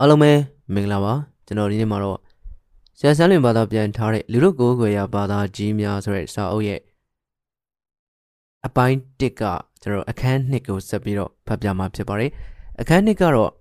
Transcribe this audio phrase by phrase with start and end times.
[0.00, 0.32] အားလုံးပဲ
[0.74, 1.12] မင်္ဂလာပါ
[1.46, 2.18] ကျွန်တော်ဒီနေ့မှာတော့
[2.98, 6.80] ဆရာဆန်းလွင်ဘာသာပြန်ထားတဲ့လူတို့ကိုယ်ွယ်ရဘာသာကြီးများဆိုတဲ့စာအုပ်ရဲ့
[8.66, 9.42] အပိုင်း1က
[9.82, 12.30] ကျွန်တော်အခန်း2ကိုဆက်ပြီးတော့ဖတ်ပြမှာဖြစ်ပါတယ်
[12.80, 13.52] အခန်း2ကတော့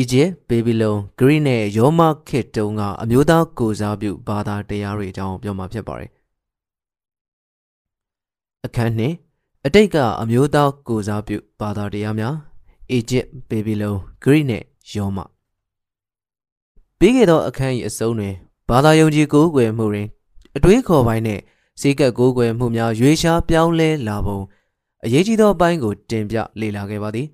[0.00, 6.10] Egypt, Babylon, Greece နဲ့ရောမခေတ်တုန်းကအမျိုးသားကိုစားပြုဘာသာတရားတွေအကြောင်းပြောမှာဖြစ်ပါတယ်
[8.66, 8.92] အခန်း
[9.28, 12.47] 2အတိတ်ကအမျိုးသားကိုစားပြုဘာသာတရားများ
[12.92, 14.62] အီဂျစ်ဘေဘီလုံဂရိနဲ့
[14.92, 15.18] ယောမ
[16.98, 18.34] ပြီးခဲ့သောအခန်း၏အဆုံးတွင်
[18.68, 20.08] ဘာသာယုံကြည်ကိုးကွယ်မှုတွင်
[20.56, 21.42] အတွေးခေါ်ပိုင်းနှင့်
[21.80, 24.38] စိတ်ကပ်ကိုးကွယ်မှုများရွေးရှားပြောင်းလဲလာပုံ
[25.04, 27.26] အရေးကြီးသောအပိုင်းကိုတင်ပြလေ့လာခဲ့ပါသည်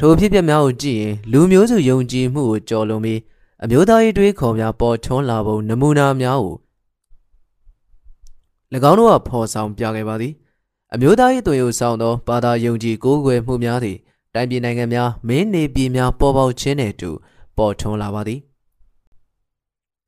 [0.00, 3.20] ထိုဖြစ်ပျက်များကိုကြည့်ရင်လူမျိုးစုယုံကြည်မှုကိုကြော်လွန်ပြီး
[3.62, 6.56] အမျိုးသားရေးတွေးခေါ်များပေါ်ထွန်းလာပုံနမူနာများကို၎
[8.90, 10.32] င်းတို့ကဖော်ဆောင်ပြခဲ့ပါသည်
[10.94, 13.98] အမျိုးသားရေးသွေးကိုဆောင်သောဘာသာယုံကြည်ကိုးကွယ်မှုများသည်
[14.36, 17.10] တိုင်းပြည်နိုင်ငံများမင်းနေပြည်များပေါ်ပေါက်ခြင်းနဲ့အတူ
[17.56, 18.40] ပေါ်ထွန်းလာပါသည်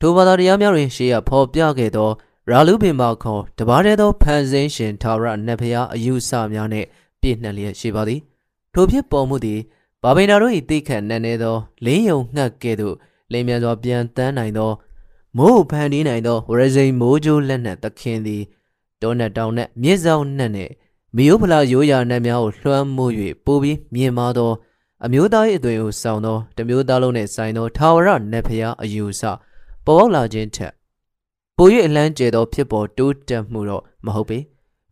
[0.00, 2.10] ထိုဘာသာတရားများတွင်ရှေးရဖော်ပြခဲ့သော
[2.50, 6.86] ရာလူပင်ပါခေါ်တပါးတည်းသောဖန်ဆင်းရှင်ထာဝရနတ်ဖျားအယူဆများနှင့်
[7.20, 8.20] ပြည့်နှက်လျက်ရှိပါသည်
[8.72, 9.60] ထိုဖြစ်ပေါ်မှုသည်
[10.02, 12.94] ဘာဗိနာတို့၏တိခတ်နက်နေသောလင်းယုံငှက်ကဲ့သို့
[13.32, 14.70] လိမ်မြန်စွာပြန်တန်းနိုင်သော
[15.36, 18.42] မိုးဖန်တီးနိုင်သောဝရဇိန်မိုးကြိုးလက်နက်သခင်သည်
[19.02, 20.72] တောနက်တောင်နက်မြစ်ဆောင်နက်နှင့်
[21.16, 23.12] မီယိုဖလာရိုးရာနတ်များကိုလွှမ်းမိုး၍
[23.44, 24.52] ပိုပြီးမြင်မာသော
[25.04, 29.22] အမျိုးသား၏အသွင်ကိုဆောင်သောတမျိုးသားလုံးနှင့်ဆိုင်သောထာဝရနတ်ဖျားအယူဆ
[29.84, 30.72] ပေါ်ပေါက်လာခြင်းထက်
[31.56, 34.38] ပို၍အလန်းကျဲသောဖြစ်ပေါ်တိုးတက်မှုတော့မဟုတ်ပေ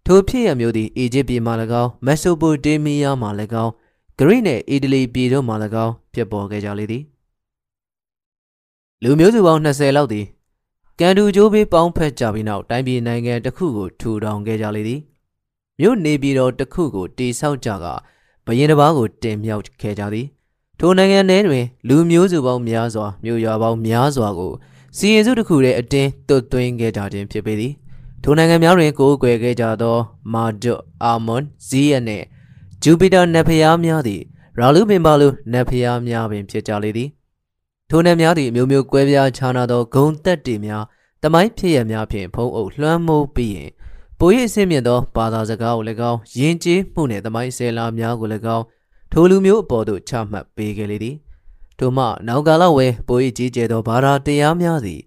[0.06, 3.28] ထိုဖြစ်ရမျိုးသည်အီဂျစ်ပြည်မှ၎င်းမက်ဆိုပိုတေးမီးယားမှ၎
[3.64, 3.72] င်း
[4.18, 7.02] ဂရိနှင့်အီတလီပြည်တို့မှ၎င်းဖြစ်ပေါ်ခဲ့ကြလေသည်
[9.02, 10.26] လူမျိုးစုပေါင်း20လောက်သည်
[11.00, 15.00] ကန်တူကျိုးပေးပေါင်းဖက်ကြပြီးနောက်တိုင်းပြည်နိုင်ငံတစ်ခုကိုထူထောင်ခဲ့ကြလေသည်
[15.80, 17.86] မြို့နေပြည်တော်တစ်ခုကိုတိဆောက်ကြက
[18.46, 20.26] ဘရင်တစ်ပါးကိုတင်မြှောက်ခဲ့ကြသည်
[20.78, 24.52] ထိုနိုင်ငံထဲတွင် လူမျိုးစုပေါင်းများစွာမြို့ရွာပေါင်းများစွာကို
[24.96, 27.72] စီရင်စုတစ်ခုတည်းအတင်းတွတ်သွင်းခဲ့ကြခြင်းဖြစ်ပေသည်
[28.22, 29.96] ထိုနိုင်ငံများတွင်ကိုးကွယ်ခဲ့ကြသော
[30.32, 32.24] မာဒွတ်အာမွန်ဇီးယနှင့်
[32.82, 34.22] ဂျူပီတာနတ်ဖျားများသည်
[34.58, 37.08] ရာလူပင်ပါလူနတ်ဖျားများပင်ဖြစ်ကြလေသည်
[37.90, 40.84] ထိုနတ်များသည်မျိုးမျိုးကွဲပြားခြားနာသောဂုံတက်တွေများ
[41.22, 43.70] တမိုင်းဖြစ်ရများဖြင့်ဖုံးအုပ်လွှမ်းမိုးပြီးရင်
[44.18, 48.64] ပို၍အဆင့်မြင့်သောဘာသာစကားကိုလည်းကောင်းယဉ်ကျေးမှုနှင့်တမိုင်းဆယ်လာများကိုလည်းကောင်း
[49.12, 51.16] ထိုလူမျိုးအပေါ်သို့ချမှတ်ပေးခဲ့လေသည်
[51.78, 55.00] ထို့မှနောက်ကာလဝဲပို၏ကြီးကျယ်သောဘာသာတရားများသည်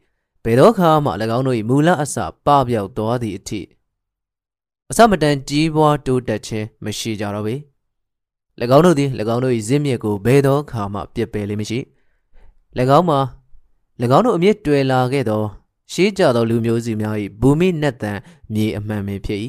[0.44, 2.16] ဘယ်သောအခါမှ၎င်းတို့၏မူလအစ
[2.46, 3.62] ပပြောက်သွားသည့်အထိ
[4.90, 7.56] အစမတန်ကြီးပွားတိုးတက်ခြင်းမရှိကြတော့ပေ၎
[8.76, 11.80] င်းတို့သည်၎င်းတို့၏ဇင်းမြစ်ကိုဘယ်သောအခါမှပြစ်ပယ်လိမ့်မရှိ၎
[12.98, 13.20] င်းမှာ၎
[14.18, 15.44] င်းတို့အမြင့်တွယ်လာခဲ့သော
[15.94, 18.20] ရှေးကြသောလူမျိုးစုများ၏ဘူမိနတ်တန်
[18.54, 19.40] မြေအမှန်ပင်ဖြစ်၏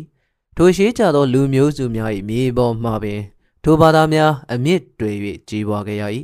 [0.56, 3.20] ထိုရှေးကြသောလူမျိုးစုများ၏မြေပေါ်မှပင်
[3.64, 5.10] ထိုဘာသာများအမြင့်တွေ၍
[5.48, 6.04] ကြီးပွားခဲ့ရ၏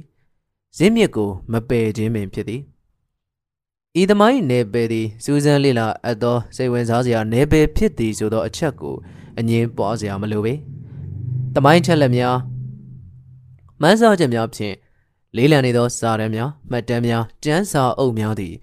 [0.76, 2.62] ဇင်းမြစ်ကိုမပယ်ခြင်းပင်ဖြစ်သည်
[4.00, 8.94] ဤသမိုင်းနယ်ပယ်သည်စူးစမ်းလေ့လာအပ်သောစိတ်ဝင်စားစရာနယ်ပယ်ဖြစ်သည်ဆိုသောအချက်ကို
[9.38, 10.54] အငင်းပွားစရာမလိုပေ
[11.54, 12.36] သမိုင်းချက်လက်များ
[13.80, 14.74] မှန်းဆချက်များဖြင့်
[15.36, 18.54] လေးလံနေသောစာတမ်းများမှတ်တမ်းများကျမ်းစာအုပ်များသည်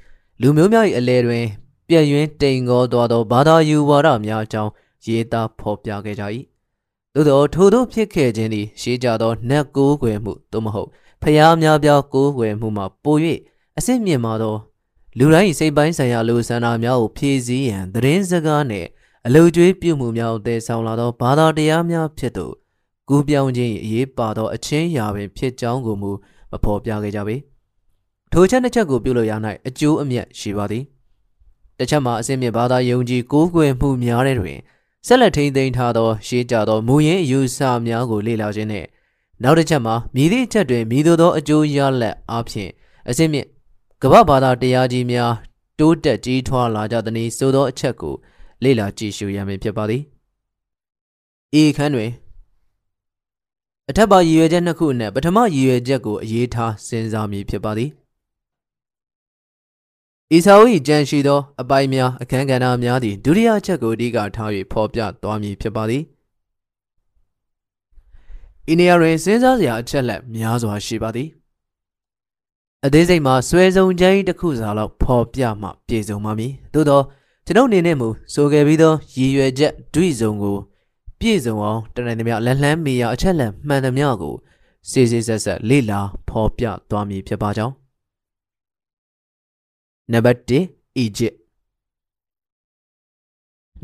[0.46, 1.46] လူမျိုးများ၏အလဲတွင်
[1.88, 4.72] ပြည့်ယွင်းတိမ်ငေါသွားသောဘာသာယူဝါဒများအကြောင်း
[5.06, 6.24] ရေးသားဖော်ပြခဲ့ကြ၏
[7.14, 10.90] သို့သောထိုတို့ဖြစ်ခဲ့ခြင်းသည်ရှေးကြသောနတ်ကိုးကွယ်မှုသို့မဟုတ်
[11.22, 13.18] ဖျားများပြားကိုးကွယ်မှုမှာပို၍
[13.78, 14.56] အစစ်မြင့်မာသော
[15.18, 18.88] လူတိုင်းစိတ်ပိုင်းဆိုင်ရာလူဆန္ဒများကိုဖြည့်ဆည်းရန်သတင်းစကားနှင့်
[19.26, 22.54] အလုကျွေးပြုမှုများကိုတည်ဆောင်လာသောဘာသာတရားများဖြစ်သို့
[23.10, 26.12] ကူးပြောင်းခြင်းအရေးပါသောအချင်းရာပင်ဖြစ်ကြောင်းကိုမူ
[26.52, 27.38] မဖော်ပြခဲ့ကြပေ။
[28.36, 29.34] ထိုချက်နှစ်ချက်ကိုပြုလို့ရ၌
[29.68, 30.84] အကျိုးအမြတ်ရှိပါသည်
[31.78, 34.58] တစ်ချက်မှာအစင်းမြင့်ဘာသာယုံကြည်ကိုးကွယ်မှုများတဲ့တွင်
[35.08, 38.88] ဆက်လက်ထိန်းသိမ်းထားသောရှေးကြသောမူရင်းအယူဆများကိုလေ့လာခြင်းနှင့်
[39.44, 42.70] နောက်တစ်ချက်မှာမြည်သည့်အချက်တွင်မြည်သို့သောအကျိုးရလဒ်အပြင်
[43.10, 43.48] အစင်းမြင့်
[44.02, 45.34] ကမ္ဘာဘာသာတရားကြီးများ
[45.80, 48.16] တိုးတက်ကြီးထွားလာကြသည်ဆိုသောအချက်ကို
[48.64, 50.02] လေ့လာကြည့်ရှုရမည်ဖြစ်ပါသည်
[51.62, 52.12] ဤခန်းတွင်
[53.90, 57.92] အထက်ပါရည်ရွယ်ချက်နှစ်ခုအနက်ပထမရည်ရွယ်ချက်ကိုအရေးထားစဉ်းစားမည်ဖြစ်ပါသည်။
[60.36, 66.04] ဤစာအုပ်၏ကြံရှိသောအပိုင်းများအခန်းကဏ္ဍများသည့်ဒုတိယချက်ကိုအဓိကထား၍ဖော်ပြသွားမည်ဖြစ်ပါသည်။
[68.72, 71.30] ဤနေရာတွင်စဉ်းစားစရာအချက်လက်များစွာရှိပါသည်။
[72.86, 77.02] အသေးစိတ်မှာဆွဲဆုံးချမ်းတစ်ခုစာလောက်ဖော်ပြမှပြည့်စုံပါမည်။သို့သော
[77.46, 80.58] ကျွန်ုပ်အနေနဲ့မူဆိုခဲ့ပြီးသောရည်ရွယ်ချက်ဒွိစုံကို
[81.20, 84.36] ပြည့်စုံအောင်တနိုင်သမျှလက်လှမ်းမီရာအချက်လက်မှန်သမျှကို
[84.92, 87.83] စေစေဆက်ဆက်လေ့လာဖော်ပြသွားမည်ဖြစ်ပါကြောင်း
[90.12, 91.38] နံပါတ်1 Egypt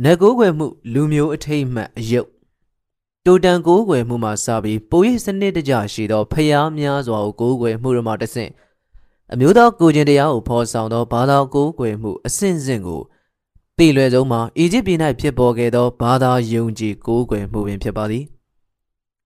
[0.03, 2.29] နဂိုးွယ်မှုလူမျိုးအထိတ်မှတ်အယုတ်
[3.25, 8.51] တိုတန်ကိုးကွယ်မှုမှစပြီးပိုရိစနစ်တကျရှိသောဖျားများစွာကိုကိုးကွယ်မှုတို့မှတဆင့်
[9.33, 13.01] အမျိုးသားကိုကျင်တရားကိုဖော်ဆောင်သောဘာသာကိုးကွယ်မှုအစဉ်စဉ်ကို
[13.77, 18.23] တည်လွယ်ဆုံးမှာအီဂျစ်ပြည်၌ဖြစ်ပေါ်ခဲ့သောဘာသာယုံကြည်ကိုးကွယ်မှုပင်ဖြစ်ပါသည်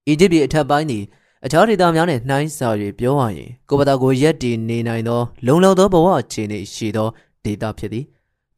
[0.08, 1.04] အီဂျစ်ပြည်အထက်ပိုင်းသည်
[1.44, 2.68] အခြားဒေသများနှင့်နှိုင်းစာ၍
[2.98, 7.08] ပြောရရင်ကိုယ်ပတာကိုရက်တည်နေနိုင်သော လုံလောက်သောဘဝအခြေအနေရှိသော
[7.44, 8.04] ဒေသဖြစ်သည်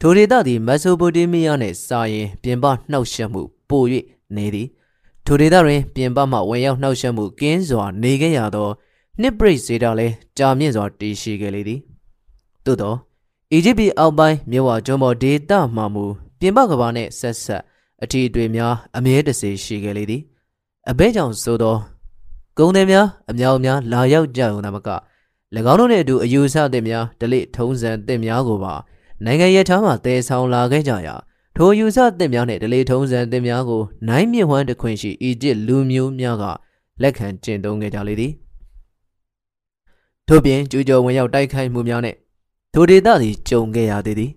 [0.00, 3.82] ထိုဒေသသည်မက်ဆိုပိုတေးမီးယားနှင့်စာရင်ပြင်ပနှောက်ယှက်မှုပို၍
[4.36, 4.68] နေသည်
[5.24, 8.68] ထိုဒေသတွင်ပြင်ပမှဝင်ရောက်နှောက်ယှက်မှုကင်းစွာနေခဲ့ရသော
[9.20, 11.80] နှစ်ပရိတ်စေတာလည်းကြာမြင့်စွာတည်ရှိခဲ့လေသည်
[12.64, 12.94] သို့သော
[13.52, 16.04] အီဂျစ်ပြည်အောက်ပိုင်းမြဝကျွန်းပေါ်ဒေသမှမူ
[16.40, 17.62] ပြင်ပကဘာနှင့်ဆက်ဆက်
[18.02, 20.22] အထီးအတွေ့များအမြဲတစေရှိခဲ့လေသည်
[20.90, 21.76] အဘဲကြောင့်ဆိုသော
[22.58, 24.88] ဂုံသည်များအမြောက်များလာရောက်ကြုံသာမက၎
[25.72, 28.74] င်းတို့နှင့်အတူအယူဆသည့်များဒလိထုံးစံသည့်များကိုပါ
[29.24, 31.14] နိုင်ငံရထားမှတည်ဆောင်လာခဲ့ကြရာ
[31.56, 36.44] ထိုယူဆသစ်များနှင့်ဒလေထုံးစံသစ်များကိုနိုင်မြင့်ဝမ်းတခွင်ရှိအီဂျစ်လူမျိုးများက
[37.02, 38.32] လက်ခံကျင့်သုံးခဲ့ကြလေသည်
[40.28, 42.16] ထို့ပြင်ကျူးကျော်ဝင်ရောက်တိုက်ခိုက်မှုများနှင့်
[42.74, 44.32] ထိုဒေသသည်ကြုံခဲ့ရသေးသည်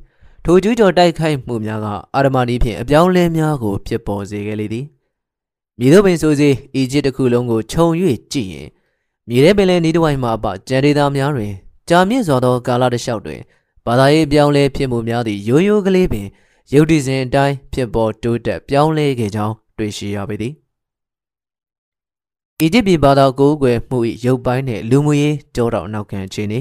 [0.45, 4.86] ထိုကျူးကျော်တိုက်ခိုက်မှုများကအာရမနီဖြင့်အပြောင်းလဲများကိုဖြစ်ပေါ်စေခဲ့လေသည်
[5.80, 7.88] မြေတို့ပင်ဆိုစေအီဂျစ်တစ်ခုလုံးကိုခြုံ၍
[8.31, 8.70] ကြည့်ရင်
[9.30, 11.54] မြေထဲပင်လယ်နီးတစ်ဝိုက်မှအပကြံဒေသများတွင်
[11.90, 13.42] ကြာမြင့်စွာသောကာလတစ်လျှောက်တွင်
[13.86, 16.28] ဘာသာရေးပြောင်းလဲဖြစ်မှုများသည့်ရိုးရိုးကလေးပင်
[16.74, 20.54] ရုပ်တည်စဉ်အတိုင်းဖြစ်ပေါ်တိုးတက်ပြောင်းလဲခဲ့ကြောင်းတွေ့ရှိရပေသည်
[22.60, 26.60] အီဂျစ်ပြည်ဘာသာကိုးကွယ်မှု၏ရုပ်ပိုင်းနှင့်လူမှုရေးကြောတော်နောက်ခံအခြေအနေ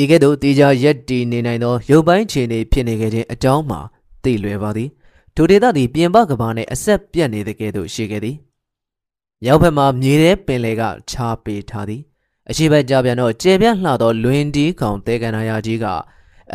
[0.00, 3.80] ဤကဲ့သို့တေချာရက်တည်နေနိုင်သောရုပ်ပိုင်းခြေအနေဖြစ်နေခဲ့ခြင်းအကြောင်းမှာ
[4.22, 4.88] သိလွယ်ပါသည်
[5.34, 8.36] ထိုဒေသသည်ပြင်ပကဘာနှင့်အဆက်ပြတ်နေတဲ့ကဲ့သို့ရှိခဲ့သည်
[9.46, 12.02] ရောက်ဘက်မှမြေထဲပင်လယ်ကခြားပေးထားသည်
[12.50, 15.86] အရှိဘက်ကြပြန်တော့ကျေပြန့်လှသောလွင်တီးကောင်တဲကန်နာယာကြီးက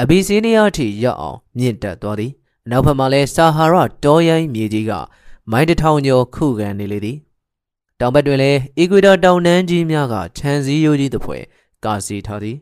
[0.01, 2.31] အဘီစီးနီးယားထိရောက်အောင်မြင့်တက်သွားသည်
[2.65, 4.91] အနောက်ဘက်မှာလည်းဆာဟာရတောရိုင်းမြေကြီးက
[5.51, 7.17] မိုင်းတထောင်ကျော်ခုခံနေလေသည်
[7.99, 11.37] တောင်ဘက်တွင်လည်းအီကွေတာတောင်တန်းကြီးများကခြံစည်းရိုးကြီးတစ်ဖွဲ
[11.85, 12.57] ကာစီထားသည်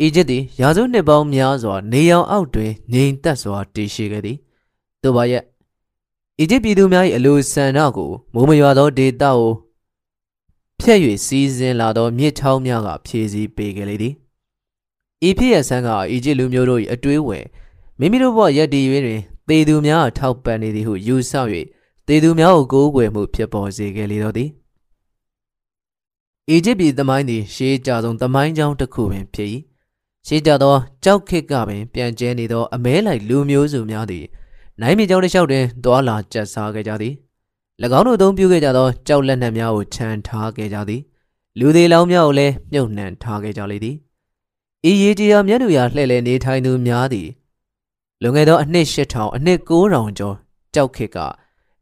[0.00, 4.38] အီဂျစ်သည်ရာစုနှစ်ပေါင်းများစွာနေရောင်အောက်တွင်ငြိမ်သက်စွာတည်ရှိခဲ့သည်
[5.02, 5.42] တို့ပါရဲ့
[6.40, 9.50] အီဂျစ်ပြည်သူများ၏အလိုဆန္ဒကိုမိုးမရွာသောဒေသကို
[10.80, 14.14] ဖြက်၍စီးစင်းလာသောမြစ်ချောင်းများကဖြည့်ဆည်းပေးခဲ့လေသည်
[15.28, 17.44] ဤဖြစ်ရဆန်းကအီဂျစ်လူမျိုးတို့၏အတွေးဝင်
[17.98, 21.32] မိမိတို့ဘဝရက်တည်၍တွင်သေသူများထောက်ပံ့နေသည်ဟုယူဆ၍
[22.06, 24.48] သေသူများကိုကိုးကွယ်မှုဖြစ်ပေါ်စေခဲ့လေတော့သည်
[26.48, 29.48] အီဂျစ်ပြည်သမိုင်းသည်ရှေးကြဆုံးသမိုင်းကြောင်းတစ်ခုပင်ဖြစ်၏
[30.26, 30.74] ရှေးကြသော
[31.04, 34.24] ကြောက်ခစ်ကပင်ပြန်ကျဲနေသောအမဲလိုက်လူမျိုးစုများသည်
[34.80, 37.14] နိုင်မြေကျောင်းတစ်လျှောက်တွင်တွာလာကျက်စားခဲ့ကြသည်၎
[37.98, 41.02] င်းတို့သုံးပြုခဲ့ကြသောကြောက်လက်နက်များကိုခြံထားခဲ့ကြသည်
[41.58, 43.96] လူသေးလောင်းများကိုလည်းမြုပ်နှံထားခဲ့ကြလေသည်
[44.90, 47.28] ဤရေကြီးရာမြတ်သူရာလှည့်လည်နေထိုင်သူများသည်
[48.22, 50.36] လွန်ခဲ့သောအနှစ်8000အနှစ်9000ကျော်
[50.74, 51.18] ကြောက်ခေတ်က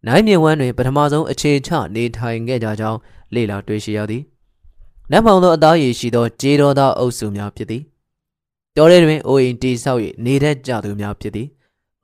[0.06, 2.98] နိုင်မြေဝမ်းတွင်ပထမဆုံးအခြေချနေထိုင်ခဲ့ကြကြောင်း
[3.34, 4.22] လေ့လာတွေ့ရှိရသည်
[5.10, 7.82] နတ်မောင်သောအသားရည်ရှိသောဂျေတော်သားအုပ်စုများဖြစ်သည်
[8.76, 11.48] တောထဲတွင်အိုအိမ်တီဆောက်၍နေတတ်ကြသူများဖြစ်သည်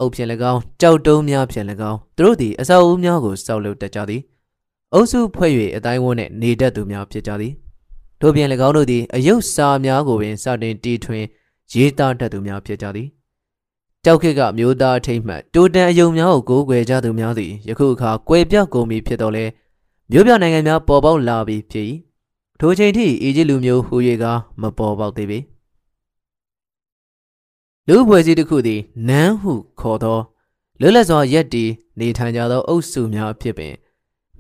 [0.01, 4.23] အုပ်ဖြင့်၎င်းကြောက်တုံးများဖြင့်၎င်းသူတို့သည်အဆောက်အဦများကိုစောက်လုပ်တတ်ကြသည်
[4.93, 7.53] အုပ်စုဖွဲ့၍အတိုင်းဝန်းနှင့်နေတတ်သူများဖြစ်ကြသည်
[8.21, 11.25] ထို့ပြင်၎င်းတို့သည်အယုတ်စာများကိုပင်စတင်တီထွင်
[11.73, 13.09] ရေးသားတတ်သူများဖြစ်ကြသည်
[14.05, 19.45] ကြောက်ခက်ကမျိုးသားအထိတ်မှတ်တိုတန်အယုံများကိုကိုးကွယ်ကြသူများသည်ယခုအခါကွယ်ပြောက်ကုန်ပြီဖြစ်တော်လဲ
[20.11, 21.87] မြို့ပြနိုင်ငံများပေါ်ပေါက်လာပြီဖြစ်၏
[22.61, 24.25] ထိုချိန်ထိအီဂျစ်လူမျိုးဟူ၍က
[24.61, 25.39] မပေါ်ပေါက်သေးပေ
[27.89, 30.19] လူဖွဲ့စည်းတစ်ခုသည်နန်းဟုခေါ်သော
[30.81, 31.65] လွတ်လပ်စွာရက်တီ
[31.99, 33.75] နေထိုင်ကြသောအုပ်စုများဖြစ်ပင်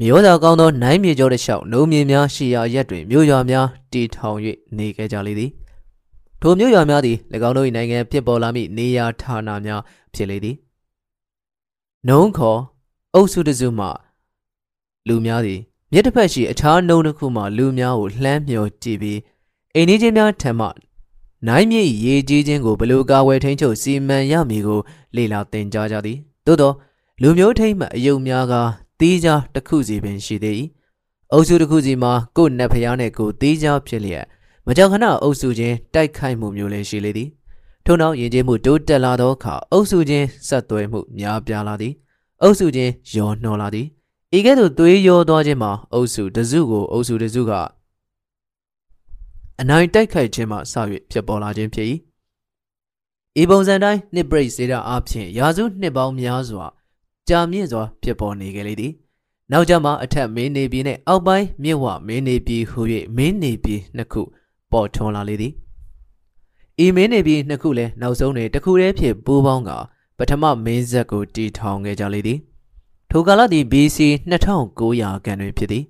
[0.00, 4.38] မြို့သာကောင်းသောနိုင်မြေကျော်တစ်လျှောက်နှုံမြေများရှိရာရက်တွင်မြို့ရွာများတည်ထောင်၍
[4.76, 5.50] နေခဲ့ကြလေသည်
[6.40, 7.16] ထိုမြို့ရွာများသည်၎
[7.48, 9.82] င်းတို့၏နိုင်ငံဖြစ်ပေါ်လာမည့်နေရာဌာနများ
[10.14, 10.56] ဖြစ်လေသည်
[12.08, 12.60] နှုံးခေါ်
[13.14, 13.86] အုပ်စုတစုမှ
[15.08, 15.60] လူများသည်
[15.92, 19.18] မြစ်တစ်ဖက်ရှိအခြားနှုံးတစ်ခုမှလူများကိုလှမ်းမြော်ကြည့်ပြီး
[19.74, 20.68] အိမ်ကြီးချင်းများထံမှ
[21.48, 24.80] နိုင်မြေရေကြီးခြင်းကိုဘလို့ကာဝယ်ထိန်ချုပ်စီမံရမည်ကို
[25.16, 26.72] လေ့လာသင်ကြားကြသည်သို့သော
[27.22, 28.54] လူမျိုးထိတ်မှအယုံများက
[29.00, 30.54] တီးကြားတစ်ခုစီပင်ရှိသေး၏
[31.32, 34.24] အုပ်စုတစ်ခုစီမှာကိုယ်နတ်ဖျားနဲ့ကိုတီးကြားဖြစ်လျက်
[34.66, 37.28] မကြောက်ခဏအုပ်စုချင်းတိုက်ခိုက်မှုမျိုးလည်းရှိလေသည်
[37.84, 41.92] ထို့နောက်ယဉ်ကျေးမှုတိုးတက်လာသောအခါအုပ်စုချင်းဆက်သွဲမှုများပြားလာသည်
[42.42, 43.86] အုပ်စုချင်းယောနှောလာသည်
[44.36, 47.52] ဤကဲ့သို့သွေးရောသွားခြင်းမှာအုပ်စုတစုကိုအုပ်စုတစုက
[49.60, 50.74] အနိုင်တိုက်ခိုက်ခြင်းမှစ၍
[51.10, 51.88] ဖြစ်ပေါ်လာခြင်းဖြစ်၏
[53.40, 56.66] ဤပုံစံတိုင်းနှစ်ပရိတ်စေတာအဖြစ်ရာစုနှစ်ပေါင်းများစွာ
[57.28, 58.92] ကြာမြင့်စွာဖြစ်ပေါ်နေကြလေသည်
[59.52, 62.80] နောက်ကြမှာအထက်မင်းနေပြည်နှင့်အောက်ပိုင်းမြင့်ဝမင်းနေပြည်ဟူ၍
[63.16, 64.22] မင်းနေပြည်နှစ်ခု
[64.72, 65.52] ပေါ်ထွန်းလာလေသည်
[66.84, 69.70] ဤမင်းနေပြည်နှစ်ခုလည်းနောက်ဆုံးတွင်တစ်ခုတည်းဖြစ်ပူးပေါင်းက
[70.18, 72.38] ပထမမင်းဆက်ကိုတီထောင်ခဲ့ကြလေသည်
[73.10, 73.98] ထိုကာလသည် BC
[74.30, 75.84] 2900ခန့်တွင်ဖြစ်သည်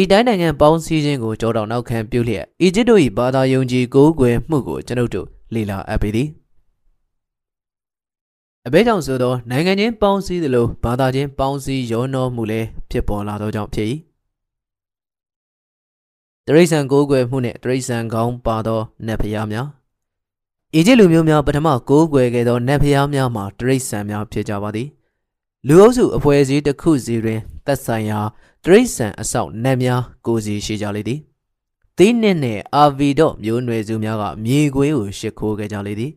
[0.00, 6.28] ဤတိုင်းနိုင်ငံပေါင်းစည်းခြင်းကိုကြောတော်နောက်ခံပြုလျက်အီဂျစ်တို့၏ဘာသာယုံကြည်ကိုးကွယ်မှုကိုကျွန်ုပ်တို့လေ့လာအပ်ပေသည်
[8.66, 13.88] အဘဲကြောင့်ဆိုသောနိုင်ငံချင်းပေါင်းစည်းသလိုဘာသာချင်းပေါင်းစည်းရောနှောမှုလည်းဖြစ်ပေါ်လာသောကြောင့်ဖြစ်၏
[16.46, 19.66] တရိษံကိုးကွယ်မှုနှင့်တရိษံကောင်းပါသောနတ်ဖျားများ
[20.74, 24.88] အီဂျစ်လူမျိုးများပထမကိုးကွယ်ခဲ့သောနတ်ဖျားများမှာတရိษံများဖြစ်ကြပါသည်
[25.68, 28.20] လူအုပ်စုအဖွဲ့အစည်းတစ်ခုစီတွင်သက်ဆိုင်ရာ
[28.64, 31.20] တရိษံအဆောက်နတ်များကိုစီရှိကြလေသည်
[31.96, 36.12] သီးနှင့်နှင့်အာဗီတော့မျိုးနွယ်စုများကမြေခွေးကိုရှ िख ိုးခဲ့ကြလေသည်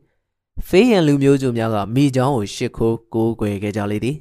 [0.67, 4.17] ဖေးရန်လူမျိုးစုများကမိချောင်းကိုရှ िख ိုးကိုးကွယ်ခဲ့ကြလေသည်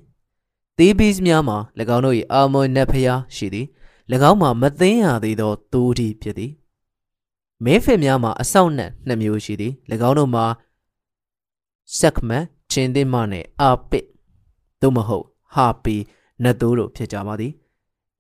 [0.79, 1.57] သီးပီးများမှာ၎
[1.97, 3.67] င်းတို့၏အာမွန်နတ်ဖျားရှိသည်၎
[4.31, 6.53] င်းမှာမသိမ်းရသေးသောသိုးတီဖြစ်သည်
[7.65, 9.73] မဲဖစ်များမှာအဆောက်နတ်နှစ်မျိုးရှိသည်၎
[10.09, 10.45] င်းတို့မှာ
[11.99, 14.07] ဆက်မန်ချင်းသိမနှင့်အာပစ်
[14.81, 15.25] သို့မဟုတ်
[15.55, 15.97] ဟာပီ
[16.43, 17.53] နတ်သိုးတို့ဖြစ်ကြပါသည်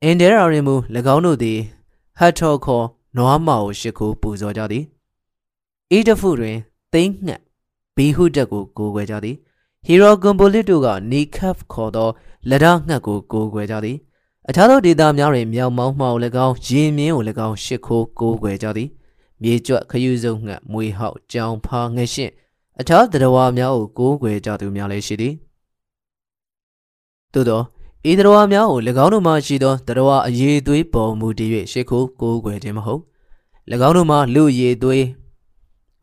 [0.06, 0.76] အင်ဒဲရာရင်မူ၎
[1.16, 1.60] င်းတို့သည်
[2.20, 2.86] ဟတ်ထော်ခေါ်
[3.18, 4.84] နွားမာကိုရှ िख ိုးပူဇော်ကြသည်
[5.92, 6.58] အီဒဖုတွင်
[6.94, 7.42] သိန်းငှက်
[7.96, 9.36] ဘီဟုတက်ကိုကိုးကွယ်ကြသည်
[9.86, 12.10] ဟီရိုဂွန်ဘိုလစ်တို့ကနီခတ်ခေါ်သော
[12.50, 13.98] လက်ဒငှက်ကိုကိုးကွယ်ကြသည်
[14.50, 18.90] အခြားသောဒေသများတွင်မြောက်မောင်းမှောက်၎င်းရင်မြင်းကို၎င်းရှ िख ိုးကိုးကွယ်ကြသည်
[19.42, 22.32] မြေကြွခယူစုံငှက်မွေဟောက်ကြောင်ဖာငရှင့်
[22.80, 25.34] အခြားတရဝါများကိုကိုးကွယ်ကြသူများလည်းရှိသည်
[27.34, 27.62] သို့သော
[28.12, 33.02] ဤတရဝါများကို၎င်းတို့မှရှိသောတရဝါအရေးသွေးပေါ်မူတည်၍ရှ िख ိုးကိုးကွယ်ခြင်းမဟုတ်၎
[33.88, 35.06] င်းတို့မှလူရည်သွေး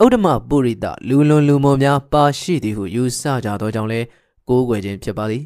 [0.02, 4.07] ဥဒ္ဓမပုရိသလူလွန်လူမုံများပါရှိသည်ဟုယူဆကြသောကြောင့်လည်း
[4.49, 5.42] ကိုးကွယ်ခြင်းဖြစ်ပါသည်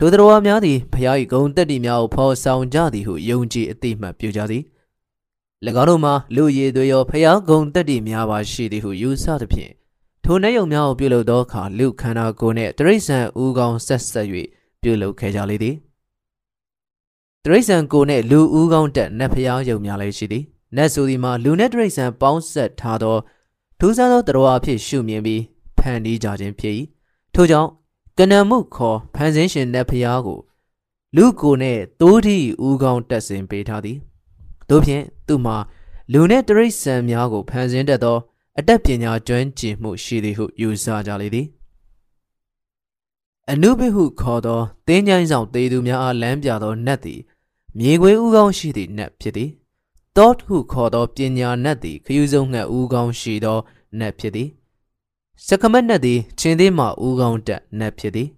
[0.00, 4.62] ဒုသရဝါများသည်ဖျား၏ဂုံတက်တီများကိုဖော်ဆောင်ကြသည်ဟုယုံကြည်အသိမှတ်ပြုကြသည်၎
[5.80, 9.72] င်းတို့မှာလူရည်သွေးရောဖျားဂုံတက်တီများပါရှိသည်ဟုယူဆသဖြင့်
[10.24, 14.28] ထိုနှဲယုံများကိုပြုလုပ်သောအခါလူခန္ဓာကိုယ်နှင့်တရိษံဥကောင်းဆက်ဆက်၍
[14.82, 15.76] ပြုလုပ်ခဲ့ကြလေသည်
[17.45, 20.43] တရိษံကိုယ်နှင့်လူဥကောင်းတက်နတ်ဖျားယုံများလည်းရှိသည်
[20.75, 23.17] နတ်ဆိုသည်မှာလူနှင့်တရိษံပေါင်းဆက်ထားသော
[23.79, 25.41] ထူးဆန်းသောတတော်အဖြစ်ရှုမြင်ပြီး
[25.77, 26.75] ဖန်တီးကြခြင်းဖြစ်၏
[27.33, 27.69] ထို့ကြောင့်
[28.17, 30.39] ကနမှုခေါ်ဖန်ဆင်းရှင်နတ်ဖျားကို
[31.15, 32.37] လူကိုနှင့်သိုးထီ
[32.67, 33.97] ဥကောင်းတက်ဆင်ပေးထားသည်
[34.69, 35.57] တို့ဖြင့်သူမှာ
[36.13, 38.17] လူနှင့်တရိษံများကိုဖန်ဆင်းတတ်သော
[38.59, 41.47] အတတ်ပညာကျွမ်းကျင်မှုရှိသည်ဟုယူဆကြလေသည်
[43.51, 47.19] အနုဘိဟုခေါ်သောတင်းချိုင်းဆောင်တေသူများအားလမ်းပြသောနတ်သည်
[47.78, 49.50] မြေခွေဥကောင်းရှိသည့်နတ်ဖြစ်သည်
[50.16, 53.58] တောဟုခေါ်သောပညာနတ်သည်ခယူးဆုံးငှက်ဥကောင်းရှိသော
[53.98, 54.48] နတ်ဖြစ်သည်
[55.46, 58.28] စကမတ်နတ်သည်ချင်းသေးမှဥကောင်းတက်နတ်ဖြစ်သည်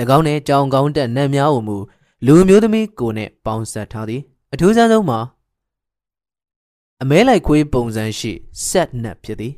[0.16, 1.76] ၎င်းနှင့်ကြောင်ကောင်းတက်နတ်များကိုမူ
[2.26, 5.18] လူမျိုးသမီးကိုနှင့်ပေါင်းဆက်ထားသည် အထူးဆန်းဆုံးမှာ
[7.02, 8.32] အမဲလိုက်ခွေးပုံစံရှိ
[8.68, 9.52] ဆက်နတ်ဖြစ်သည်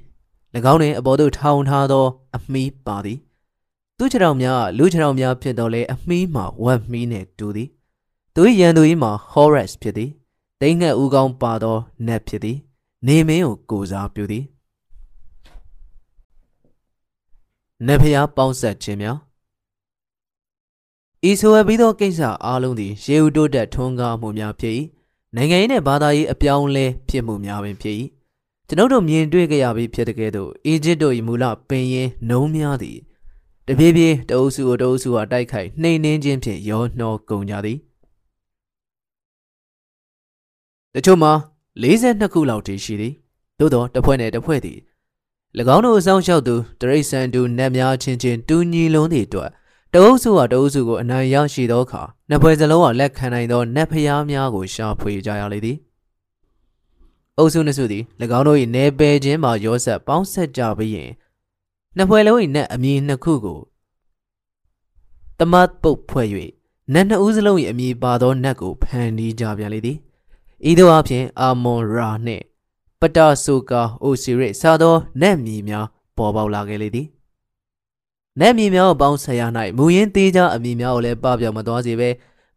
[0.72, 2.06] ၎င်းနှင့်အပေါ်သို့ထောင်ထားသော
[2.36, 3.18] အမီးပါသည်
[3.98, 7.68] သူခြေထောင်များလူခြေထောင်များဖြစ်တော်လဲအမီးမှာဝက်မီးနှင့်တူသည်
[8.40, 10.10] သူ၏ရန်သူ၏မှာ Horus ဖြစ်သည်
[10.60, 11.76] တိမ်ငှက်ဦးကောင်းပါသော
[12.06, 12.58] နတ်ဖြစ်သည်
[13.06, 14.44] နေမင်းကိုကိုစားပြုသည်
[17.86, 19.18] နတ်ဖျားပေါင်းဆက်ခြင်းများ
[21.30, 24.74] ဤဆိုအပ်ပြီးသောကိစ္စအားလုံးသည်ရေဦးတိုးတက်ထွန်းကားမှုများဖြစ်၏
[25.36, 27.96] နိုင်ငံရေးနှင့်ဘာသာရေးအပြောင်းလဲဖြစ်မှုများပင်ဖြစ်၏
[28.68, 32.98] ကျွန်ုပ်တို့မြင်တွေ့ကြရပြီးဖြစ်တဲ့ကဲ့သို့အီဂျစ်တို့၏မူလပင်ရင်နှုံးများသည်
[33.66, 37.78] တပြေးပြေးတအုပ်စုကိုတအုပ်စုကတိုက်ခိုက်နှိမ်နှင်းခြင်းဖြင့်ရောနှောကုန်ကြသည်
[40.94, 41.32] တချို့မှာ
[41.82, 43.14] 42ခုလောက်တည်ရှိသည်
[43.58, 44.78] သို့သောတစ်ဖွဲ့နဲ့တစ်ဖွဲ့သည်၎
[45.74, 49.50] င်းတို့အဆောင်လျှောက်သူတရိษံတူနတ်များချင်းချင်းတူညီလုံးသည့်အတွက်
[49.92, 55.76] တအုပ်စုဟာတအုပ်စုကိုအနိုင်ရရှိသောအခါနှစ်ဖွဲ့စလုံးဟာလက်ခံနိုင်သောနတ်ဖျားများကိုရှာဖွေကြရလေသည်
[57.38, 58.02] အုပ်စုနှစ်စုသည်၎
[58.38, 61.10] င်းတို့၏내ပယ်ခြင်းမှာရောဆက်ပေါင်းဆက်ကြပြီးရင်
[61.96, 63.60] နှစ်ဖွဲ့လုံး၏နတ်အမည်နှစ်ခုကို
[65.38, 66.28] တမတ်ပုတ်ဖွဲ့၍
[66.92, 69.98] နတ်နှစ်ဦးစလုံး၏အမည်ပါသောနတ်ကိုဖန်တီးကြပြန်လေသည်
[70.66, 72.44] ဤသို့အဖြစ်အာမွန်ရာနှင့်
[73.00, 75.86] ပတာဆိုကာအိုစီရစ်စသောနတ်မည်များ
[76.16, 77.06] ပေါ်ပေါက်လာခဲ့လေသည်
[78.40, 79.42] နတ်မည်များကိုပေါင်းဆက်ရ၌
[79.76, 82.10] မူရင်းသေးကြအမည်များကိုလည်းပပြောင်မသွားစေဘဲ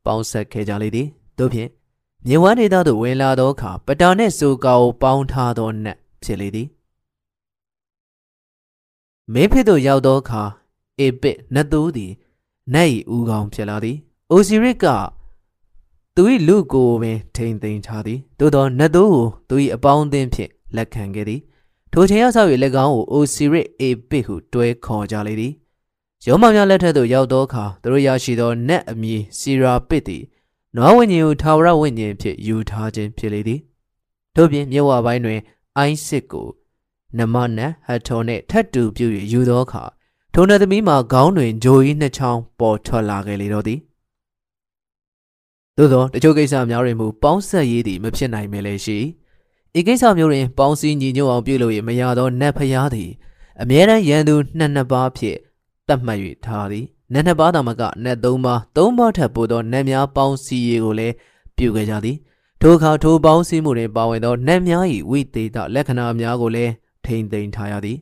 [0.05, 1.69] ပေါင်းဆက်ခဲ့ကြလေသည်တို့ဖြင့်
[2.27, 6.67] မြေဝမ်းဒေသသို့ဝင်လာသောအခါပတာနှင့်ဆိုကာကိုပေါင်းထားသောနတ်ဖြစ်လေသည်
[9.33, 10.43] မင်းဖြစ်သို့ရောက်သောအခါ
[10.99, 12.11] အေပစ်နတ်သူသည်
[12.73, 13.97] နတ်၏ဦးခေါင်းဖြစ်လာသည်
[14.31, 14.85] အိုစီရစ်က
[16.15, 21.41] သူ၏လူကိုပင်ထိန်သိမ်းထားသည်သို့သောနတ်သူကိုသူ၏အပေါင်းအသင်းဖြင့်လက်ခံခဲ့သည်
[21.91, 25.53] ထိုချိန်အဆောက်၍လက်ကောင်းကိုအိုစီရစ်အေပစ်ဟုတွဲခေါ်ကြလေသည်
[26.27, 30.23] ရောမများလက်ထက်သို့ရောက်သောအခါသူတို့ရရှိသောနတ်အမည်စီရာပစ်သည်
[30.75, 33.59] နွားဝိညာဉ်ကိုထာဝရဝိညာဉ်ဖြင့်ယူထားခြင်းဖြစ်လေသည်
[34.35, 35.39] ထို့ပြင်မြဝပိုင်းတွင်
[35.77, 36.47] အိုင်းစစ်ကို
[37.17, 39.83] နမနတ်ဟတ်ထော်နှင့်ထတ်တူပြု၍ယူသောအခါ
[40.33, 43.79] ထိုနတ်သမီးမှာခေါင်းတွင်ဂျိုကြီးနှစ်ချောင်းပေါ်ထွက်လာခဲ့လေတော့သည်
[45.81, 48.97] သို့သောတချို့ကိစ္စများတွင်မူပေါင်းဆက်ရေးသည်မဖြစ်နိုင်ပဲလေရှိ
[49.79, 53.09] ဤကိစ္စမျိုးတွင်ပေါင်းစည်းညီညွတ်အောင်ပြုလုပ်၍မရသောနတ်ဖျားသည်
[53.61, 55.37] အမြဲတမ်းရန်သူနှစ်နှစ်ပါးဖြင့်
[55.87, 61.13] တတ်မှတ်၍ထားသည်နတ်နှစ်ပါးသာမကနတ်သုံးပါးသုံးပါးထပ်ပို့သောနတ်များပေါင်းစည်းရေးကိုလည်း
[61.57, 62.17] ပြုခဲ့ကြသည်
[62.61, 66.71] ထိုအခါထိုပေါင်းစည်းမှုတွင်ပါဝင်သောနတ်များ၏ဝိသေသလက္ခဏာများကိုလည်း
[67.05, 67.97] ထိမ့်သိမ်းထားရသည်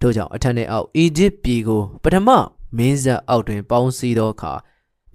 [0.00, 2.28] ထို့ကြောင့်အထက်နှင့်အောက်အီဂျစ်ပြည်ကိုပထမ
[2.76, 4.52] မင်းဆက်အောက်တွင်ပေါင်းစည်းသောအခါ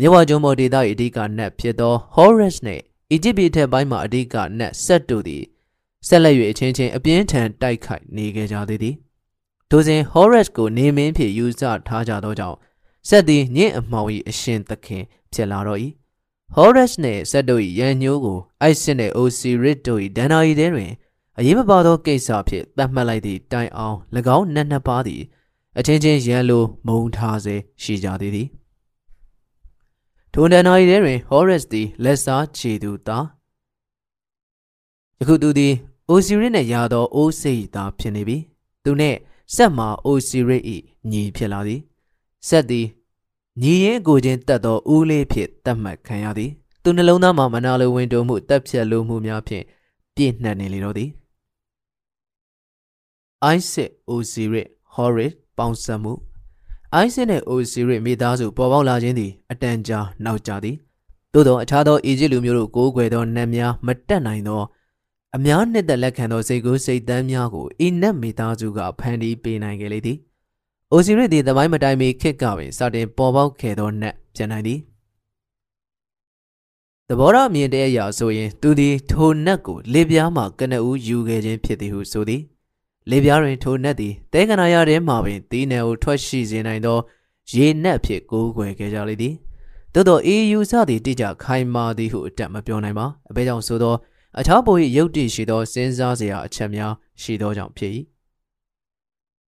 [0.01, 5.43] မြဝကျုံမော်ဒေသ၏အဓိကနတ်ဖြစ်သော Horus နှင့်အီဂျစ်ပြည်ထက်ပိုင်းမှအဓိကနတ်ဆက်တို့သည်
[6.07, 8.95] ဆက်လက်၍အချင်းချင်းအပြင်းထန်တိုက်ခိုက်နေကြကြသေးသည်
[9.69, 12.57] ထိုစဉ် Horus ကိုနေမင်းဖြင့်ယူဆထားကြသောကြောင့်
[13.09, 15.03] ဆက်သည်ညင့်အမှောင်၏အရှင်သခင်
[15.33, 15.79] ဖြစ်လာတော့၏
[16.55, 20.91] ဟောရက်နှင့်ဆက်တို့၏ရန်ညိုးကိုအိုက်စစ်နှင့်အိုစီရစ်တို့၏ဒန်နာရီထဲတွင်
[21.37, 23.97] အရေးမပါသောကိစ္စဖြင့်သတ်မှတ်လိုက်သည့်တိုင်အောင်၎
[24.37, 25.21] င်းနတ်နှစ်ပါးသည်
[25.77, 28.49] အချင်းချင်းရန်လိုမုံထားစေရှိကြသေးသည်
[30.33, 33.25] ထိုဒန်နာရီထဲတွင်ဟောရက်သည်လက်စားခြေသူသား
[35.19, 35.73] ယခုသူသည်
[36.09, 38.37] အိုစီရစ်နှင့်ရသောအိုးစိတ်သားဖြစ်နေပြီ
[38.83, 39.17] သူနှင့်
[39.55, 40.63] ဆက်မှာအိုစီရစ်၏
[41.11, 41.81] ညီဖြစ်လာသည်
[42.47, 42.87] ဆက်သည်
[43.61, 46.51] ညီရင်ကိုချင်းတက်သောဦးလေးဖြင့်တတ်မှတ်ခံရသည်
[46.83, 49.65] သူနှလုံးသားမှာမနာလိုဝင်တိုးမှုတက်ဖြတ်လိုမှုများဖြင့်
[50.15, 51.09] ပြည့်နှံ့နေလေတော့သည်
[53.43, 56.13] အိုက်စစ်အိုစီရစ်ဟော်ရစ်ပေါင်းစပ်မှု
[56.95, 60.75] အိုက်စစ်နှင့်အိုစီရစ်မိသားစုပေါ်ပေါက်လာခြင်းသည်အတန်ကြာနောက်ကျသည်
[61.33, 64.61] သို့သောအခြားသောအီဂျစ်လူမျိုးတို့ကိုးကွယ်သောနတ်များမတက်နိုင်သော
[65.35, 70.17] အများနှစ်သက်လက်ခံသောစိတ်ကူးစိတ်တမ်းများကိုဤနတ်မိသားစုကဖန်တီးပေးနိုင်ခဲ့လေသည်။
[70.91, 74.79] အိုစီရစ်သည်သမိုင်းမတိုင်မီခစ်ကပင်စတင်ပေါ်ပေါက်ခဲ့သောနတ်ပြန်နိုင်သည်။
[77.07, 82.43] သဘောရအမြင်တဲ့အရာဆိုရင် သူသည်ထိုနတ်ကိုလေပြားမှကနဦးယူခဲ့ခြင်းဖြစ်သည်ဟုဆိုသည်။
[83.11, 86.97] လေပြားတွင်ထိုနတ်သည်တဲကနာရထဲမှပင်တီးနယ်ကိုထွက်ရှိစေနိုင်သော
[87.53, 89.33] ရေနတ်ဖြစ်ကိုးကွယ်ခဲ့ကြလေသည်။
[89.93, 93.95] သို့သော EU စသည်တိကျခိုင်မာသည်ဟုအတက်မပြောနိုင်ပါ။အဘဲကြောင့်ဆိုသော
[94.39, 97.91] အခြားပို၏ရုပ်တည်ရှိသောစဉ်းစားစရာအချက်များရှိသောကြောင့်ဖြစ်၏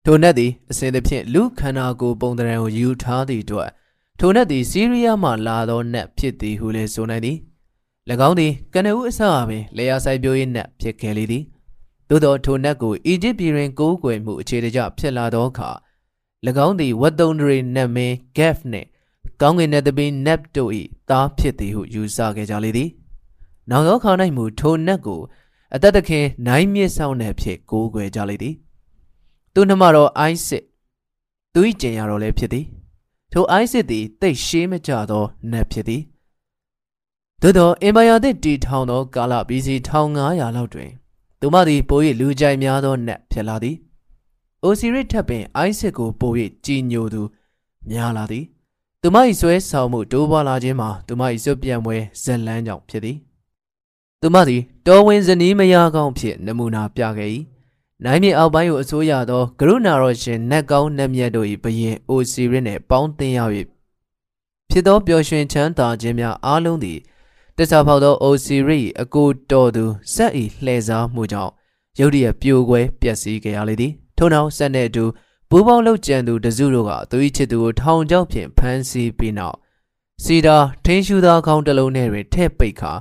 [0.05, 3.71] ထိုနတ်သည်အစဉ်သဖြင့်လူခန္ဓာကိုယ်ပုံသဏ္ဍာန်ကိုယူထားသည့်အတွက်
[4.19, 7.37] ထိုနတ်သည်စီးရီးယားမှလာသောနတ်ဖြစ်သည်ဟုလည်းဆိုနိုင်သည်၎
[8.29, 11.45] င်းသည်ကနဦးအစအပင်လေယာဆိုင်ပြိုး၏နတ်ဖြစ်ခဲ့လေသည်
[12.09, 15.71] သို့သောထိုနတ်ကိုအီဂျစ်ပြည်တွင်ကိုးကွယ်မှုအခြေတကျဖြစ်လာသောအခါ၎
[16.67, 18.89] င်းသည်ဝတ်သုံးတွေနတ်မင်း Gaf နှင့်
[19.41, 20.71] ကောင်းကင်နတ်သမီး Nap တို့၏
[21.11, 22.91] သားဖြစ်သည်ဟုယူဆခဲ့ကြလေသည်
[23.71, 25.21] နောက်သောခါ၌မူထိုနတ်ကို
[25.75, 28.55] အသက်သခင်နိုင်မြင့်ဆောင်တဲ့ဖြစ်ကိုးကွယ်ကြလေသည်
[29.55, 30.65] သူနှမတော်အိုက်စစ်
[31.55, 32.67] သူ၏ကျင်ရတော်လည်းဖြစ်သည်
[33.33, 36.03] ထိုအိုက်စစ်သည်တိတ်ရှေးမကြသောနတ်ဖြစ်သည်
[37.43, 40.91] သို့သောအင်ပါယာသစ်တီထောင်သောကာလ BC 1500လောက်တွင်
[41.45, 43.77] သူမသည်ပို၍လူကြိုက်များသောနတ်ဖြစ်လာသည်
[44.63, 46.33] အိုစီရစ်ထပ်ပင်အိုက်စစ်ကိုပို၍
[46.65, 47.23] ကြီးညိုသူ
[47.91, 48.45] များလာသည်
[49.03, 53.17] သူမ၏ဆွဲဆောင်မှုတိုးပွားလာခြင်းမှာသူမ၏စွပြန့်ပွဲဇက်လန်းကြောင့်ဖြစ်သည်
[54.21, 57.31] သူမသည်တော်ဝင်ဇနီးမယားကောင်းဖြစ်နမူနာပြခဲ့၏
[58.05, 63.41] နိုင်မြေအောက်ပိုင်းကိုအစိုးရသောကရုဏာတော်ရှင်နတ်ကောင်းနတ်မြတ်တို့၏ဘရင်အိုစီရစ်နှင့်ပေါင်းသင်းရ၍
[64.71, 66.99] ဖြစ်သောပျော်ရွှင်ချမ်းသာခြင်းများအားလုံးသည်
[67.59, 70.33] တစ္ဆာဖောက်သောအိုစီရစ်အကိုတော်သူစက်၏
[70.65, 71.53] လှည့်စားမှုကြောင့်
[71.99, 75.05] ရုတ်တရက်ပြိုကွဲပျက်စီးခဲ့ရလေသည်ထို့နောက်ဆက်နှင့်အတူ
[75.51, 79.57] ပူပေါင်းလောက်ကြံသူတစုတို့ကသူ၏ချစ်သူကိုထောင်ချောက်ဖြင့်ဖမ်းဆီးပြီးနောက်
[80.25, 82.93] စီတာထင်းရှူသောခေါင်းတစ်လုံးထဲတွင်ထည့်ပိတ်ခါ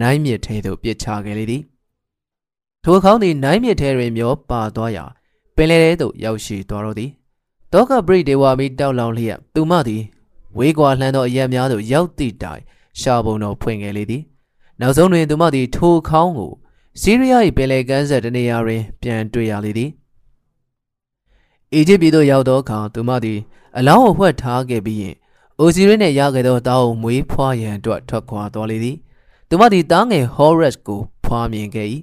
[0.00, 1.62] နိုင်မြစ်ထဲသို့ပစ်ချခဲ့လေသည်
[2.84, 5.04] ထိုအခေါင်းသည်နိုင်မြစ်ထဲတွင်မျောပါသွားရာ
[5.56, 7.10] ပင်လယ်ထဲသို့ရောက်ရှိသွားတော့သည်
[7.72, 10.02] တောကပရိဒေဝါမီတောက်လောင်လျက်သူမသည်
[10.58, 12.62] ဝေးကွာလှမ်းသောအရက်များသို့ရောက်သည့်တိုင်
[13.00, 14.22] ရှာပုံတော်ဖွင့်ခဲ့လေသည်
[14.80, 16.52] နောက်ဆုံးတွင်သူမသည်ထိုခေါင်းကို
[17.00, 19.90] စီးရီးယား၏ပင်လယ်ကမ်းဆက်တနေရာတွင် ပြန်တွေ့ရလေသည်
[21.74, 23.38] အီဂျစ်ပြည်သို့ရောက်သောအခါသူမသည်
[23.78, 25.16] အလောင်းကိုဝှက်ထားခဲ့ပြီးရင်
[25.58, 28.96] အိုစီရီနှင့်ရခဲ့သောတောင်းကိုမွေးဖွားရန်အတွက်ထွက်ခွာသွားလေသည်
[29.48, 31.88] သူမသည်တားငယ်ဟောရက်ကိုဖွားမြင်ခဲ့၏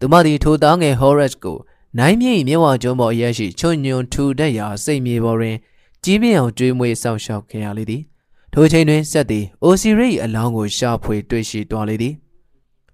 [0.00, 1.56] သူမသည်ထိုတားငယ်ဟောရက်ကို
[1.98, 5.56] နိုင်မြေမြဝကျွန်းပေါ်အရရှိချွညွန်ထူတဲ့ရာစိတ်မြေပေါ်တွင်
[6.04, 8.02] ကြီးပြင်းအောင်ကျွေးမွေးဆောင်ရှောက်ခဲ့ရလေသည်
[8.52, 12.14] ထိုချိန်တွင်ဆက်သည်အိုစီရိအလောင်းကိုရှာဖွေတွေ့ရှိသွားလေသည်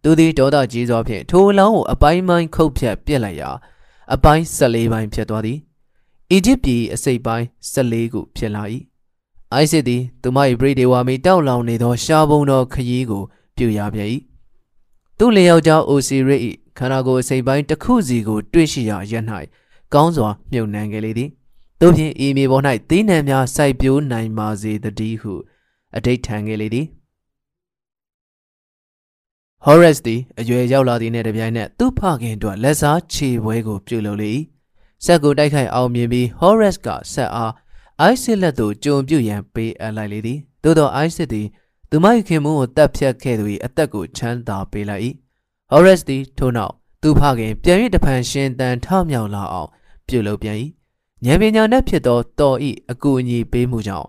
[0.02, 3.50] သူသည်ဒေါသကြီးစွာဖြင့်ထိုအလောင်းကိုအပိုင်းပိုင်းခုတ်ဖြတ်ပြစ်လိုက်ရာ
[4.14, 5.58] အပိုင်း14ပိုင်းဖြစ်သွားသည်
[6.30, 8.62] အီဂျစ်ပြည်အစိပ်ပိုင်း14ခုဖြစ်လာ၏
[9.52, 13.22] အိုက်စစ်သည်သူမ၏ဗြိဒေဝါမီတောက်လောင်နေသောရှားပုံတော်ခရီးကို
[13.56, 14.08] ပြုရပြန်၏
[15.18, 16.40] သူ့လျောက်ကြောင်းအိုစီရစ်၏
[16.78, 19.24] ခန္ဓာကိုယ်အစိပ်ပိုင်းတစ်ခုစီကို တွေ့ရှိရာရက်၌
[19.94, 21.30] ကောင်းစွာမြုပ်နှံခဲ့လေသည်
[21.80, 25.32] တို့ဖြင့်ဤမြေပေါ်၌သီးနှံများစိုက်ပျိုးနိုင်ပါစေတည်းဟု
[25.96, 26.86] အတိတ်ထံခဲ့လေသည်
[29.64, 34.32] ဟောရက်စ်သည်အရွယ်ရောက်လာသည့်နှင့်တပြိုင်နက်သူ့ဖခင်တို့လက်စားခြေပွဲကိုပြုလုပ်လေ၏
[35.04, 37.52] ဆက်ကိုတိုက်ခိုက်အောင်မြင်ပြီးဟောရက်စ်ကဆက်အား
[38.00, 41.46] အိုက်စစ်လက်သို့ကြုံပြုတ်ရန်ပေးအပ်လိုက်လေသည်သို့သောအိုက်စစ်သည်
[41.90, 45.02] သူမ၏ခင်မုန်းကိုတပ်ဖြတ်ခဲ့သူ၏အသက်ကိုချမ်းသာပေးလိုက်၏
[45.70, 49.68] ဟောရက်စ်သည်ထို့နောက်သူဖခင်ပြန်၍တဖန်ရှင်တန်ထမြောက်လာအောင်
[50.08, 50.56] ပြုလုပ်ပြန်၏
[51.26, 52.56] ဉာဏ်ပညာနဲ့ဖြစ်သောတော်၏
[52.90, 54.08] အကူအညီပေးမှုကြောင့်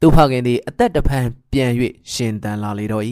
[0.00, 1.70] သူဖခင်သည်အသက်တဖန်ပြန်၍
[2.12, 3.04] ရှင်တန်လာလေတော့၏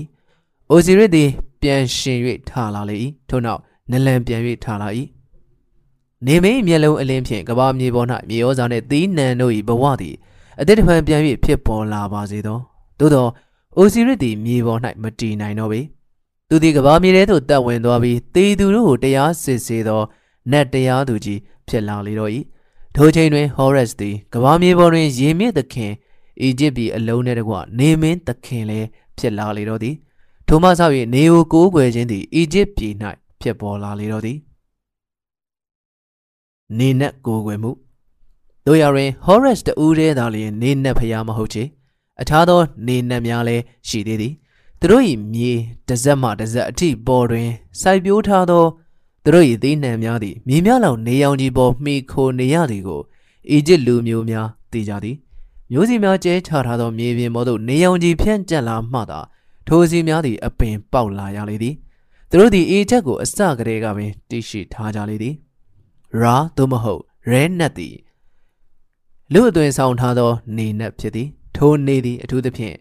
[0.70, 1.28] အိုစီရစ်သည်
[1.60, 2.96] ပြန်ရှင်၍ထလာလေ၏
[3.28, 4.88] ထို့နောက်နလန်ပြန်၍ထလာ၏
[6.26, 10.16] နေမင်းမျက်လုံးအလင်းဖြင့်ကဘာမြေပေါ်၌မြေဩဇာနှင့်သီးနှံတို့၏ဘဝသည်
[10.60, 12.58] အသက်တဖန်ပြန်၍ဖြစ်ပေါ်လာပါစေသော
[12.98, 13.28] သို့သော
[13.76, 15.80] အိုစီရစ်သည်မြေပေါ်၌မတည်နိုင်တော့ပေ
[16.48, 20.02] သူသည်ကဘာမြေထဲသို့တက်ဝင်သွားပြီးတေသူတို့ကိုတရားစစ်ဆေးသော
[20.50, 22.30] နတ်တရားသူကြီးဖြစ်လာလေတော့၏
[22.96, 25.92] ထိုချိန်တွင်ဟောရက်စ်သည်ကဘာမြေပေါ်တွင်ရေမြင့်သခင်
[26.40, 29.94] အီဂျစ်ပြည်အလုံးထဲတကွနေမင်းသခင်လည်းဖြစ်လာလေတော့သည်
[30.46, 32.94] ထိုမှဆောက်၍နေကိုကိုးကွယ်ခြင်းသည်အီဂျစ်ပြည်၌
[33.40, 34.38] ဖြစ်ပေါ်လာလေတော့သည်
[36.78, 37.70] နေနက်ကိုးကွယ်မှု
[38.66, 41.64] တို့ရရင်ဟောရက်စ်တူးတဲ့သာလျှင်နေနက်ဖျားမဟုတ်ချေ
[42.20, 44.34] အခြားသောနေနက်များလည်းရှိသေးသည်
[44.80, 45.52] သူတို့၏မြေ
[45.88, 47.48] တစ်စက်မှတစ်စက်အထိပေါ်တွင်
[47.80, 48.64] စိုက်ပျိုးထားသော
[49.24, 53.00] သူတို့၏သေးနှံများသည်မြေများလောက်နေရောင်ကြီးပေါ်မှီခိုနေရသည်ကို
[53.50, 55.16] အီဂျစ်လူမျိုးများသိကြသည်
[55.72, 59.20] မျိုးစီများကျဲချထားသောမြေပြင်ပေါ်သို့နေရောင်ကြီးဖြန့်ကျက်လာမှသာ
[59.68, 61.74] ထိုစီများသည်အပင်ပေါက်လာရလေသည်
[62.30, 65.34] သူတို့သည်အေချက်ကိုအစကတည်းကပင်တည်ရှိထားကြလေသည်
[66.20, 67.94] ရာသို့မဟုတ်ရဲနတ်သည်
[69.32, 72.76] လူအသွင်ဆောင်ထားသောနေနတ်ဖြစ်သည်ထိုနေသည်အထူးသဖြင့်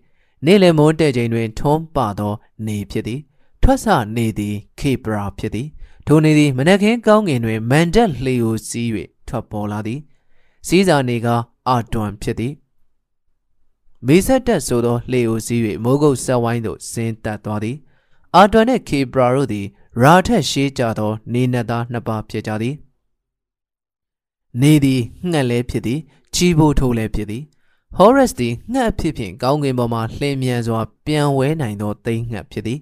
[0.45, 2.33] နေလယ်မိုးတဲ့ချိန်တွင်ထွန်းပသော
[2.67, 3.19] နေဖြစ်သည်
[3.63, 5.67] ထွက်ဆနေသည်ခေပရာဖြစ်သည်
[6.07, 8.87] ထိုနေသည်မနက်ခင်းကောင်းကင်တွင်မန်တက်လှေကိုစီး၍
[9.27, 9.99] ထွက်ပေါ်လာသည်
[10.67, 11.27] စီးစာနေက
[11.67, 12.53] အာတွန်ဖြစ်သည်
[14.07, 17.77] မေဆက်တက်ဆိုသောလှေကိုစီး၍မိုးကုတ်ဆက်ဝိုင်းသို့ဆင်းသက်သွားသည်
[18.35, 19.65] အာတွန်နှင့်ခေပရာတို့သည်
[20.01, 22.75] ရာထက်ရှေးကြသော နေနတ်သားနှစ်ပါးဖြစ်ကြသည်
[24.61, 25.99] နေသည်ငှက်လဲဖြစ်သည်
[26.35, 27.43] ချီးဖို့ထိုးလဲဖြစ်သည်
[27.95, 32.79] ဟောရက်စ်သည်ငှက်ဖြစ်ဖြင့်ကောင်းကင်ပေါ်မှလှင်မြန်စွာပြန်ဝဲနိုင်သောသိန်းငှက်ဖြစ်သည်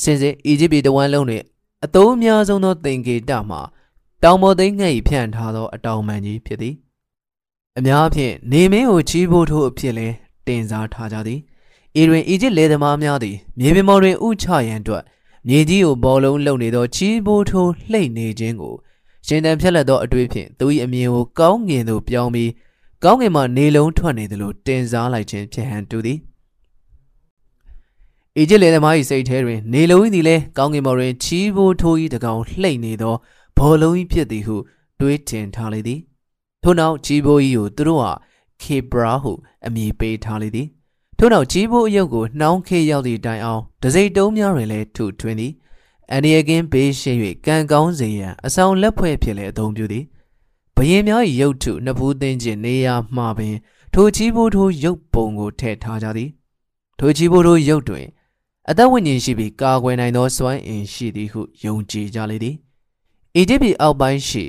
[0.00, 1.42] စင်စစ်အီဂျစ်ပြည်တဝမ်းလုံးတွင်
[1.84, 3.60] အသုံးအများဆုံးသောသင်္ကေတမှာ
[4.22, 6.74] တောင်ပေါ်သိန်းငှက်၏ဖြန့်ထားသောအတောင်ပံကြီးဖြစ်သည်
[7.78, 10.08] အများဖြင့်နေမင်းကိုချီးဖို့ထိုးအဖြစ်လဲ
[10.46, 11.40] တင်စားထားကြသည်
[12.00, 15.02] ဤတွင်အီဂျစ်လေသမားများသည်မြေပြင်ပေါ်တွင်ဥချရန်အတွက်
[15.48, 18.74] မြေကြီးကိုဘောလုံးလုံနေသောချီးဖို့ထိုးလှိမ့်နေခြင်းကို
[19.26, 22.50] ရှင်တန်ဖြက်လက်သောအတွေ့ဖြင့်သူ၏အမြင်ကိုကောင်းငင်သို့ပြောင်းပြီး
[23.04, 26.18] ကောင်းကင်မှနေလုံးထွက်နေသလိုတင်စားလိုက်ခြင်းဖြစ်ဟန်တူသည်
[28.38, 33.14] အီဂျစ်လေသမား၏စိတ်ထဲတွင်နေလုံးသည်လည်းကောင်းကင်ပေါ်တွင်ချီးဘိုးထိုး၏တကောင်လှိမ့်နေသော
[33.58, 34.56] ဘောလုံး၏ဖြစ်သည်ဟု
[35.00, 36.00] တွေးထင်ထားလေသည်
[36.62, 38.12] ထို့နောက်ချီးဘိုး၏ကိုသူတို့ဟာ
[38.62, 39.32] ခေဘရာဟု
[39.66, 40.66] အမည်ပေးထားလေသည်
[41.18, 45.52] ထို့နောက်ချီးဘိုးအယုတ်ကိုနှောင်းခေရောက်သည့်တိုင်အောင်ဒစိတုံးများတွင်လည်းထုထွင်းသည်
[46.10, 47.12] အန်ဒီယကင်းဘေးရှိ၍
[47.46, 50.04] ကံကောင်းစေရန်အဆောင်လက်ဖွဲ့ဖြစ်လည်းအသုံးပြုသည်
[50.76, 53.56] ဘရင်များ၏ရုပ်ထုနှစ်ဖူးသိင်းခြင်းနေရာမှပင်
[53.94, 56.30] ထိုချီးဘိုးထိုးရုပ်ပုံကိုထည့်ထားကြသည်
[56.98, 58.06] ထိုချီးဘိုးထိုးရုပ်တွင်
[58.70, 62.56] အသက်ဝိညာဉ်ရှိပြီးကာကွယ်နိုင်သောစွမ်းအင်ရှိသည်ဟုယုံကြည်ကြလေသည်
[63.36, 64.44] အီဂျစ်ပြည်အောက်ပိုင်းရှိ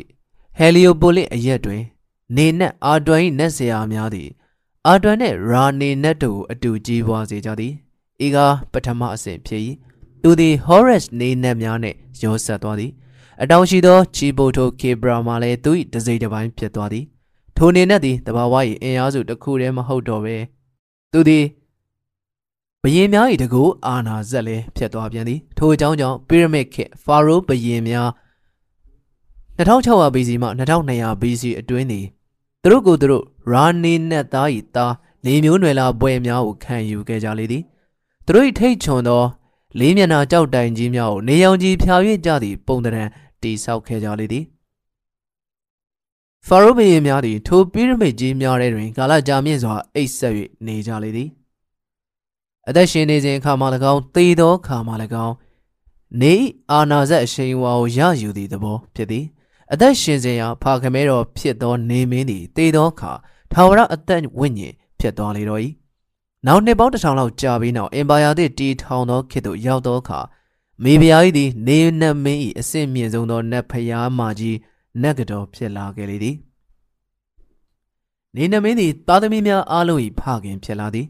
[0.57, 1.81] ဟယ်လီယိုပိုလစ်အရက်တွင်
[2.35, 4.29] နေနက်အာတွန်၏နက်ဆရာများသည်
[4.87, 7.73] အာတွန်နှင့်ရာနေနက်တို့အတူကြီးပွားစေကြသည်
[8.25, 9.61] ဤကားပထမအဆင့်ဖြစ်၏
[10.21, 12.91] သူသည်ဟောရက်စ်နေနက်များနှင့်ရောဆက်သွားသည်
[13.41, 17.05] အတောင်ရှိသောချီဘိုတိုကေဘရာမှလည်းသူ၏တစိမ့်တစ်ပိုင်းဖြစ်သွားသည်
[17.57, 20.35] ထိုနေနဲ့သည်တဘာဝ၏အင်အားစုတစ်ခုတည်းမဟုတ်တော့ပဲ
[21.11, 21.43] သူသည်
[22.85, 28.09] ဘယင်များ၏တကူအာနာဇက်လည်းဖြစ်သွားပြန်သည်ထိုအကြောင်းကြောင့်ပီရမစ်ခေတ်ဖာရိုးဘယင်များ
[29.57, 32.05] 2600 BC မှ2200 BC အတွင်းသည်
[32.61, 34.93] သူတို့ကိုသူတို့ရာနေနဲ့သား၏သား
[35.25, 37.63] လေမျိုးနွယ်လာပွဲများကိုခံယူခဲ့ကြလေသည်
[38.25, 39.23] သူတို့၏ထိတ်ချွန်သော
[39.79, 43.03] လေးမျက်နှာကြောက်တိုင်ကြီးများကိုနေရောင်ကြီးဖြာ၍ကြသည့်ပုံတံ
[43.41, 44.43] တိဆောက်ခဲ့ကြလေသည်
[46.47, 50.33] ဖာရိုဘီယင်များသည်ထိုပိရမစ်ကြီးများထဲတွင်ကာလကြာမြင့်စွာအိပ်ဆက်၍
[50.65, 51.29] နေကြလေသည်
[52.69, 54.93] အသက်ရှင်နေစဉ်အခါမှ၎င်းသေသောအခါမှ၎
[55.25, 55.35] င်း
[56.21, 56.33] နေ
[56.71, 59.25] အာနာဇက်အရှိန်ဝါကိုရယူသည့်သဘောဖြစ်သည်
[59.73, 63.11] အသက်ရှင်စဉ်ရာဖာခမဲတော်ဖြစ်သောနေမင်းသည်သေသောအခါ
[63.51, 65.61] ထာဝရအသက်ဝိညာဉ်ဖြစ်သွားလေတော့၏
[66.45, 70.19] နောက်နှစ်ပေါင်းတစ်ထောင်လောက်ကြာပြီးနောက်အင်ပါယာသည့်တီထောင်သောခေတ်သို့ရောက်သောအခါ
[70.83, 74.57] မေဖျားကြီးသည်နေနတ်မင်း၏အဆင့်မြင့်ဆုံးသောနတ်ဖျားမကြီး
[75.01, 76.35] နတ်ကတော်ဖြစ်လာခဲ့လေသည်
[78.35, 81.07] နေနတ်မင်းသည်သားသမီးများအားလုံး၏ဖခင်ဖြစ်လာသည်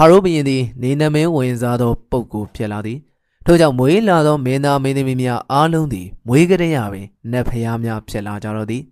[0.00, 2.98] ဖာရိုးဘုရင်သည်နေနတ်မင်းဝင်စားသောပုဂ္ဂိုလ်ဖြစ်လာသည်
[3.44, 8.82] ထို့ကြောင့်မွေးလာသောမင်းသားမင်းသမီးများအားလုံးသည်မွေးကလေးရပင်နတ်ဖျားများဖြစ်လာကြတော့သည်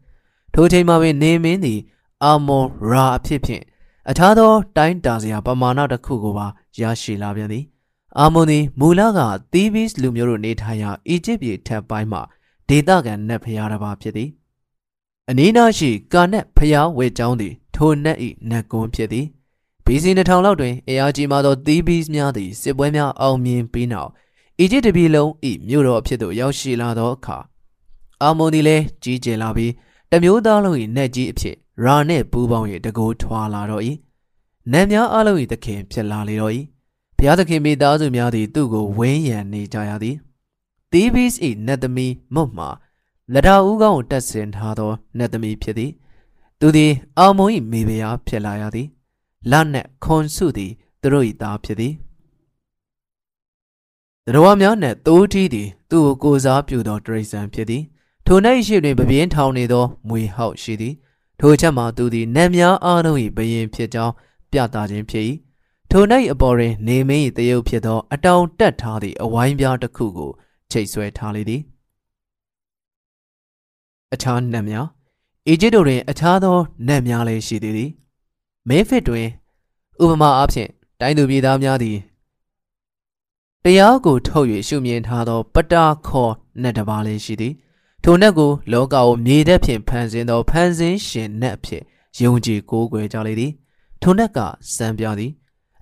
[0.55, 1.81] ထိုချိန်မှာပင်နေမင်းသည်
[2.25, 3.63] အာမွန်ရာအဖြစ်ဖြင့်
[4.11, 6.47] အခြားသောတိုင်းတာစရာပမာဏတစ်ခုကိုပါ
[6.81, 7.65] ရရှိလာပြန်သည်
[8.19, 9.21] အာမွန်သည်မူလက
[9.53, 12.21] သီးဘီစ်လူမျိုးတို့နေထိုင်ရာအီဂျစ်ပြည်ထက်ပိုင်းမှ
[12.69, 14.29] ဒေသခံနတ်ဖျားတစ်ပါးဖြစ်သည်
[15.29, 18.19] အနီးနားရှိကာနက်ဖျားဝဲကျောင်းသည်ထထိုနတ်၏
[18.51, 19.27] နတ်ကွန်းဖြစ်သည်
[19.87, 24.11] ဘီစီ2000လောက်တွင်အရာကြီးမာသောသီးဘီးများသည်စစ်ပွဲများအောင်မြင်ပြီးနောက်
[24.59, 25.31] အီဂျစ်တပြည်လုံး၏
[25.69, 27.39] မြို့တော်အဖြစ်သို့ရောက်ရှိလာသောအခါ
[28.23, 29.73] အာမွန်သည်လည်းကြီးကျယ်လာပြီး
[30.11, 33.83] တမျိုးသားလုံး၏နတ်ကြီးအဖြစ်ရာနှင့်ပူးပေါင်း၍တကိုးထွာလာတော့၏
[34.73, 36.53] နတ်များအလုံး၏သခင်ဖြစ်လာလေတော့၏
[37.19, 40.17] ဘုရားသခင်မိသားစုများသည်သူ့ကိုဝင်းရံနေကြရသည်
[40.93, 41.31] သီးဘီး၏
[41.67, 42.69] နတ်သမီးမုတ်မှာ
[43.33, 45.93] လက်တော်ဦးကောင်းကိုတက်ဆင်ထားသောနတ်သမီးဖြစ်သည်
[46.61, 48.89] သူသည်အာမုံ၏မိဖုရားဖြစ်လာရသည်
[49.51, 51.95] လနှင့်ခွန်စုသည်သူတို့၏သားဖြစ်သည်
[54.27, 57.83] တရဝများနှင့်သိုးထီးသည်သူ့ကိုကိုစားပြုသောတရိษံဖြစ်သည်
[58.27, 60.95] ထို၌ရှိတွင်ပပြင်းထောင်နေသောမွေဟောက်ရှိသည်
[61.41, 64.13] ထိုချက်မှာသူသည်နတ်များအားလုံး၏ဘယင်ဖြစ်ကြောင်း
[64.53, 65.25] ပြသခြင်းဖြစ်၏
[65.91, 70.31] ထို၌အပေါ်တွင် နေမင်း၏တရုပ်ဖြစ်သော အတောင်တက်ထားသည့်အဝိုင်းပြားတစ်ခုကို
[70.71, 71.63] ချိတ်ဆွဲထားလေသည်
[74.15, 74.87] အခြားနတ်များ
[75.49, 76.57] အီဂျစ်တို့တွင် အခြားသော
[76.89, 77.91] နတ်များလည်းရှိသေးသည်
[78.69, 79.29] မဲဖစ်တွင်
[80.03, 81.97] ဥပမာအားဖြင့်တိုင်းသူပြည်သားများသည်
[83.65, 87.55] တရားကိုထုတ်၍ရှုမြင်ထားသော ပတာခေါ်နတ်တစ်ပါးလည်းရှိသည်
[88.05, 91.83] ထိုနတ်ကိုလောကကိုမြေသက်ဖြင့်ဖန်ဆင်းသောဖန်ဆင်းရှင်နတ်အဖြစ်
[92.23, 93.53] ယုံကြည်ကိုးကွယ်ကြလေသည်
[94.03, 94.39] ထိုနတ်က
[94.77, 95.33] စံပြသည်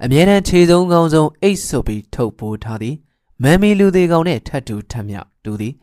[0.04, 2.96] အမြဲတမ်းခြေဆုံးကောင်းဆုံးအိတ်ဆုပ်ပြီးထုတ်ပိုးထားသည်
[3.42, 5.74] မမ်မီလူသေးကောင်နှင့်ထတ်တူထက်မြတူသည်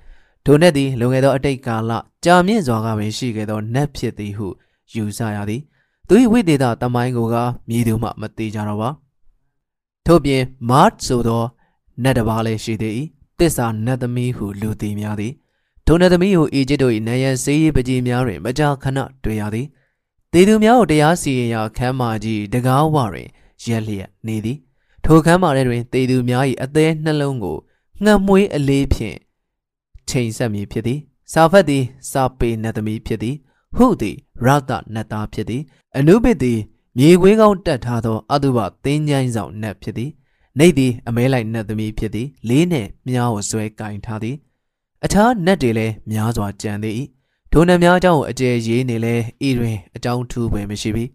[0.46, 1.92] ထိုနတ်သည်လွန်ခဲ့သောအတိတ်ကာလ
[2.26, 4.48] ကြာမြင့်စွာကပင်ရှိခဲ့သောနတ်ဖြစ်သည်ဟု
[4.96, 5.62] ယူဆရသည်
[6.14, 7.36] သူ၏ဝိသေသတမိုင်းကိုက
[7.70, 8.90] မြည်သူမှမသေးကြတော့ပါ
[10.06, 11.44] ထို့ပြင်မတ်ဆိုသော
[12.04, 12.94] နတ်တစ်ပါးလည်းရှိသေး၏
[13.40, 15.34] တစ္ဆာနတ်သမီးဟုလူသိများသည်
[15.86, 19.68] ထိုနတ်သမီးကိုအီဂျစ်တို့၏နယံစေးရေးပကြီးများတွင်မကြာခဏတွေ့ရသည်
[20.34, 23.30] တေသူများကိုတရားစီရင်ရာခမ်းမာကြီးတကားဝတွင်
[23.66, 24.58] ရက်လျက်နေသည်
[25.06, 27.58] ထိုခမ်းမာထဲတွင်တေသူများ၏အသေးနှလုံးကို
[28.04, 29.18] ငှက်မွေးအလေးဖြင့်
[30.10, 31.00] ချိန်ဆက်မည်ဖြစ်သည်
[31.34, 33.36] စာဖတ်သည်စာပေနတ်သမီးဖြစ်သည်
[33.76, 35.64] ဟုသည်ရတနတ်သားဖြစ်သည်
[35.98, 36.60] အနုဘစ်သည်
[36.98, 40.12] မြေခွေးကောင်းတက်ထားသောအတုပသင်းချိုင်းဆောင်နတ်ဖြစ်သည်
[40.60, 44.36] နေသည်အမဲလိုက်နတ်သမီးဖြစ်သည်လေးနှင့်မြားကိုဆွဲကင်ထားသည်
[45.06, 46.94] အခြားနတ်တွေလည်းများစွာကြံသေး၏
[47.52, 49.16] ထိုနတ်များအကြောင်းကိုအကျယ်ရေးနေလဲ
[49.48, 51.06] ဤတွင်အကြောင်းထူးပဲမရှိပြီ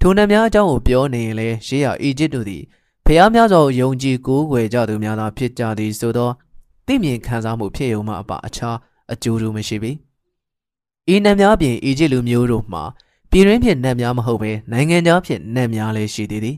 [0.00, 2.62] ထိုနတ်များအကြောင်းကိုပြောနေရင်လဲရှေးရအီဂျစ်တို့သည်
[3.06, 6.30] ဖျားများစွာယုံကြည်ကိုးကွယ်ကြသူများသာဖြစ်ကြသည်ဆိုသော
[6.86, 8.76] သိမြင်ခံစားမှုဖြစ်ရုံမှအပအခြား
[9.12, 9.92] အကျိုးတူမရှိပြီ
[11.14, 12.82] ဤနတ်များပြင်အီဂျစ်လူမျိုးတို့မှာ
[13.30, 16.56] ပြည်ရင်းဖြစ်နတ်များမဟုတ်ဘဲနိုင်ငံသားဖြစ်နတ်များလည်းရှိသေးသည်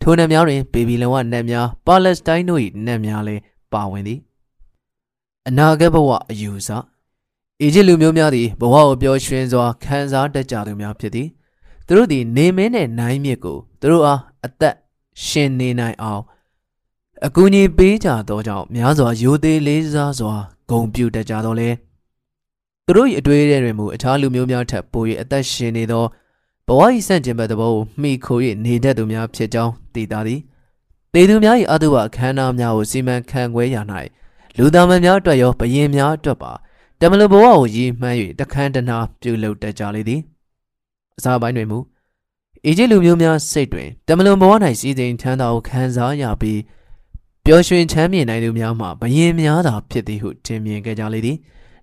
[0.00, 4.18] ထိုနတ်များတွင်ဘေဘီလုံကနတ်များပါလက်စတိုင်းတို့၏နတ်များလည်းပါဝင်သည်
[5.48, 6.68] အနာဂတ်ဘဝအယူဆ
[7.62, 11.28] အီဂျစ်လူမျိုးများသည်ဘဝကိုပျော်ရွှင်စွာခံစားတတ်ကြသူများဖြစ်သည်
[11.86, 14.76] သူတို့သည်နေမင်းနဲ့နိုင်မြစ်ကိုသူတို့အားအသက်
[15.26, 16.22] ရှင်နေနိုင်အောင်
[17.26, 20.34] အကူအညီပေးကြသောကြောင့်များစွာရိုသေလေးစားစွာ
[20.70, 21.68] ဂုံပြုတတ်ကြသောလေ
[22.86, 26.04] သူတို့၏အတွေ့အကြုံတွေမူအခြားလူမျိုးများထက်ပို၍အသက်ရှင်နေသော
[26.66, 30.40] ဘဝ၏ဆန့်ကျင်ဘက်သဘောကိုမှီခို၍နေတတ်သူများဖြစ်ကြောင်းသိသာသည်
[31.14, 33.76] တေသူများ၏အတုဝအခမ်းအနားများကိုစီမံခန့်ခွဲရ၌
[34.56, 36.52] လူသားမများအတွက်ရောဘယင်များအတွက်ပါ
[37.00, 40.20] တမန်ဘဝကိုရည်မှန်း၍တခန်းတနာပြုလုပ်တတ်ကြလေသည်
[41.18, 41.78] အစာပိုင်းတွင်မူ
[42.66, 46.60] အီဂျစ်လူမျိုးများစိတ်တွင်တမန်ဘဝ၌စီစဉ်ချမ်းသာကိုခံစားရပြီး
[47.44, 51.36] ပျော်ရွှင်ချမ်းမြေ့နိုင်သူများမှာဘယင်များသာဖြစ်သည်ဟုထင်မြင်ခဲ့ကြလေသည်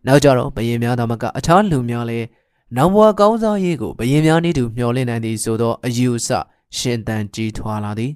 [0.05, 2.27] နောက်ကြတော့ဘယင်များသာမကအခြားလူများလည်း
[2.75, 6.29] နောင်ဘဝကောင်းစားရေးကိုဘယင်များနည်းတူမျှော်လင့်နိုင်သည်ဆိုသောအယူအဆ
[6.77, 8.11] ရှင်သန်ကြီးထွားလာသည်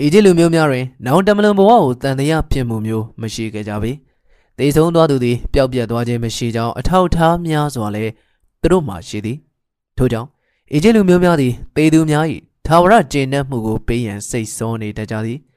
[0.00, 3.92] အီဂျစ်လူမျိုးများတွင်နောင်တမလွန်ဘဝကိုတန်တရားဖြစ်မှုမျိုးမရှိခဲ့ကြပေ။
[4.58, 8.12] သေဆုံးသွားသူသည်ပျောက်ပြတ်သွားခြင်းမရှိကြောင်းအထောက်အထားများစွာလည်း
[8.60, 9.36] သူတို့မှရှိသည်။
[9.96, 10.28] ထို့ကြောင့်
[10.72, 12.24] အီဂျစ်လူမျိုးများသည်သေသူများ၏
[12.66, 15.38] သာဝရကျင့်တတ်မှုကိုပေးရန်စိတ်ဆောနေတတ်ကြသည်။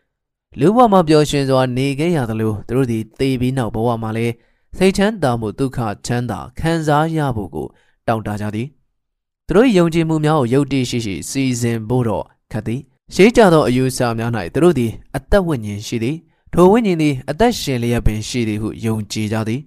[0.59, 4.33] လူဘဝမှာပျော်ရွှင်စွာနေခဲ့ရသလိုသူတို့သည်သေပြီးနောက်ဘဝမှာလည်း
[4.77, 7.67] စိတ်ချမ်းသာမှုဒုက္ခချမ်းသာခံစားရဖို့ကို
[8.07, 8.67] တောင်းတကြသည်။
[9.47, 12.81] သူတို့ယုံကြည်မှုများကိုယုတ်တိရှိရှိစီစဉ်ဖို့တော့ခတ်သည်။
[13.13, 16.17] ရှေးကြသောအယူဆများ၌သူတို့သည်အသက်ဝိညာဉ်ရှိသည်
[16.53, 19.61] ထိုဝိညာဉ်သည်အသက်ရှင်လျက်ပင်ရှိသည်ဟုယုံကြည်ကြသည်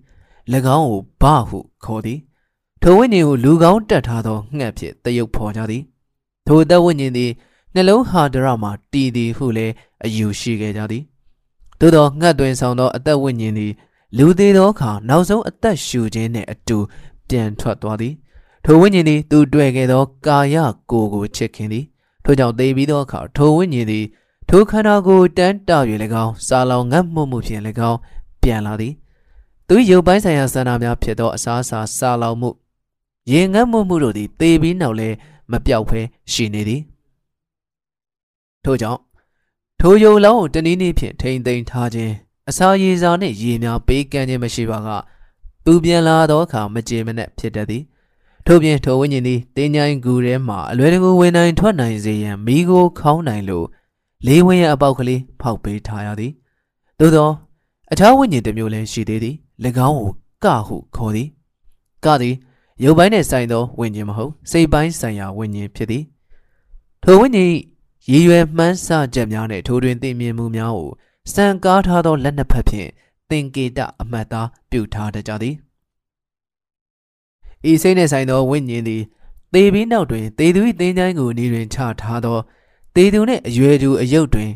[0.77, 2.19] ၎င်းကိုဘဟုခေါ်သည်
[2.83, 5.83] ထိုဝိညာဉ်ကိုလူကောင်းတက်ထားသောငှက်ဖြင့်တယုတ်ဖော်ကြသည်
[6.47, 7.31] ထိုအသက်ဝိညာဉ်သည်
[7.75, 11.03] နှလုံးဟာဒရမှာတည်သည်ဟုလည်းအယူရှိခဲ့ကြသည်
[11.81, 13.73] သို့သောငှက်တွင်ဆောင်သောအသက်ဝိညာဉ်သည်
[14.17, 16.79] လူသေးသောအခါနောက်ဆုံးအသက်ရှူခြင်းနှင့်အတူ
[17.29, 18.15] ပြန်ထွက်သွားသည်
[18.65, 20.57] ထိုဝိညာဉ်သည်သူတွေ့ခဲ့သောကာယ
[20.91, 21.85] ကိုယ်ကိုချစ်ခင်သည်
[22.25, 24.05] ထို့ကြောင့်သေပြီးသောအခါထိုဝိညာဉ်သည်
[24.49, 25.71] ထိုခန္ဓာကိုယ်တန်းတ၍၎
[26.25, 27.99] င်းစာလောင်ငတ်မှုမှုဖြင့်၎င်း
[28.43, 28.95] ပြန်လာသည်
[29.69, 32.51] သူရုပ်ပိုင်းဆိုင်ရာစန္ဒများဖြစ်သောအစားအစာစာလောင်မှု
[33.33, 35.09] ရင်ငတ်မှုမှုတို့သည်သေပြီးနောက်လဲ
[35.51, 36.01] မပြောက်ဖဲ
[36.33, 36.81] ရှိနေသည်
[38.69, 39.01] ထို့ကြောင့်
[39.81, 42.15] ထိုယုံလောင်းကိုတနည်းနည်းဖြင့်ထိမ့်သိမ်းထားခြင်း
[42.49, 44.89] အစာရည်စာနှင့်ရေများပေးကမ်းခြင်းမရှိပါက
[45.65, 47.83] သူပြန်လာသောအခါမကြေမနက်ဖြစ်တတ်သည်
[48.47, 53.67] ထို့ပြင်ထိုဝိညာဉ်သည်တင်းញိုင်းကူထဲမှအလွယ်တကူဝင်နိုင်ထွက်နိုင်စေရန်မိကိုခေါင်းနိုင်လို့
[54.27, 56.33] လေးဝင်းရဲ့အပေါက်ကလေးဖောက်ပေးထားရသည်
[56.99, 57.31] သို့သော
[57.93, 59.37] အခြားဝိညာဉ်တစ်မျိုးလည်းရှိသေးသည်၎
[59.89, 60.13] င်းကို
[60.45, 61.29] ကဟုခေါ်သည်
[62.05, 62.37] ကသည်
[62.85, 66.05] ရုပ်ပိုင်းနှင့်ဆိုင်သောဝိညာဉ်မဟုတ်စိတ်ပိုင်းဆိုင်ရာဝိညာဉ်ဖြစ်သည်
[67.03, 67.55] ထိုဝိညာဉ်
[68.11, 70.91] ရည်ရွယ်မှန်းဆချက်များနှင့်ထိုတွင်သိမြင်မှုများကို
[71.35, 72.89] စံကားထားသောလက်နှစ်ဖက်ဖြင့်
[73.31, 75.55] သင်္ကေတအမှတ်သားပြုထားတတ်ကြသည်
[77.71, 79.03] ဤစိတ်နှင့်ဆိုင်သောဝိညာဉ်သည်
[79.53, 82.39] သေပြီးနောက်တွင်သေသူ၏သင်္ချိုင်းကိုနေတွင်ချထားသော
[82.95, 84.51] သေသူနှင့်အရွယ်သူအယုတ်တွင်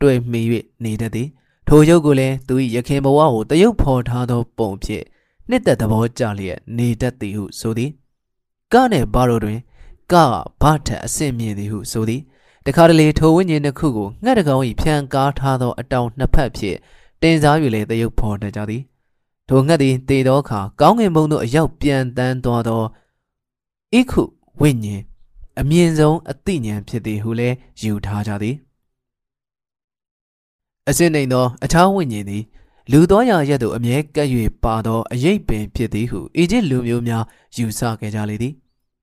[0.00, 0.42] တွေ့မိ၍
[0.84, 1.28] နေတတ်သည်
[1.68, 5.04] ထိုရုပ်ကိုလည်းသူ၏ရခင်ဘဝကိုတရုပ်ဖော်ထားသောပုံဖြင့်
[5.48, 7.90] နှစ်သက်သဘောကျလျက်နေတတ်သည်ဟုဆိုသည်
[8.72, 9.58] ကနှင့်ဘာတို့တွင်
[10.12, 10.16] က
[10.62, 12.22] ဘာထက်အဆင့်မြင့်သည်ဟုဆိုသည်
[12.66, 16.76] တခါတလေထိုဝိညာဉ်တစ်ခုကိုငှက်တကောင်၏ဖြန်ကားထားသောအတောင်နှစ်ဖက်ဖြင့်
[17.22, 18.82] တင်စား၍လည်းတရုပ်ဖော်တတ်ကြသည်
[19.48, 22.82] ထိုငှက်သည်တေသောအခါကောင်းကင်ဘုံသို့အရောက်ပြန်တန်းသွားသော
[23.94, 24.22] ဣခု
[24.60, 25.02] ဝိညာဉ်
[25.60, 28.56] အမြင့်ဆုံးအသိဉာဏ်ဖြစ်သည်ဟုလည်းယူထားကြသည်
[30.88, 32.42] အစစ်နှိမ်သောအခြားဝိညာဉ်သည်
[32.90, 34.28] လူတော်ရာရက်သို့အမြဲကပ်၍
[34.64, 37.24] ပါသောအရေးပင်ဖြစ်သည်ဟုအီဂျစ်လူမျိုးများ
[37.56, 38.54] ယူဆခဲ့ကြလေသည်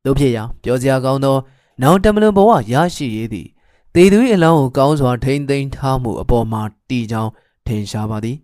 [0.06, 1.38] တို့ဖြစ်ရာပြောစရာကောင်းသော
[1.82, 3.48] နောင်တမလွန်ဘဝရရှိရေးသည်
[3.96, 7.32] တေသူ၏အလောင်းကိုကောင်းစွာထိမ့်သိမ်းထားမှုအပေါ်မှာတည်ကြောင်း
[7.68, 8.38] ထင်ရှားပါသည်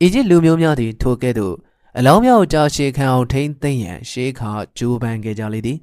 [0.00, 1.54] အီဂျစ်လူမျိုးများသည်ထိုကဲ့သို့
[1.98, 5.78] အလောင်းများကိုကြာရှည်ခံအောင်ထိမ့်သိမ်းရန်ရှေးခါကြိုးပမ်းခဲ့ကြလေသည်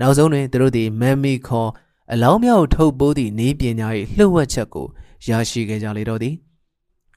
[0.00, 1.70] နောက်ဆုံးတွင်သူတို့သည်မမ်မီခေါ်
[2.12, 4.86] အလောင်းများကိုထုတ်ပိုးသည့်နေပညာ၏လှုပ်ဝက်ချက်ကို
[5.28, 6.34] ရရှိခဲ့ကြလေတော့သည်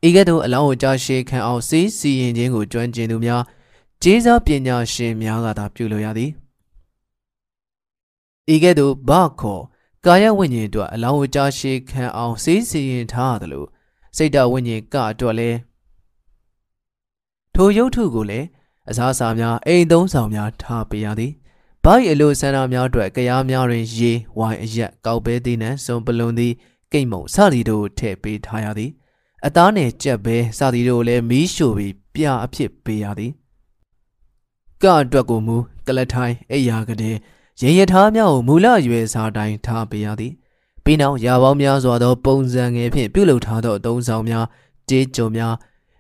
[0.08, 3.44] ဤကဲ့သို့အလောင်းကိုကြာရှည်ခံအောင်စေးစီရင်ခြင်းကိုကျွမ်းကျင်သူများ
[4.04, 6.32] ကျေးဇူးပညာရှင်များကသာပြုလို့ရသည်
[8.54, 9.64] ဤကဲ့သို့ဘာခေါ်
[10.06, 13.68] ကာယဝိညာဉ်အတွက်အလောင်းကိုကြာရှည်ခံအောင်စေးစီရင်ထားရတယ်လို့
[14.18, 15.58] စိတ်တဝိညာဉ်ကအတွက်လည်း
[17.56, 18.48] ထိုရုပ်ထုကိုလည်း
[18.90, 21.32] အစားအစာများအိမ်သုံးဆောင်များထားပေးရသည်။
[21.86, 26.54] ဘာ၏အလိုဆန္ဒများအတွက်ကြားများတွင်ရေဝိုင်အရက်ကောက်ပဲသီးနှံစုံပလွန်သည်
[26.92, 28.92] ကိတ်မုံစသည်တို့ထည့်ပေးထားရသည်။
[29.46, 33.32] အသားနယ်ကြက်ပဲစသည်တို့လည်းမီးရှို့ပြီးပြအဖြစ်ပေးရသည်။
[34.84, 37.16] ကအတွက်ကိုမူကလထိုင်းအိယာကတဲ့
[37.62, 40.34] ရင်ရထားများကိုမူလရွယ်စာတိုင်းထားပေးရသည်။
[40.84, 44.46] ပြီးနောက်ရာပေါင်းများစွာသော ပုံစံငယ်ဖြင့်ပြုလုပ်ထားသောအသုံးဆောင်များ
[44.90, 45.54] ကြေးကြုံများ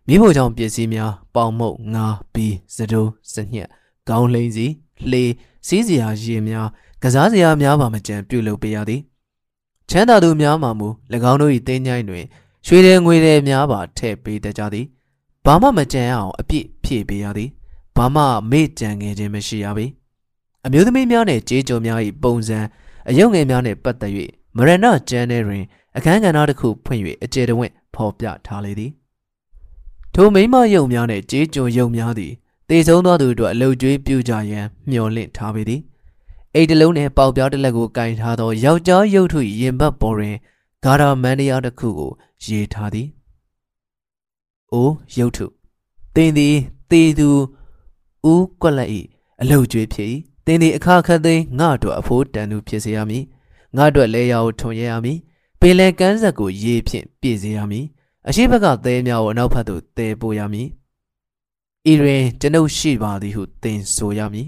[0.08, 3.70] မိဖို့ကြောင့်ပစ္စည်းများပေါင်မုတ်ငါဘီစတိုးစညက်
[4.10, 4.68] ကောင်းလိမ့်စီ
[5.12, 5.24] လှေ
[5.68, 6.68] စီးစရာရေများ
[7.04, 9.02] ကစားစရာများပါမကြံပြုလုပ်ပေးရသည်
[9.90, 10.88] ချမ်းသာသူများမှမူ၎
[11.32, 12.26] င်းတို့၏တင်းញိုင်းတွင်
[12.66, 14.86] ရွှေတယ်ငွေတယ်များပါထည့်ပေးတတ်ကြသည်
[15.46, 17.50] ဘာမှမကြံအောင်အပြည့်ဖြည့်ပေးရသည်
[17.96, 19.86] ဘာမှမေ့ကြံငယ်ခြင်းမရှိရပေ
[20.66, 22.60] အမျိုးသမီးများနှင့်ကြေးကြုံများ၏ပုံစံ
[23.10, 24.14] အယုံငယ်များနှင့်ပတ်သက်၍
[24.58, 25.64] မရဏကျမ်းထဲတွင်
[25.98, 28.92] အခန်းကဏ္ဍတစ်ခုဖွင့်၍အကျေတဝင့်ဖော်ပြထားလေသည်
[30.14, 32.32] ထိုမိမယုံများနှင့်ကြေးကြုံယုံများသည်
[32.70, 35.82] တေဆုံးသောသူတို့အလုတ်ကျွေးပြုကြရန်မျှော်လင့်ထားပေသည်
[36.56, 40.36] အိတ်တလုံးနှင့်ပေါက်ပြားတစ်လက်ကိုကင်ထားသောယောက်ျားရုပ်ထုရင်ဘတ်ပေါ်တွင်
[40.84, 42.12] ဂါရာမန်ဒီယာတစ်ခုကို
[42.46, 43.08] ရေးထားသည်။
[44.74, 45.46] အိုးရုပ်ထု
[46.16, 46.56] တင်သည်
[46.92, 47.30] တေသူ
[48.32, 48.90] ဦးကွက်လက်၏
[49.42, 50.10] အလုတ်ကျွေးဖြစ်၏
[50.46, 53.24] တင်သည်အခါခတ်သိမ်းငါတို့အဖိုးတန်သူဖြစ်စေရမည်
[53.78, 55.18] ငါတို့လဲရကိုထွန်ရရမည်
[55.60, 57.86] ပင်လယ်ကမ်းဆက်ကိုရေဖြင့်ပြည့်စေရမည်
[58.28, 60.68] အရှိဘက်ကသဲများကိုအနောက်ဘက်သို့တည်ပို့ရမည်
[61.92, 64.48] ဤတွင်ကျွန်ုပ်ရှိပါသည်ဟုသင်ဆိုရမည်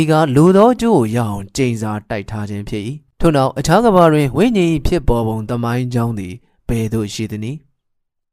[0.00, 2.82] ဤကလူသောကျိုးကိုရအောင်ကြိမ်စာတိုက်ထားခြင်းဖြစ်၏
[3.20, 6.34] ထို့နောက်အခြားကဘာတွင်ဝိညာဉ်၏ဖြစ်ပေါ်ပုံသမိုင်းကြောင်းသည်
[6.68, 7.58] ဘယ်သို့ရှိသနည်း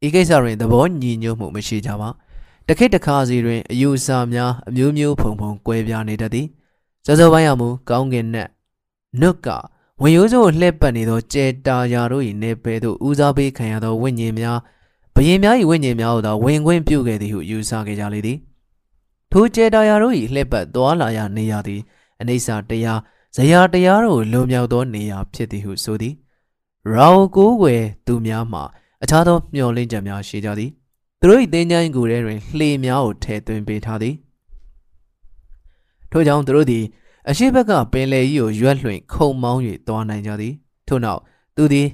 [0.05, 2.09] ဤကိစ္စတွင်သဘောညီညွတ်မှုမရှိကြပါ
[2.67, 6.47] တခိတ်တခါစီတွင်အယူအဆများအမျိုးမျိုးဖုံဖုံကွဲပြားနေတတ်သည်
[7.05, 8.49] စောစောပိုင်းရမူကောင်းကင်နက်
[9.21, 9.47] နုတ်က
[10.01, 14.59] ဝင်ရိုးစုံလှည့်ပတ်နေသောကြဲတာယာတို့၏နေပယ်သို့ဦးစားပေးခံရသောဝိညာဉ်များ
[15.15, 18.37] ဘယင်များ၏ဝိညာဉ်များကိုသာဝင်ခွင့်ပြုခဲ့သည်ဟုယူဆခဲ့ကြလေသည်
[19.31, 21.81] ထိုကြဲတာယာတို့၏လှည့်ပတ်သွားလာရာနေရာသည်
[22.21, 22.99] အနိစ္စတရား
[23.35, 26.13] ဇရာတရားတို့လွန်မြောက်သောနေရာဖြစ်သည်ဟုဆိုသည်
[26.93, 28.63] ရောင်ကိုးွယ်သူများမှာ
[29.03, 30.71] အခြားသောမျှော်လင့်ချက်များရှိကြသည်
[31.25, 34.15] သူတို့၏တင်းချိုင်းကိုယ်ထဲတွင်လှေများကိုထည့်သွင်းပေးထားသည်
[36.11, 36.83] ထို့ကြောင့်သူတို့သည်
[37.29, 40.53] အရှိဘက်ကပင်လယ်ကြီးကိုရွက်လွှင့်ခုံမောင်း၍သွားနိုင်ကြသည်
[40.87, 41.21] ထို့နောက်
[41.55, 41.87] သူသည်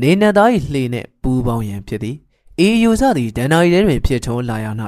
[0.00, 2.16] နေနတ်သား၏လှေနှင့်ပူးပေါင်းရန်ဖြစ်သည်
[2.58, 4.66] အေယူစသည်ဒဏ္ဍာရီထဲတွင်ဖြစ်ထွန်းလာရ၌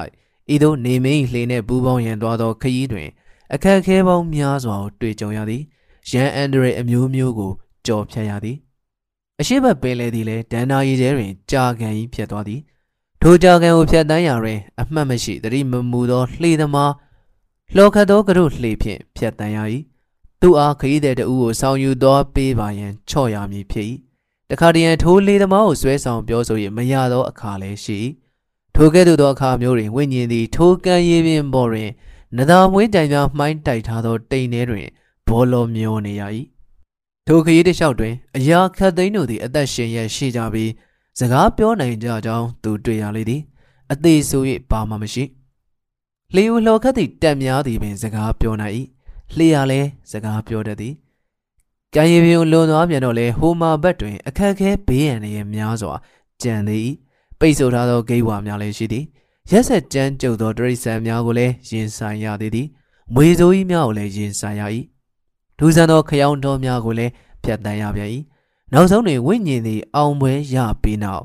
[0.53, 3.09] ဤသို့နေမင်း၏လှေနှင့်ပူးပေါင်းရန်သွားသောခရီးတွင်
[3.53, 5.61] အခက်အခဲပေါင်းများစွာကိုတွေ့ကြုံရသည်
[6.11, 7.51] ရန်အန်ဒရယ်အမျိုးမျိုးကို
[7.85, 8.57] ကြော်ဖြတ်ရသည်
[9.39, 12.61] အရှိဘက်ပင်လယ်သည်လည်းဒဏ္ဍာရီထဲတွင်ကြာကန်ကြီးဖြစ်သွားသည်
[13.27, 16.93] ထိုကြာကန်ကိုဖြတ်တန်းရာတွင် အမှတ်မရှိသတိမမူသောလှေသမား
[17.75, 19.59] လှော်ခတ်သောကရုလှေဖြင့်ဖြတ်တန်းရ၏
[20.41, 23.87] သူအားခရီးသည်တဦးကိုဆောင်ယူသောပေးပါရန်ချော့ရမည်ဖြစ်၏
[24.49, 27.99] တခါတရံထိုးလေသမားကိုဆွဲဆောင်ပြောဆို၍မရသောအခါလည်းရှိ
[28.75, 31.89] ထိုကဲ့သို့သောအခါမျိုးတွင်ဝိညာဉ်သည်ထိုကံရည်ပင်ပေါ်တွင်
[32.37, 34.87] နသာမွေးတိုင်များမှိုင်းတိုက်ထားသောတိမ်ထဲတွင်
[35.27, 36.23] ဘောလောမျောနေရ၏
[37.27, 40.71] ထိုခရီးတစ်လျှောက်တွင်အရာခတ်သိန်းတို့သည်အသက်ရှင်ရရှိကြပြီး
[41.19, 43.41] စကားပြောနိုင်ကြကြောင်းသူတွေ့ရလေသည်
[43.91, 45.23] အသေးဆို၍ဘာမှမရှိ
[46.33, 48.73] လျှို့လှော်ခတ်သည့်တက်များသည်ပင် စကားပြောနိုင်၏
[49.37, 50.93] လျှာလည်းစကားပြောတတ်သည်
[51.93, 55.93] ကြံရည်ပြုံလွန်သွားပြန်တော့လေဟိုမာဘက်တွင် အခက်ခဲဘေးရန်တွေများစွာ
[56.41, 56.87] ကြံသည်
[57.39, 59.05] ပိတ်ဆို့ထားသောဂိတ်ဝါများလည်းရှိသည်
[59.51, 62.67] ရက်ဆက်ကြမ်းကြုတ်သောတရိษံများကိုလည်းရင်ဆိုင်ရသေးသည်
[63.13, 64.63] မွေစိုးကြီးများကိုလည်းရင်ဆိုင်ရ၏
[65.57, 67.11] ဒူးဆန်သောခယောင်းတော်များကိုလည်း
[67.43, 68.09] ဖြတ်တန်းရပြန်၏
[68.73, 71.23] နောက်ဆုံးတွင်ဝိညာဉ်သည်အောင်ပွဲရပြီးနောက်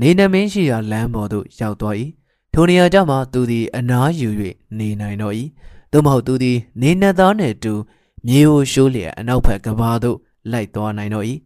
[0.00, 1.94] နေနမင်းရှိရာလမ်းပေါ်သို့ရောက်သွား၏
[2.52, 4.28] ထိုနေရာကျမှသူသည်အနားယူ၍
[4.78, 5.34] နေနိုင်တော့၏
[5.92, 7.72] သို့မဟုတ်သူသည်နေနတ်သားနှင့်တူ
[8.26, 10.18] မြေကိုရှိုးလျက်အနောက်ဘက်ကဘာသို့
[10.52, 11.26] လိုက်သွားနိုင်တော့၏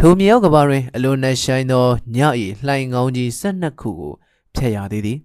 [0.00, 2.18] ထိုမြေရောက်ကဘာတွင်အလိုနဲ့ဆိုင်သောည၏
[2.66, 4.12] လှိုင်ကောင်းကြီး၁၂ခုကို
[4.54, 5.18] ဖျက်ရသေးသည်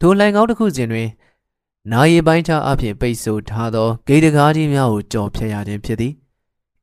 [0.00, 1.08] ထိုလှိုင်ကောင်းတစ်ခုစဉ်တွင်
[1.92, 6.12] နာရီပိုင်းခြားအဖြစ်ပိတ်ဆို့ထားသောဂိတ်တကားကြီးများကိုကြော်ဖျက်ရခြင်းဖြစ်သည်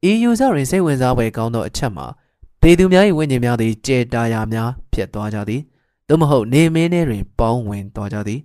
[0.06, 2.06] ဤယူဆတွင်စိတ်ဝင်စားဖွယ်ကောင်းသောအချက်မှာ
[2.62, 5.62] ဒေသူများ၏ဝိညာဉ်များသည်ကျေတာယာများဖြစ်သွားကြသည်
[6.08, 8.40] သို့မဟုတ်နေမင်းထဲတွင်ပေါင်းဝင်သွားကြသည်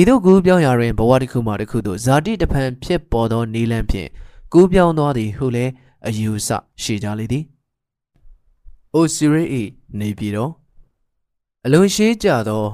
[0.00, 4.08] ဤသို့ကူးပြောင်းရာတွင်ဘဝတစ်ခုမှတစ်ခုသို့ဇာတိတဖန်ဖြစ်ပေါ်သောနီလန်းဖြင့်
[4.52, 5.72] ကူးပြောင်းသွားသည်ဟုလည်း
[6.06, 6.48] အယူဆ
[6.82, 7.44] ရှိကြလေသည်။
[8.94, 9.44] အိုစီရီ၏
[9.98, 10.52] နေပြည်တော်
[11.64, 12.64] အလွန်ရှေးကြသော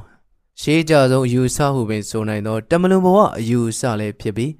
[0.60, 4.52] ရှေးကြဆုံးအယူဆဟုပင်ဆိုနိုင်သောတမလွန်ဘဝအယူဆလည်းဖြစ်ပြီး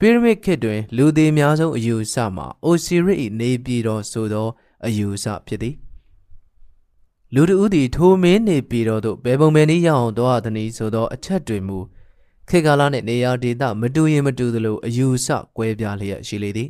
[0.00, 4.48] ပီရမစ်ခေတ်တွင် လူသေးများဆုံးအယူဆမှာအိုစီရီ၏နေပြည်တော်ဆိုသော
[4.86, 5.74] အယူဆဖြစ်သည်
[7.34, 11.78] လူတဦးသည်ထိုမင်းနေပြည်တော်သို့ဘယ်ပုံပဲနည်းရအောင်သွားသည်နည်းဆိုသောအချက်တွေမူ
[12.48, 15.26] ခေတ်ကာလနှင့်နေရာဒေသမတူရင်မတူသလိုအယူဆ
[15.56, 16.68] ကွဲပြားလျက်ရှိလေသည်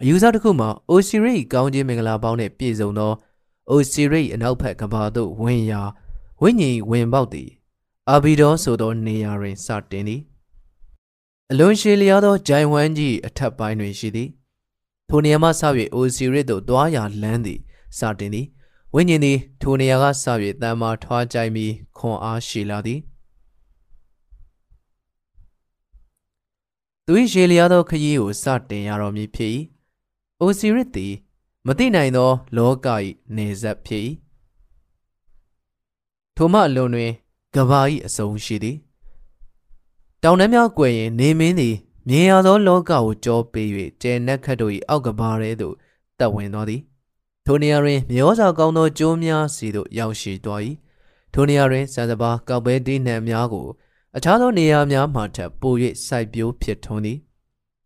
[0.00, 3.12] အယူဆတစ်ခုမှာအိုစီရိကောင်းခြင်းမင်္ဂလာပေါင်းနှင့်ပြည့်စုံသော
[3.70, 5.80] အိုစီရိအနောက်ဘက်ကဘာသို့ဝင်ရာ
[6.42, 7.48] ဝိညာဉ်ဝင်ပေါက်သည်
[8.10, 10.22] အာဘီဒေါဆိုသောနေရာတွင်စတင်သည်
[11.52, 14.28] အလွန်ရှည်လျားသောဂျိုင်ဝမ်ကြီးအထက်ပိုင်းတွင်ရှိသည်
[15.08, 15.62] ထိုနေရာမှစ၍
[15.94, 17.60] အိုစီရစ်သို့သွားရာလမ်းသည်
[17.98, 18.46] စတင်သည်
[18.94, 20.24] ဝိညာဉ်သည်ထိုနေရာကစ၍
[20.62, 23.00] တန်မာထွားကြိုင်ပြီးခွန်အားရှိလာသည်
[27.06, 29.52] သူ၏ရှည်လျားသောခရီးကိုစတင်ရတော်မူဖြစ်၏
[30.40, 31.14] အိုစီရစ်သည်
[31.66, 32.88] မသိနိုင်သော လောက၏
[33.36, 34.02] နေဆက်ဖြစ်၏
[36.36, 37.12] ထိုမှအလွန်တွင်
[37.54, 38.78] ကဘာ၏အဆုံးရှိသည်
[40.22, 41.74] တောင်နှမ်းများကွယ်ရင်နေမင်းသည်
[42.08, 43.68] မြင်ရသောလောကကိုကြောပေး၍
[44.02, 45.74] ကျဲနက်ခတ်တို့၏အောက်ကဘာထဲသို့
[46.18, 46.80] တက်ဝင်သွားသည်
[47.46, 50.60] ထိုနေရာတွင်မျောစာကောင်းသောကျိုးများစီသို့ရောက်ရှိသွား၏
[51.32, 53.66] ထိုနေရာတွင်စံစပါကောက်ပဲဒီနှံများကို
[54.16, 55.74] အခြားသောနေရာများမှထပ်ပို၍
[56.06, 57.18] စိုက်ပျိုးဖြစ်ထွန်းသည်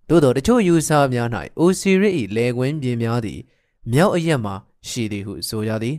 [0.08, 1.28] သို့သောတချို့ယူဆများ၌
[1.58, 3.40] အိုစီရစ်၏လေကွင်းပြင်များသည်
[3.92, 4.52] မြောက်အရက်မှ
[4.88, 5.96] ရှိသည်ဟုဆိုရသည်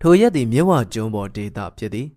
[0.00, 2.08] ထိုရက်သည်မြဝကျွန်းပေါ်ဒေသဖြစ်သည်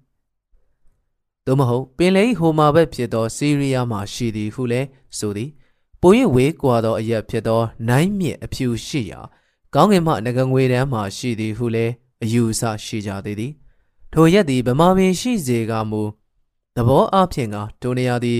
[1.46, 4.88] သို့မဟုတ်ပင်လယ်ဟိုမာဘက်ဖြစ်သောစီးရီးယားမှရှိသည်ဟုလည်း
[5.18, 5.50] ဆိုသည်
[6.02, 9.20] ပို၍ဝေးကွာသောအရက်ဖြစ်သောနိုင်မြစ်အဖြူရှိရာ
[9.74, 13.52] ကောင်းကင်မှငကငွေတန်းမှရှိသည်ဟုလည်းအယူအဆရှိကြသေးသည်
[14.14, 16.02] ထိုရက်သည်ဗမာပင်ရှိစေကမူ
[16.76, 18.40] သဘောအဖြစ်ကထိုနေရာသည်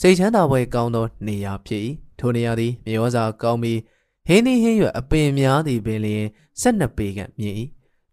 [0.00, 1.82] စိတ်ချမ်းသာပွဲကောင်းသောနေရာဖြစ်၏
[2.18, 3.80] ထိုနေရာသည်မြေဩဇာကောင်းပြီး
[4.26, 6.26] ဟင်းသီးဟင်းရွက်အပင်များသည်ပင်လျင်
[6.60, 7.56] ၁၂ပေခန့်မြင့်၏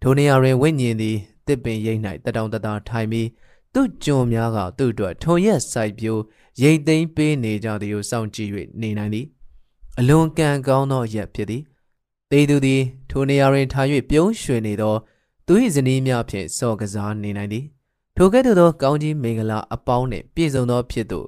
[0.01, 1.17] ထိုနေရာတွင်ဝိညာဉ်သည်
[1.47, 3.27] တစ်ပင်ရိပ်၌တတောင်တတာထိုင်ပြီး
[3.73, 6.21] သူ့ကြုံများကသူ့အတွက်ထုံရက်ဆိုင်ပြိုး
[6.61, 8.51] ရိတ်သိမ်းပေးနေကြသည်ကိုစောင့်ကြည့်၍
[8.81, 9.25] နေနိုင်သည်
[9.99, 11.63] အလွန်ကံကောင်းသောရက်ဖြစ်သည်
[12.31, 14.95] တေသူသည်ထိုနေရာတွင်ထား၍ပြုံးရွှင်နေသော
[15.47, 17.65] သူ၏ဇနီးများဖြင့်စော့ကစားနေနိုင်သည်
[18.15, 21.27] ထိုကဲ့သို့သောကောင်းကြီးမင်္ဂလာအပေါင်းနှင့်ပြည့်စုံသောဖြစ်သို့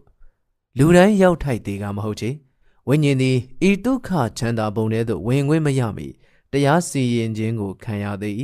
[0.77, 2.29] လူတိုင်းရောက်ထိုက်သေးကမဟုတ်ချေ
[2.87, 3.37] ဝိညာဉ်သည်
[3.69, 6.07] ဤဒုက္ခချမ်းသာပုံထဲသို့ဝင်ခွင့်မရမီ
[6.51, 8.41] တရားစီရင်ခြင်းကိုခံရသည်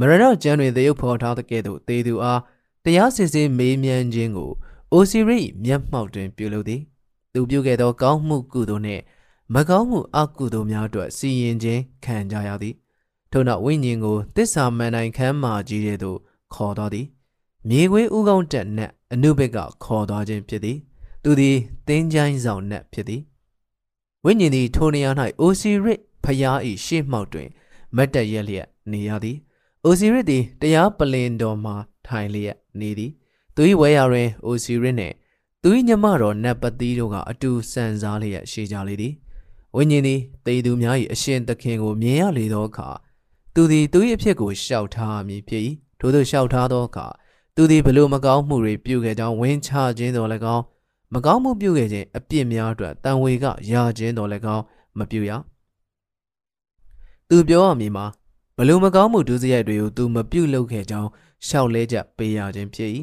[0.00, 2.40] မရဏကျမ်းတွင်သေယုတ်ဖော်ထားတဲ့ကဲ့သို့သေသူအား
[2.84, 4.50] တရားစစ်ဆေးမေးမြန်းခြင်းကို
[4.92, 6.80] အိုစီရိမျက်မှောက်တွင်ပြုလုပ်သည်
[7.32, 9.02] သူပြုခဲ့သောကောင်းမှုကုသိုလ်နှင့်
[9.54, 12.74] မကောင်းမှုအကုသိုလ်များအတွက်စီရင်ခြင်းခံကြရသည်
[13.30, 16.18] ထို့နောက်ဝိညာဉ်ကိုတစ္ဆာမန်တိုင်းခမ်းမာကြီးတဲ့သို့
[16.54, 17.06] ခေါ်တော်သည်
[17.68, 20.78] မြေခွေးဥကောင်းတက်နှင့်အနုဘက်ကခေါ်သွားခြင်းဖြစ်သည်
[21.22, 21.56] သူသည်
[21.88, 23.22] တင်းချိုင်းဆောင်နှင့်ဖြစ်သည်
[24.24, 27.48] ဝိညာဉ်သည်ထိုနေရာ၌အိုစီရစ်ဖျား၏ရှေ့မှောက်တွင်
[27.96, 29.38] မတ်တက်ရက်လျက်နေရသည်
[29.84, 31.72] အိုစီရစ်သည်တရားပလင်တော်မှ
[32.06, 33.12] ထိုင်လျက်နေသည်
[33.56, 35.14] သူ၏ဝဲရတွင်အိုစီရစ်နှင့်
[35.62, 39.14] သူ၏ညမတော်နတ်ပတိတို့ကအတူဆန်စားလျက်ရှိကြလေသည်
[39.76, 42.88] ဝိညာဉ်သည်တေသူများ၏အရှင်သခင်ကိုမြင်ရလေသောအခါ
[43.54, 45.62] သူသည်သူ၏အဖြစ်ကိုရှောက်ထားမည်ဖြစ်၏
[46.00, 47.06] ထို့သောရှောက်ထားသောအခါ
[47.56, 50.62] သူသည်ဘလို့မကောင်းမှုတွေပြုခဲ့ကြောင်းဝင်းချခြင်းတော်လည်းကောင်း
[51.14, 54.64] မကောင်းမှုပြုခဲ့ခြင်းအပြစ်များအတွက်တန်ဝေကရာခြင်းတော်လည်းကောင်း
[54.98, 55.30] မပြုရ
[57.28, 58.06] သူပြောရမည်မှာ
[58.58, 61.08] ဘလို့မကောင်းမှုဒုစရိုက်တွေကိုသူမပြုတ်လုပ်ခဲ့ကြောင်း
[61.46, 62.90] ရှောက်လဲချက်ပေးရခြင်းဖြစ်၏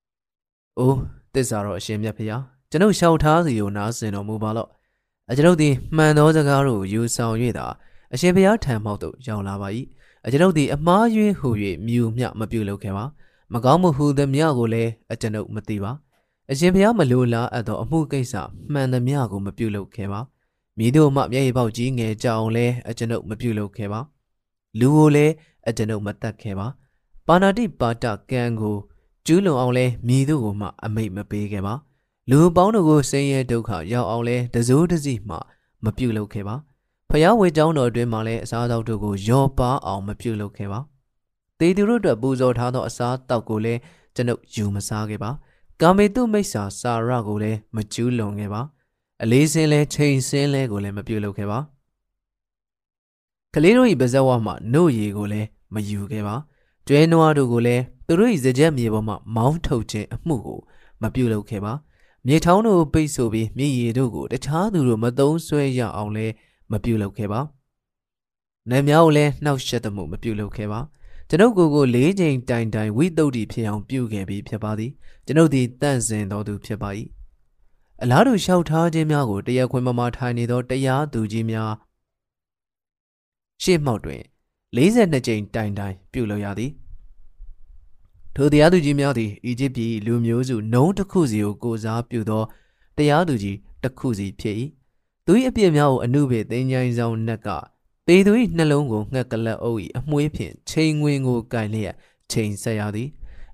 [0.78, 0.98] ။အိုး
[1.34, 4.68] တစ္ဆာတော်အရှင်မြတ်ဖျားကျွန်ုပ်ရှောက်ထားစီကိုနားဆင်တော်မူပါလော့။
[5.30, 7.66] အကျွန်ုပ်သည်မှန်သောစကားတို့ကိုယူဆောင်၍သာ
[8.14, 9.68] အရှင်ဖျားထံမှောက်သို့ရောက်လာပါ၏။
[10.26, 11.48] အကျွန်ုပ်သည်အမှားယွင်းဟူ၍
[11.86, 13.04] မြူမျှမပြုလုပ်ခဲ့ပါ။
[13.52, 15.92] မကောင်းမှုဟူသည်မျှကိုလည်းအကျွန်ုပ်မသိပါ။
[16.50, 18.34] အရှင်ဖျားမလိုလားအပ်သောအမှုကိစ္စ
[18.72, 20.20] မှန်သည်မျှကိုမပြုလုပ်ခဲ့ပါ။
[20.78, 24.00] မိတို့မှမျက်ရည်ပေါက်ကြီးငယ်ကြအောင်လဲအကျွန်ုပ်မပြုလုပ်ခဲ့ပါ။
[24.80, 25.32] လူကိုလည်း
[25.68, 26.68] အကျွန်ုပ်မတတ်ခဲ့ပါ။
[27.26, 28.76] ပါဏာတိပါတကံကို
[29.26, 31.74] ကျူးလွန်အောင်လဲမြည်တို့ကိုမှအမိတ်မပေးခဲ့ပါ
[32.30, 35.36] လူပေါင်းတို့ကိုဆင်းရဲဒုက္ခရောက်အောင်လဲတစိုးတစီမှ
[35.84, 36.56] မပြုတ်လုပ်ခဲ့ပါ
[37.10, 40.80] ဖျားဝေကျောင်းတော်အတွင်းမှာလည်းအစားအသောက်တို့ကိုရောပါအောင်မပြုတ်လုပ်ခဲ့ပါ
[41.58, 43.80] တေသူတို့အတွက်ပူဇော်ထားသောအစားတောက်ကိုလည်း
[44.14, 45.30] ကျွန်ုပ်ယူမစားခဲ့ပါ
[45.80, 48.62] ကာမေတုမိစ္ဆာစာရကိုလည်းမကျူးလွန်ခဲ့ပါ
[49.22, 51.58] အလေးစင်းလဲချိန်စင်းလဲကိုလည်းမပြုတ်လုပ်ခဲ့ပါ
[53.54, 56.36] ကလေးတို့၏ပါဇက်ဝမှာနှုတ်ရည်ကိုလည်းမယူခဲ့ပါ
[56.86, 60.60] ကျွဲနွားတို့ကိုလည်းသူတို့၏စကြက်မြေပေါ်မှမောင်းထုတ်ခြင်းအမှုကို
[61.02, 61.72] မပြုလုပ်ခဲ့ပါ
[62.26, 66.26] မြေထောင်းတို့ပိတ်ဆိုပြီးမြေရည်တို့ကိုတခြားသူတို့မသုံးဆွဲရအောင်လဲ
[66.72, 67.40] မပြုလုပ်ခဲ့ပါ
[68.70, 70.80] နတ်များကိုလည်းနှောက်ယှက်သမှုမပြုလုပ်ခဲ့ပါ
[71.28, 74.90] ကျွန်ုပ်ကိုယ်ကို၄ချိန်တိုင်တိုင်ဝိတုဒ္ဓိဖြစ်အောင်ပြုခဲ့ပြီးဖြစ်ပါသည်
[75.26, 76.90] ကျွန်ုပ်သည်တန့်စင်တော်သူဖြစ်ပါ၏
[78.02, 81.72] အလားတူလျှောက်ထားခြင်းများကိုတရားခွင်မှာထိုင်နေသောတရားသူကြီးများ
[83.62, 84.22] ရှေ့မှောက်တွင်
[84.76, 86.72] 42ကြိမ်တိုင်တိုင်ပြုလုပ်ရသည်
[88.34, 92.44] ထိုတရားသူကြီးများသည်အီဂျစ်ပြည်လူမျိုးစုနှုံးတစ်ခုစီကိုကိုစားပြုသော
[92.96, 94.56] တရားသူကြီးတစ်ခုစီဖြစ်၏
[95.26, 97.48] သူ၏အပြစ်များကိုအနုဘေသင်္ချိုင်းဆောင်နှက်က
[98.06, 101.94] ပေသူ၏နှလုံးကိုငှက်ကလပ်အုပ်၏အမွှေးဖြင့်ချိန်ငွေကိုကင်လျက်
[102.32, 103.08] ချိန်ဆက်ရသည်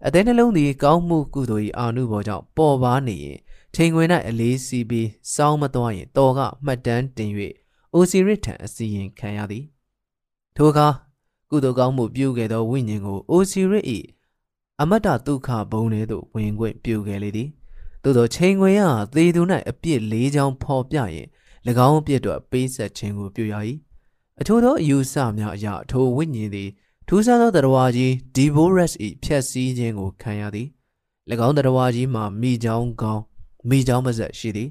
[0.07, 3.39] အသေးနှလုံးသည်ကောင်းမှုကုသိုလ်၏အာနုဘောကြောင့်ပေါ်ပါနေရင်
[3.75, 7.31] ချိန်ခွင်၌အလေးစီးပြီးစောင်းမသွားရင်တော်ကမှတ်တမ်းတင်၍
[7.93, 9.65] အိုစီရစ်ထံအစီရင်ခံရသည်
[10.61, 10.89] ထိုအခါ
[11.51, 13.85] ကုသိုလ်ကောင်းမှုပြုခဲ့သောဝိညာဉ်ကိုအိုစီရစ်၏
[14.81, 17.49] အမတ္တဒုက္ခဘုံထဲသို့ဝင်ခွင့်ပြုခဲ့လေသည်
[18.03, 18.83] သို့သောချိန်ခွင်ရ
[19.15, 21.27] သေသူ၌အပြစ်၄ချောင်းဖော်ပြရင်၎
[21.87, 23.55] င်းအပြစ်တို့ပေးဆက်ခြင်းကိုပြုရ၏
[24.41, 26.69] အထို့သောအယူဆများအရအထိုဝိညာဉ်သည်
[27.09, 30.69] ထူးဆန်းသောတရားကြီးဒီဘိုရက်စ်၏ဖြက်စီးခြင်းကိုခံရသည်၎
[31.47, 33.23] င်းတရားကြီးမှာမိချောင်းကောင်း
[33.69, 34.69] မိချောင်းမဆက်ရှိသည်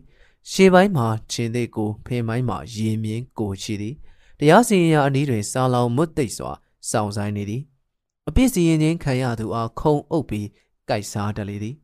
[0.51, 3.95] ရှေ့ပိုင်းမှာခြင်းသိကိုဖင်ပိုင်းမှာရေမြင့်ကိုရှိသည်
[4.39, 6.51] တရားစီရင်ရာအနည်းတွင်စာလောင်မွတ်သိပ်စွာ
[6.89, 7.61] စောင့်ဆိုင်နေသည်
[8.27, 10.47] အပြစ်စီရင်ခြင်းခံရသူအားခုံအုပ်ပြီး
[10.87, 11.75] ကြိုက်စားတလေသည်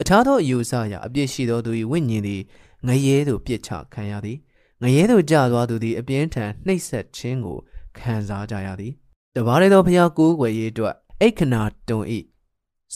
[0.00, 2.42] အခြားသောအယူဆအရအပြစ်ရှိသောသူ၏ဝိညာဉ်သည်
[2.86, 4.38] ငရဲသို့ပြစ်ချခံရသည်
[4.82, 7.58] ငရဲသို့ကျသွားသူသည်အပြင်းထန်နှိပ်စက်ခြင်းကို
[7.98, 8.92] ခံစားကြရသည်
[9.34, 12.18] တပါးလေသောဖျားကိုးကွယ်ရေးအတွက်အိခနာတွန်ဤ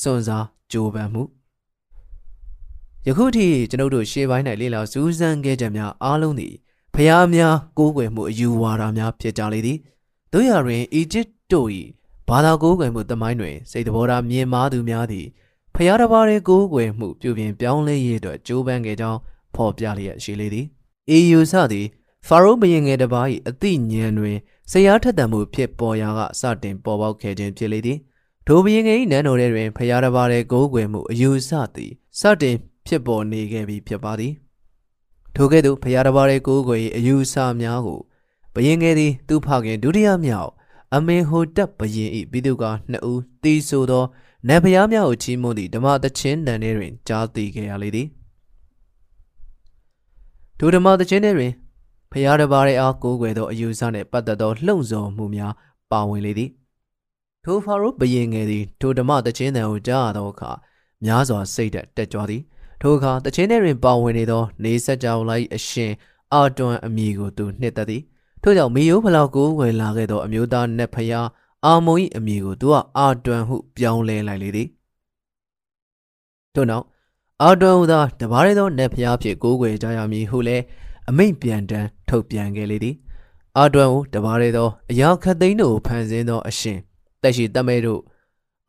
[0.00, 1.22] စွန်စားကြိုးပမ်းမှု
[3.06, 6.54] ယခုထိကျွန်ုပ်တို့ရှေ့ပိုင်း၌လေ့လာစူးစမ်းခဲ့ကြများအားလုံးသည်
[6.94, 9.78] ဖျားများကိုးကွယ်မှုအယူဝါဒများဖြစ်ကြလေသည်
[10.32, 11.68] တို့ရတွင်အီဂျစ်တို့၏
[12.28, 15.26] ဘာသာကိုးကွယ်မှုတမိုင်းတွင်စိတ်တော်ထားမြင်မာသူများသည်
[15.74, 19.18] ဖျားတစ်ပါးရဲ့ကိုးကွယ်မှုပြုပြင်ပြောင်းလဲရေးအတွက်ကြိုးပမ်းခဲ့ကြောင်း
[19.54, 20.66] ဖော်ပြလျက်ရှိလေသည်
[21.10, 21.86] အေယူဆသည်
[22.26, 24.36] ဖာရိုးဘရင်ငယ်တစ်ပါး၏အသိဉာဏ်တွင်
[24.72, 27.98] ဆရာထက်သန်မှုဖြစ်ပေါ်ရာကစတင်ပေါ်ပေါက်ခဲ့ခြင်းဖြစ်လေသည်
[28.46, 34.32] ထိုဘရင်ငယ်၏နန်းတော်ထဲတွင်ဖျားတစ်ပါးရဲ့ကိုးကွယ်မှုအယူဆသည်စတင်ဖြစ်ပေါ်နေခဲ့ပြီးဖြစ်ပါသည်
[35.34, 38.00] ထိုကဲ့သို့ဖျားတစ်ပါးရဲ့ကိုးကွယ်၏အယူဆများကို
[38.54, 40.50] ဘရင်ငယ်သည်သူ့ဖခင်ဒုတိယမြောက်
[40.94, 44.04] အမေဟိုတက်ဘရင်ဤပြည်သူကနှစ်ဦးတီးဆိုသော
[44.48, 48.06] နတ်ဖျားများကိုချီးမွမ်းသည့်ဓမ္မသချင်းတန်ထဲတွင်ကြားသိခဲ့ရလေသည်
[50.58, 51.52] ဒုဓမ္မသချင်းထဲတွင်
[52.12, 55.52] ဖျားတစ်ပါးရဲ့အားကိုးကွယ်သောအယူဆနှင့်ပတ်သက်သောလှုံ့ဆော်မှုများ
[55.90, 56.50] ပါဝင်လေသည်
[57.44, 60.50] ထိုဖာရိုဘရင်ငယ်သည်ထိုဓမ္မသချင်းတန်ကိုကြားရသောအခါ
[61.04, 62.42] များစွာစိတ်တက်ကြွသည်
[62.80, 65.92] ထိုအခါတချင်းထဲတွင်ပါဝင်နေသောနေဆက်ကြောင်လိုက်အရှင်
[66.32, 68.02] အာတွန်အမည်ကိုသူနှစ်သက်သည်
[68.42, 71.28] ထို့ကြောင့်မီယိုးဖလောက်ကိုဝယ်လာခဲ့သောအမျိုးသားနတ်ဖျား
[71.64, 74.68] အာမုံ၏အမည်ကိုသူကအာတွန်ဟုပြောင်းလဲလိုက်လေသည်
[76.54, 76.84] ထို့နောက်
[77.42, 80.64] အာတွန်ဟူသောတပါးရသောနတ်ဖျားဖြင့်ကိုးကွယ်ကြရမည်ဟုလည်း
[81.08, 82.94] အမိန့်ပြန်တမ်းထုတ်ပြန်ခဲ့လေသည်
[83.58, 86.78] အာတွန်ဟူတပါးရသောအရာခတ်သိန်းတို့ဖန်ဆင်းသောအရှင်
[87.22, 88.00] တက်ရှိတမဲတို့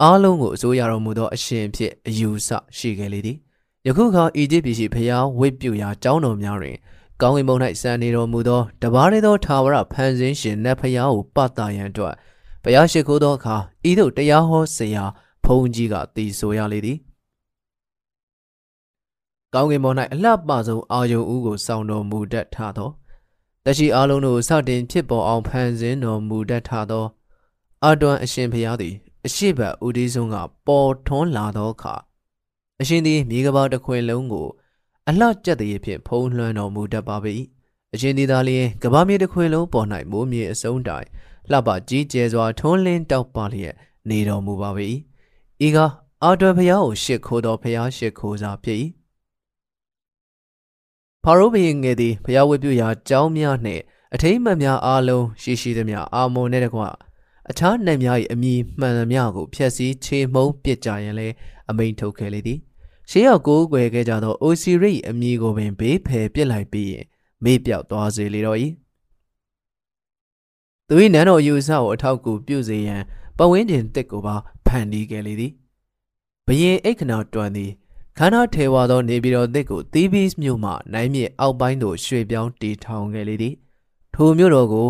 [0.02, 3.38] အားလုံးကိုအစိုးရတော်မူသောအရှင်ဖြစ်အယူဆရှိခဲ့လေသည်
[3.88, 6.78] ယခုခါအီဂျစ်ပြည်ရှိဖျားဝိပ္ပြုရာကျောင်းတော်များတွင်
[7.22, 12.16] ကောင်းကင်ဘုံ၌စံနေတော်မူသောတပါးရသောထာဝရဖန်ဆင်းရှင်နတ်ဖျားကိုပတရန်အတွက်
[12.64, 13.56] ဘုရားရှိခိုးသောအခါ
[13.90, 15.04] ဤသို့တရားဟောဆရာ
[15.46, 16.98] ဘုန်းကြီးကတည်ဆိုရလေသည်
[19.54, 22.90] ကောင်းကင်ဘုံ၌အလှပဆုံးအာယုံဦးကိုစောင့်တော်မူတတ်ထသော
[23.66, 27.06] တရှိအလုံးတို့စတင်ဖြစ်ပေါ်အောင်ဖန်ဆင်းတော်မူတတ်ထသော
[27.86, 28.94] အတွန်အရှင်ဘုရားသည်
[29.26, 30.36] အရှိတ်ဥဒီဆုံးက
[30.68, 31.96] ပေါ်ထွန်းလာသောအခါ
[32.82, 34.48] အရှင်သည်မြေကဘာတစ်ခွင်လုံးကို
[35.10, 37.18] အလှကျက်တည်းဖြင့်ဖုံးလွှမ်းတော်မူတတ်ပါ၏
[37.94, 41.08] အရှင်ဒီသာလျင်ကဘာမြေတစ်ခွင်လုံးပေါ်၌မိုးမြေအစုံတိုင်
[41.52, 43.76] လှပကြီးကျယ်စွာထွန်းလင်းတောက်ပါလျက်
[44.10, 44.70] နေတော်မူပါ၏
[45.66, 45.78] ဤက
[46.24, 48.78] အာတွယ်ဖျားကိုရှစ်ခိုးသောဖျားရှစ်ခိုးစာဖြစ်၏
[51.24, 53.82] ဖာရိုးဘုရင်ငယ်သည်ဖျားဝတ်ပြုရာကျောင်းများနှင့်
[54.14, 56.82] အထိမ့်မှတ်များအားလုံးရှိရှိသမျှအာမုန်နှင့်တကွ
[57.50, 61.36] အခြားနိုင်များ၏အမိမှန်သမျှကိုဖျက်ဆီးချေမှုန်းပစ်ကြရန်လည်း
[61.70, 62.60] အမိန်ထုတ်ခဲ့လေသည်
[63.14, 67.06] ရှေးရောက်ကိုးကွယ်ခဲ့ကြသောအိုစီရိအမိကိုပင်ဘေးဖယ်ပစ်လိုက်ပြီးရင်
[67.44, 68.60] မေ့ပြောက်သွားစေလေတော့၏
[70.88, 73.02] သူ၏နန်းတော်ယူဆကိုအထောက်အကူပြုစေရန်
[73.38, 74.36] ပဝင်းတင်တစ်ကိုပါ
[74.66, 75.52] ဖန်တီးခဲ့လေသည်
[76.48, 77.72] ဘရင်အိတ်ခနာတွန်သည်
[78.18, 83.54] ခန္ဓာထေဝါသောနေပြည်တော်တစ်ကိုသီးဘီးမြို့မှနိုင်မြေအောက်ပိုင်းသို့ရွှေ့ပြောင်းတည်ထောင်ခဲ့လေသည်
[84.16, 84.90] ထိုမြို့တော်ကို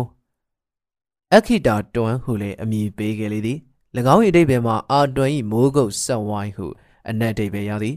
[1.34, 3.58] အခိတာတွန်ဟုလည်းအမည်ပေးခဲ့လေသည်၎
[4.14, 6.66] င်း၏အဓိပ္ပာယ်မှာအာတွန်၏မိုးကုတ်ဆက်ဝိုင်းဟု
[7.08, 7.96] အနက်အဓိပ္ပာယ်ရသည်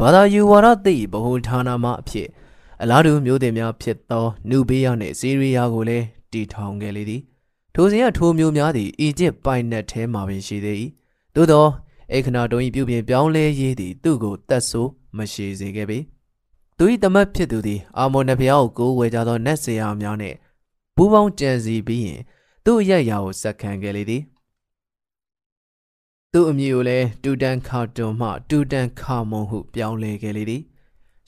[0.00, 2.28] ဘာသာယူဝါဒသိဗဟုဌာနမှအဖြစ်
[2.82, 7.22] အလားတူမျိုးတင်များဖြစ်သောနူဘေးယာနှင့်စီးရီးယားကိုလည်းတည်ထောင်ခဲ့လေသည်
[7.74, 10.76] ထိုစဉ်ကထိုမျိုးများသည်အီဂျစ်ပိုင်နက်ထဲမှာပင်ရှိသေး၏
[11.34, 11.66] သို့သော
[12.16, 15.98] ဧခနာတုံ၏ပြုပြင်ပြောင်းလဲရေးသည်သူ့ကိုတတ်ဆိုးမရှိစေခဲ့ပေ
[16.78, 20.36] သူ၏တမတ်ဖြစ်သူသည်အာမောနဖျားကိုကိုးဝယ်ကြသောနတ်ဆရာများနှင့်
[20.96, 22.20] ပူးပေါင်းကြံစီပြီးရင်
[22.64, 24.22] သူ့ရဲ့ရာကိုစက္ခံခဲ့လေသည်
[26.36, 30.62] သူ့အမည်ကိုလည်းတူတန်ခါတွန်မှတူတန်ခါမွန်ဟုပြောင်းလဲခဲ့လေသည်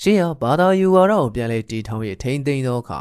[0.03, 3.01] ရှေးဟာဘာသာယူဝါဒကိုပြန်လဲတည်ထောင်၍ထိမ့်သိမ်းသောအခါ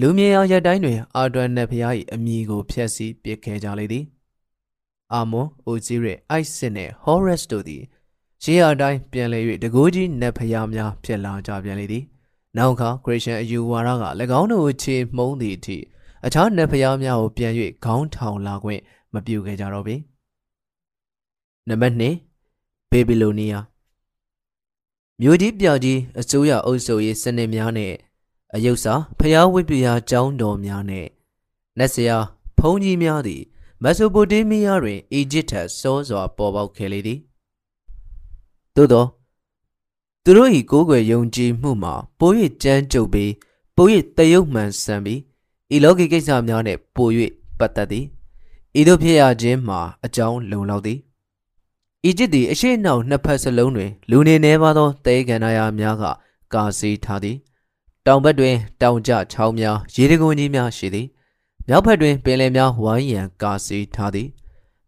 [0.00, 4.04] လူမြေအောင်ရက်တိုင်းတွင် အာတွန်နတ်ဖျား၏အမည်ကိုဖျက်ဆီးပစ်ခဲ့ကြလေသည်
[5.12, 7.82] အာမွန်အိုဇီရက်အိုက်စစ်နှင့်ဟောရက်စ်တို့သည်
[8.42, 12.04] ရှေးအတိုင်းပြန်လဲ၍တကိုးကြီးနတ်ဖျားများဖြစ်လာကြပြန်လေသည်
[12.56, 14.04] နောက်ခါခရစ်ယာန်အယူဝါဒက၎
[14.40, 15.76] င်းတို့ချေမှုန်းသည့်အထိ
[16.26, 17.52] အခြားနတ်ဖျားများကိုပြန်၍
[17.84, 18.80] ခေါင်းထောင်လာခွင့်
[19.14, 19.96] မပြုခဲ့ကြတော့ပေ
[21.68, 22.02] နံပါတ်2
[22.90, 23.64] ဘေဘီလိုနီးယား
[25.20, 27.92] မြို့ကြီးပြောက်ကြီးအစိုးရအုပ်ချုပ်ရေးစနစ်များနဲ့
[28.54, 31.06] အယုတ်စာဖျားဝိပယာကျောင်းတော်များနဲ့
[31.78, 32.16] နတ်ဆရာ
[32.58, 33.42] ဘုန်းကြီးများသည်
[33.82, 37.18] မက်ဆိုပိုတေးမီးယားတွင်အီဂျစ်ထက်စောစွာပေါ်ပေါက်ခဲ့လေသည်
[38.76, 39.04] သို့သော
[40.24, 42.30] သူတို့၏ကိုးကွယ်ယုံကြည်မှုမှာပို၍
[42.62, 43.32] ကြမ်းကြုတ်ပြီး
[43.76, 43.86] ပို၍
[44.16, 45.20] တယုတ်မှန်ဆန်ပြီး
[45.74, 47.08] ဤလောကီကိစ္စများနှင့်ပို၍
[47.58, 48.04] ပတ်သက်သည်
[48.80, 50.98] ဤသို့ဖြစ်ရခြင်းမှာအကြောင်းလုံလောက်သည်
[52.06, 56.04] အီဂျစ်သည်အရှိနှောက်နှစ်ဖက်စလုံးတွင် လူနေနေပါသောတဲကန္နာယာများက
[56.54, 57.36] ကာစီထားသည်
[58.06, 61.06] တောင်ဘက်တွင် တောင်ကျချောင်းများရေတံခွန်ကြီးများရှိသည်
[61.68, 64.28] မြောက်ဘက်တွင်ပင်လယ်များဝိုင်းရန်ကာစီထားသည်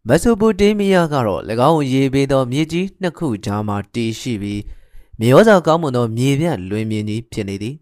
[0.07, 4.61] မက်ဆိုပိုတေးမီးယားကတော့၎င်းရေပေးသောမြေကြီးနှစ်ခုကြားမှတည်ရှိပြီး
[5.19, 7.75] မြေဩဇာကောင်းမွန်သောမြေပြန့်လွင်မြင်ကြီးဖြစ်နေသည်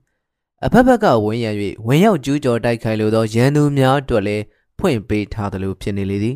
[0.65, 1.51] အဖက်ဖက်ကဝင်းရံ၍
[1.87, 4.43] ဝင်ရောက်ကျူးကျော်တိုက်ခိုက်လိုသောရန်သူများအတွက်လည်း
[4.79, 6.35] ဖွင့်ပေးထားသလိုဖြစ်နေလေသည်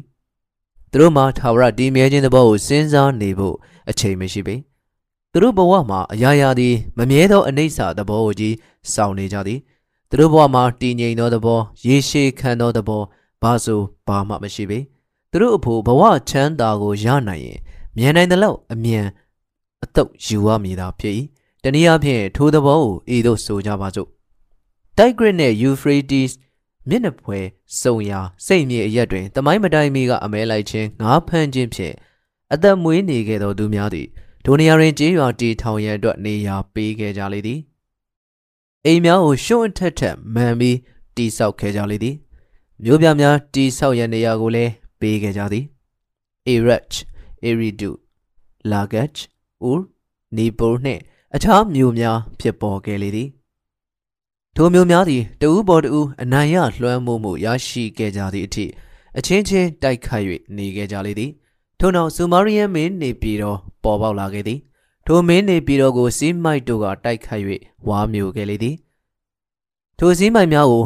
[0.96, 3.56] သူတို့မှာထာဝရတည်မြဲခြင်းသဘောကိုစဉ်းစားနေဖို့
[3.90, 4.56] အချိန်မရှိပေ
[5.32, 8.56] သူတို့ဘဝမှာအရာရာသည်မမြဲသောအနိစ္စသဘောကိုကြီး
[8.94, 9.60] စောင့်နေကြသည်
[10.10, 13.02] သူတို့ဘဝမှာတည်ငြိမ်သောသဘောရေရှည်ခံသောသဘော
[13.42, 14.80] ဘာဆိုဘာမှမရှိပေ
[15.32, 17.60] သူတို့အဖို့ဘဝချမ်းသာကိုရနိုင်ရင်
[17.98, 19.06] မြန်နိုင်တဲ့လောက်အမြန်
[19.84, 21.16] အတော့ယူရမည်သာဖြစ်၏
[21.64, 24.10] တနည်းအားဖြင့်ထိုသဘောကိုဤသို့ဆိုကြပါစို့
[24.98, 26.36] တိုက်ဂရစ်နဲ့ယူဖရေးတီးစ်
[26.90, 27.40] မျက်နှာဖွဲ
[27.82, 31.96] စုံရာစိတ်မြေအရက်တွင်တမိုင်းမတိုင်းမီကအမဲလိုက်ခြင်းငါးဖမ်းခြင်းဖြင့်
[32.54, 34.08] အသက်မွေးနေခဲ့သောသူများသည်
[34.46, 37.60] ဒိုနေရာတွင်ကြေးရွာတီထောင်ရန်အတွက်နေရာပေးခဲ့ကြလေသည်
[38.86, 40.78] အိမ်များကိုရှုံးထက်ထက်မှန်ပြီး
[41.16, 42.16] တိဆောက်ခဲ့ကြလေသည်
[42.84, 45.66] မြို့ပြများတိဆောက်ရန်နေရာကိုလည်းပေးခဲ့ကြသည်
[46.48, 46.96] Erech,
[47.44, 47.92] Eridu,
[48.72, 49.20] Lagach,
[49.70, 49.80] Ur,
[50.36, 51.02] Nipur နှင့်
[51.36, 53.30] အခြားမြို့များဖြစ်ပေါ်ခဲ့လေသည်
[54.58, 58.66] ထိုမျိုးများသည်တဦးပေါ်တဦးအနိုင်ရလွှမ်းမိုးမှုရရှိခဲ့ကြသည့်အထိ
[59.18, 60.26] အချင်းချင်းတိုက်ခိုက်၍
[60.58, 61.32] နေခဲ့ကြလေသည်
[61.80, 64.60] ထို့နောက်ဆူမာရီယန်မင်းနေပြည်တော်ပေါ်ပေါက်လာခဲ့သည်
[65.06, 67.46] ထိုမင်းနေပြည်တော်ကိုစီးမိုက်တို့ကတိုက်ခိုက်၍
[67.88, 68.76] ဝါမျိုးခဲ့လေသည်
[70.00, 70.84] ထိုစီးမိုက်များကို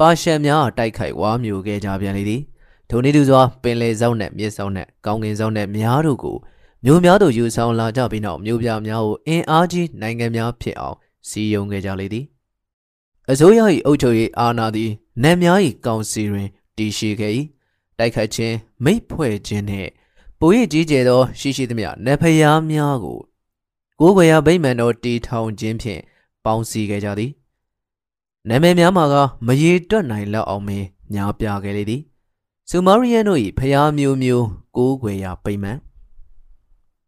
[0.00, 2.42] ပါရှန်များတိုက်ခိုက်ဝါမျိုးခဲ့ကြပြန်လေသည်
[2.88, 6.36] ထိုနည်းတူစွာပင်လေဆောင်နှင့်မြေဆောင်နှင့်ကောင်းကင်ဆောင်နှင့်များတို့ကို
[6.84, 10.96] မျိုးများတို့ယူဆောင်လာကြပြီးနောက်မျိုးပြများကိုအင်အားကြီးနိုင်ငံများဖြစ်အောင်
[11.28, 12.24] စီယုံခဲ့ကြလေသည်
[13.30, 14.90] အစိုးရ၏အုပ်ချုပ်ရေးအာဏာသည်
[15.22, 17.32] နတ်များ၏ကောင်စီတွင်တည်ရှိခဲ့၏
[17.98, 19.90] တိုက်ခိုက်ခြင်းမိတ်ဖွဲ့ခြင်းနှင့်
[20.40, 23.18] ပို၍ကြီးကျယ်သောရှိရှိသမျှနတ်ဖျားများကို
[24.00, 26.00] ကိုးကွယ်ရာဗိမာန်တော်တည်ထောင်ခြင်းဖြင့်
[26.44, 27.30] ပေါင်းစည်းခဲ့ကြသည်
[28.48, 29.14] နာမည်များမှာက
[29.46, 32.02] မရေတွက်နိုင်လောက်အောင်ပင်ညားပြခဲ့လေသည်
[32.70, 34.46] ဆူမာရီယန်တို့၏ဖျားမျိုးမျိုး
[34.76, 35.78] ကိုးကွယ်ရာဗိမာန်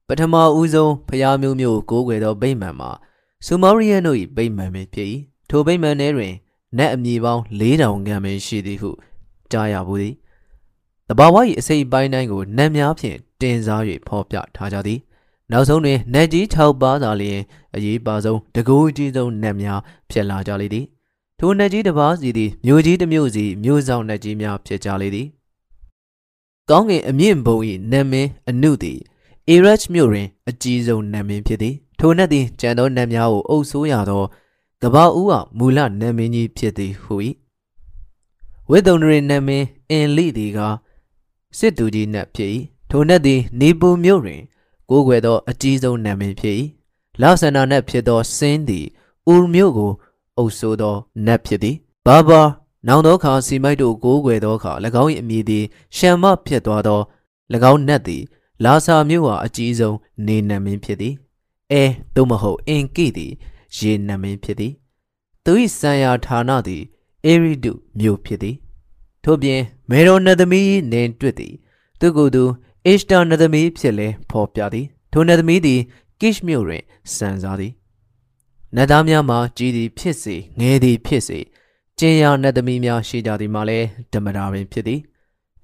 [0.08, 2.90] ပထမဦးဆုံးဖျားမျိုးမျိုးကိုးကွယ်သောဗိမာန်မှာ
[3.46, 5.08] ဆူမာရီယန်တို့၏ဗိမာန်ပင်ဖြစ်၏
[5.49, 6.34] ထိုဗိမာန်ထဲတွင်
[6.78, 8.90] နတ်အမည်ပေါင်း4000ခန့်ပင်ရှိသည်ဟု
[9.51, 10.14] ကြားရဘူးသည်
[11.09, 15.01] တဘာဝ၏အစိပ်ပိုင်းတိုင်းကိုနတ်များဖြင့်တင်စား၍ဖော်ပြထားကြသည်
[15.53, 17.40] နောက်ဆုံးတွင်နတ်ကြီး6ပါးသာလျင်
[17.74, 19.80] အရေးပါဆုံးတကူအကြီးဆုံးနတ်များ
[20.11, 20.86] ဖြစ်လာကြလေသည်
[21.38, 25.26] ထိုနတ်ကြီးတစ်ပါးစီသည်မြို့ကြီးတစ်မြို့စီမြို့ဆောင်နတ်ကြီးများဖြစ်ကြလေသည်
[26.70, 27.59] ကောင်းကင်အမြင့်ဘုံ၏
[27.92, 28.99] နာမည်အနုသည်
[29.55, 34.24] Iraq မြို့တွင်အကြီးဆုံးနတ်မင်းဖြစ်သည်ထိုနတ်သည်ကြံသောနတ်များကိုအုပ်စိုးရသော
[34.82, 37.14] ကဘာဦးကမူလနတ်မင်းကြီးဖြစ်သည်ဟူ၏
[38.70, 40.60] ဝိသုန္ဒရေနတ်မင်းအင်လိသည်က
[41.58, 42.50] စစ်သူကြီးနတ်ဖြစ်၏
[42.90, 44.42] ထိုနတ်သည်နေပူမြို့တွင်
[44.90, 46.56] ကိုးကွယ်သောအကြီးဆုံးနတ်မင်းဖြစ်၏
[47.20, 48.86] လာဆန္ဒနတ်ဖြစ်သောစင်းသည်
[49.32, 49.92] ဥမြို့ကို
[50.36, 50.96] အုပ်စိုးသော
[51.26, 52.42] နတ်ဖြစ်သည်ဘာဘာ
[52.86, 54.72] နောင်သောအခါစီမိုက်တို့ကိုးကွယ်သောအခါ၎
[55.02, 55.64] င်း၏အမည်သည်
[55.96, 57.00] ရှမ်မဖြစ်သွားသော၎
[57.72, 58.22] င်းနတ်သည်
[58.64, 59.96] လာဆာမြို့ဟာအကြီးဆုံး
[60.26, 61.14] နေနတ်မင်းဖြစ်သည်
[61.72, 63.32] အဲသို့မဟုတ်အင်ကိသည်
[63.76, 64.72] ရေနတ်မင်းဖြစ်သည်
[65.44, 66.82] သူ၏စံရာဌာနသည်
[67.24, 68.56] အေရီဒုမြို့ဖြစ်သည်
[69.24, 69.60] ထို့ပြင်
[69.90, 71.54] မေရောနတ်သမီးနင်တွေ့သည်
[72.00, 72.44] သူကိုယ်သူ
[72.86, 75.80] အစ္စတာနတ်သမီးဖြစ်လဲဖော်ပြသည်ထိုနတ်သမီးသည်
[76.20, 76.82] ကိရှ်မြို့တွင်
[77.14, 77.72] စံစားသည်
[78.76, 81.38] နတ်သားများမှာကြီးသည်ဖြစ်စေငယ်သည်ဖြစ်စေ
[81.98, 83.78] ကျင်ရနတ်သမီးများရှိကြသည်မှာလဲ
[84.12, 85.00] ဓမ္မတာပင်ဖြစ်သည်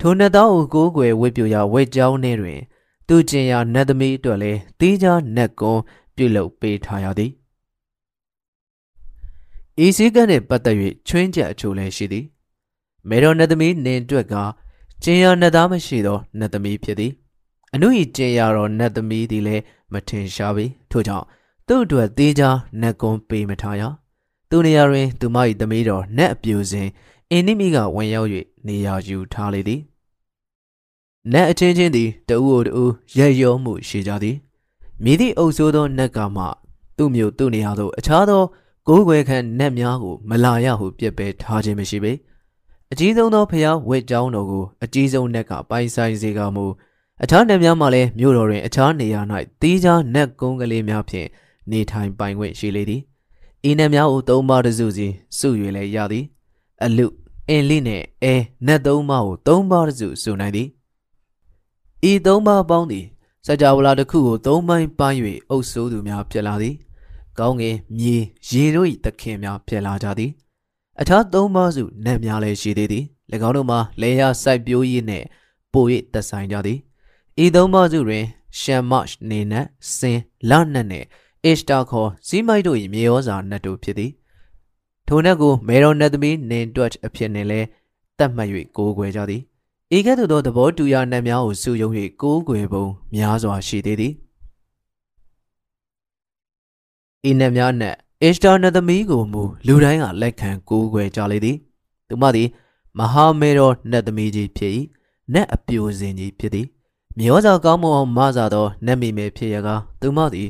[0.00, 2.60] ထိုနတ်သားကိုကိုးကွယ်ဝိပြူရာဝိတ်ကြောင်းထဲတွင်
[3.08, 5.80] သူကျင်ရနတ်သမီးအတွက်လဲတီးခြားနတ်ကွန်
[6.16, 7.30] ပြုလုပ်ပေးထားရသည်
[9.81, 12.25] ဤစည်းကမ်းနှင့်ပတ်သက်၍ချွင်းချက်အချို့လည်းရှိသည်
[13.09, 14.35] မေတော်နတ်သမီးနင်အတွက်က
[15.03, 17.12] ကျင်ရနတ်သားမရှိသောနတ်သမီးဖြစ်သည်
[17.75, 19.62] အနုဤကျင်ရတော်နတ်သမီးသည်လည်း
[19.93, 21.27] မထင်ရှားပေထို့ကြောင့်
[21.66, 22.51] သူ့အတွက်သေးချာ
[22.81, 23.83] နတ်ကွန်ပေးမထားရ
[24.51, 26.89] သူနေရာတွင်သူမ၏သမီးတော်နတ်အပြူစဉ်
[27.31, 28.29] အင်းနိမိကဝင်ရောက်၍
[28.66, 29.81] နေရာယူထားလေသည်
[31.33, 34.37] နတ်အချင်းချင်းသည်တဦးကိုတဦးရက်ရောမှုရှိကြသည်
[35.05, 36.45] မိသည့်အုပ်စိုးသောနတ်ကမှ
[36.97, 38.43] သူ့မျိုးသူ့နေရာသို့အခြားသော
[38.89, 42.12] ကိုးကွယ်ခံနတ်များကိုမလာရဟုပြစ်ပယ်ထားခြင်းမရှိပေ
[42.93, 46.64] အကြီးဆုံးသောဖျားဝက်ကြောင်းတော်ကိုအကြီးဆုံးနတ်ကပိုင်ဆိုင်စေကမူ
[47.22, 49.20] အခြားနတ်များမှလည်းမြို့တော်တွင်အခြားနေရာ၌
[49.61, 51.28] တီးခြားနတ်ကုန်းကလေးများဖြင့်
[51.70, 53.01] နေထိုင်ပိုင်ခွင့်ရှိလေသည်
[53.68, 55.07] ဤနတ်များကိုသုံးပါးတစုစီ
[55.39, 56.24] စု၍လည်းရသည်
[56.85, 57.07] အလု
[57.49, 58.35] အင်လိနှင့်အဲ
[58.66, 60.68] နတ်သုံးပါးကိုသုံးပါးတစုစုနိုင်သည်
[62.11, 63.05] ဤသုံးပါးပေါင်းသည်
[63.47, 65.20] စကြဝဠာတစ်ခုကိုသုံးပိုင်းပိုင်း၍
[65.51, 66.74] အုပ်စိုးသူများဖြစ်လာသည်
[67.39, 68.16] ကောင်းငင်မြေ
[68.49, 70.30] ရေတို့၏သခင်များဖြစ်လာကြသည်
[71.01, 73.05] အခြားသုံးပါးစုနတ်များလည်းရှိသေးသည်၎
[73.49, 75.26] င်းတို့မှာလေယာစိုက်ပျိုးရေးနှင့်
[75.72, 76.78] ပို၍သက်ဆိုင်ကြသည်
[77.45, 78.24] ဤသုံးပါးစုတွင်
[78.61, 79.66] ရှမ်မတ်နေနတ်
[79.97, 80.18] စင်
[80.51, 81.07] လနတ်နှင့်
[81.45, 84.12] အစ္စတာခေါ်ဇီမိုက်တို့၏မြေဩဇာနတ်တို့ဖြစ်သည်
[85.09, 87.66] ထိုနတ်ကိုမေရောနတ်သမီးနင်တွတ်အဖြစ်နှင့်လည်း
[88.18, 89.43] တတ်မှတ်၍ကိုးကွယ်ကြသည်
[89.97, 91.91] ဤကဲ့သို့သောသဘောတူရာနတ်များကိုစုယုံ၍
[92.22, 94.12] ကိုးကွယ်ပုံများစွာရှိသေးသည်
[97.29, 101.57] ဤနတ်များနှင့်အစ္စတာနတ်သမီးကိုမူလူတိုင်းကလက်ခံကိုးကွယ်ကြလေသည်
[102.09, 102.49] သူမသည်
[102.99, 104.73] မဟာမေရောနတ်သမီးကြီးဖြစ်၏
[105.33, 106.66] နတ်အပြိုစင်ကြီးဖြစ်သည်
[107.18, 110.49] မြေဩဇာကောင်းမွန်အောင်မဆာသောနတ်မိမေဖြစ်ရကားသူမသည်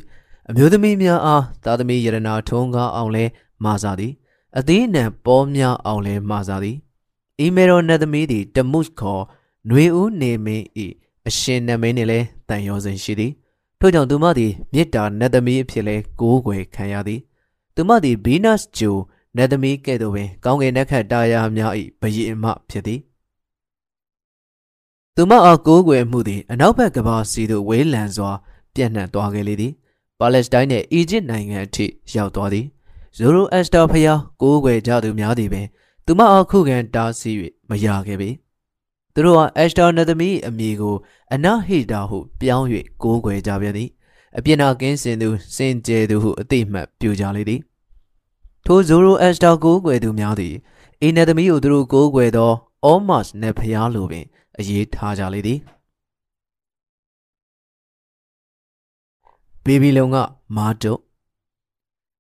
[0.49, 3.25] အမျိုးသမီးများအားသာသမီယရနာထုံးကားအောင်လဲ
[3.65, 4.13] မဆာသည်
[4.59, 6.77] အသေးနံပေါ်များအောင်လဲမဆာသည်
[7.41, 9.23] အီမေရောနတ်သမီးသည်တမုစ်ခေါ်
[9.69, 10.65] ຫນွေဦးနေမင်း၏
[11.29, 13.33] အရှင်နမင်းနှင့်လည်းတန်ရောစဉ်ရှိသည်
[13.85, 17.21] ထို့ကြောင့်သူမသည်မေတ္တာနတ်သမီးအဖြစ်လဲကိုးကွယ်ခံရသည်
[17.75, 18.97] သူမသည်ဗီနပ်စ်ဂျို
[19.37, 23.01] နတ်သမီးကဲ့သို့ပင်ကောင်းကင်နက်ခတ်တာယာများ၏ဘယင်မဖြစ်သည်
[25.17, 28.31] သူမအားကိုးကွယ်မှုသည်အနောက်ဘက်ကဘာစီသို့ဝေးလံစွာ
[28.75, 29.73] ပြန့်နှံ့သွားခဲ့လေသည်
[30.19, 32.67] ပါလက်စတိုင်းနှင့်အီဂျစ်နိုင်ငံအထိရောက်သွားသည်
[33.17, 35.67] ဇိုရိုအက်စတာဖျားကိုးကွယ်ကြသူများသည်ပင်
[36.07, 37.37] သူမအားခုခံတားဆီး၍
[37.69, 38.31] မရခဲ့ပေ
[39.15, 40.97] သူတို့ဟာအက်စတာနသမီအမည်ကို
[41.35, 42.67] အနာဟိတာဟုပြောင်း၍
[43.03, 43.91] ကိုးကွယ်ကြပြန်သည်
[44.39, 47.61] အပြစ်နာကင်းစင်သူစင်ကြယ်သူဟုအသိမှတ်ပြုကြလေသည်
[48.67, 50.55] ထိုဇိုရိုအက်စတာကိုးကွယ်သူများသည်
[51.03, 52.53] အေနသမီကိုသူတို့ကိုးကွယ်သော
[52.85, 54.25] အောမတ်နဖျားလိုပင်
[54.59, 55.59] အရေးထားကြလေသည်
[59.65, 60.17] ဘေဘီလုံက
[60.57, 60.93] မာတု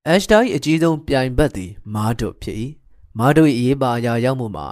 [0.06, 2.56] အက်စတာ၏အကြီးဆုံးပြိုင်ဘက်သည်မာတုဖြစ်၏
[3.18, 4.66] မာတု၏အရေးပါအရာရောက်မှုမှာ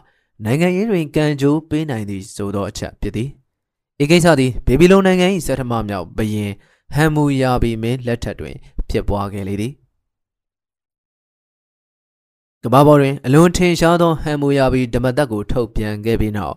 [0.45, 3.29] နိုင်ငံရေးတွင်ကံကြိုးပေးနိုင်သည့်ဆိုသောအချက်ဖြစ်သည်
[4.03, 6.53] ဤကိစ္စသည်ဘေဘီလုံနိုင်ငံ၏ဆထမမြောက်ဘယင်
[6.95, 8.57] ဟမ်မူယာဘီမင်းလက်ထက်တွင်
[8.91, 9.73] ဖြစ်ပွားခဲ့လေသည်
[12.65, 16.55] ကမ္ဘာပေါ်တွင်အလွန်ထင်ရှားသောဟမ်မူယာဘီဓမ္မသက်ကိုထုတ်ပြန်ခဲ့ပြီးနောက်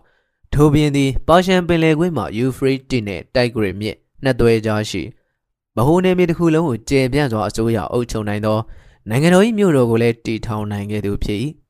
[0.52, 5.02] ထိုဘင်းသည်ပါရှန်ပင်လယ်ကွေ့မှယူဖရိတိနှင့်တိုက်ဂရစ်မြစ်နှစ်သွဲကြားရှိ
[5.76, 8.58] ဗဟိုနယ်မြေတစ်ခုလုံးကိုကျယ်ပြန့်စွာအစိုးရအုပ်ချုပ်နိုင်သော
[9.08, 11.40] နိုင်ငံတော်၏မြို့တော်ကိုလည်းတည်ထောင်နိုင်ခဲ့သူဖြစ်၏။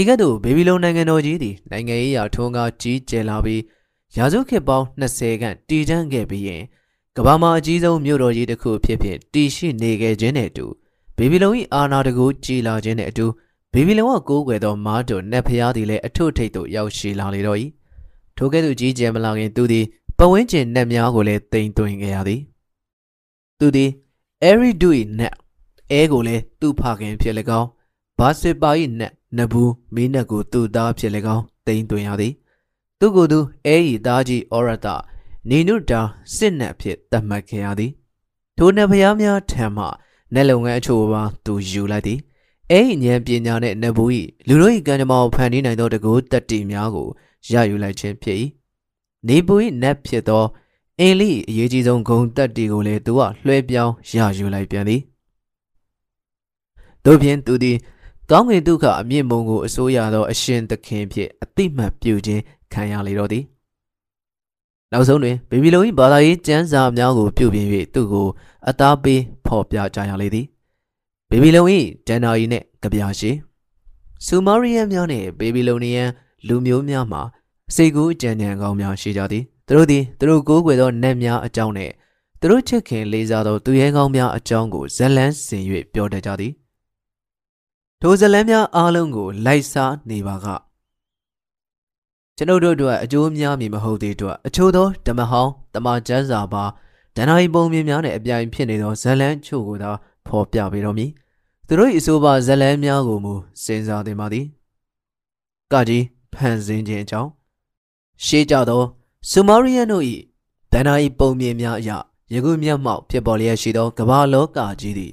[0.00, 3.62] ဤကဲ့သို့ဘေဘီလုံနိုင်ငံတော်ကြီးသည်နိုင်ငံရေးရာထုံးကားကြီးကျယ်လာပြီး
[4.16, 6.62] ရာစုခေတ်ပေါင်း20ခန့်တည်တံ့ခဲ့ပြီးရင်
[7.16, 10.66] ကမ္ဘာမှာအကြီးဆုံးမြို့တော်ကြီးတစ်ခုဖြစ်ဖြစ်တည်ရှိနေခဲ့ခြင်းနဲ့အတူ
[11.16, 13.26] ဘေဘီလုံ၏အာဏာတကူကြီးလာခြင်းနဲ့အတူ
[13.72, 17.58] ဘေဘီလုံကကိုးကွယ်သောမားတို့နတ်ဖျားသည်လည်းအထွတ်ထိပ်သို့ရောက်ရှိလာလေတော့၏
[18.36, 19.84] ထိုကဲ့သို့ကြီးကျယ်မလာခင်သူသည်
[20.18, 22.40] ပဝင်းကျင်နတ်များကိုလည်းတင်သွင်းခဲ့ရသည်
[23.58, 23.90] သူသည်
[24.42, 24.88] အဲရီဒူ၏
[25.18, 25.34] နတ်
[25.90, 27.68] အဲကိုလည်းသူ့ဖခင်ဖြစ်၎င်း
[28.18, 28.70] ဘာစစ်ပါ၏
[29.00, 32.32] နတ် နဘူးမင်းနတ်ကိုသူ့သားဖြစ်၎င်းတင်သွင်းရသည်
[32.98, 33.76] သူကိုယ်သူအဲ၏
[34.06, 34.86] သားကြီးအောရတ
[35.48, 36.00] နေနုတာ
[36.36, 37.92] စစ်နတ်ဖြစ်သတ်မှတ်ခဲ့ရသည်
[38.56, 39.86] ထိုနတ်ဖျားများထံမှ
[40.34, 42.18] နတ်လုံငန်းအချို့ပါသူယူလိုက်သည်
[42.70, 44.10] အဲ့ဒီဉာဏ်ပညာနှင့်နတ်ဘူး၏
[44.48, 47.08] လူတို့၏ကံကြမ္မာကိုဖန်တီးနိုင်သောတကူတတ္တိများကို
[47.50, 48.38] ရယူလိုက်ခြင်းဖြစ်၏
[49.28, 50.44] နေဘူး၏နတ်ဖြစ်သော
[51.00, 55.00] အင်းလိအရေးကြီးဆုံးဂုံတတ္တိကိုလည်းသူကလွှဲပြောင်းရယူလိုက်ပြန်သည်
[57.04, 57.76] တို့ဖြင့်သူသည်
[58.32, 63.44] ကောင်းကင်ဒုက္ခအမြင့်မုံကိုအစိုးရသောအရှင်သခင်ဖြင့်အတိမတ်ပြုခြင်းခံရလေတော့သည်
[64.92, 68.28] နောက်ဆုံးတွင်ဘေဘီလုံ၏ဘာသာရေးကျမ်းစာများကိုပြုပြင်၍သူ့ကို
[68.68, 70.46] အသားပေးဖော်ပြကြရလေသည်
[71.30, 71.64] ဘေဘီလုံ၏
[72.06, 73.30] ဒန်နာရီနှင့်ကြပြာရှိ
[74.26, 76.10] ဆူမာရီယန်များနှင့်ဘေဘီလုံနီယန်
[76.48, 77.22] လူမျိုးများမှာ
[77.74, 81.92] စိတ်ကူးအကြံဉာဏ်ကောင်းများရှိကြသည်သူတို့သည်သူတို့ကိုးကွယ်သောနတ်များအကြောင်းနှင့်
[82.40, 85.64] သူတို့ချစ်ခင်လေးစားသောသူရဲကောင်းများအကြောင်းကိုဇလန်းစင်၍
[85.94, 86.52] ပြောတတ်ကြသည်
[88.04, 90.46] ထိုဇလန်းများအားလုံးကိုလိုက်စားနေပါက
[92.36, 96.64] ကျွန်ုပ်တို့အတွက်အကျိုးများမည်မဟုတ်သေးအတွက်အချို့သောဓမ္မဟောင်းတမန်ကျမ်းစာပါ
[97.16, 99.90] ဒဏ္ဍာရီပုံမြင်များနဲ့အပြိုင်ဖြစ်နေသောဇလန်းချို့ကိုသာ
[100.26, 101.06] ဖော်ပြပေးတော်မူ
[101.66, 103.34] သူတို့၏အဆိုပါဇလန်းများကိုမူ
[103.64, 104.46] စဉ်းစားသင်ပါသည်
[105.72, 107.30] ကကြီးဖန်ဆင်းခြင်းအကြောင်း
[108.24, 108.82] ရှေးကြသော
[109.30, 110.04] ဆူမာရီယန်တို့၏
[110.72, 111.90] ဒဏ္ဍာရီပုံမြင်များအရ
[112.32, 115.12] ယခုမျက်မှောက်ဖြစ်ပေါ်လျက်ရှိသောကမ္ဘာလောကကြီးသည်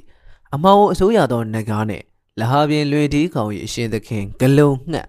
[0.54, 2.09] အမောင်အစိုးရသောနဂါးနှင့်
[2.40, 5.08] လဟာပြင်လွေဒီကောင်၏အရှင်သခင်ဂလုံငှက်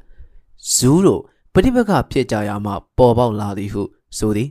[0.74, 1.22] ဇူးတို့
[1.54, 3.82] ပဋိပက္ခဖြစ်ကြရမှပေါ်ပေါက်လာသည်ဟု
[4.18, 4.48] ဆိုသည်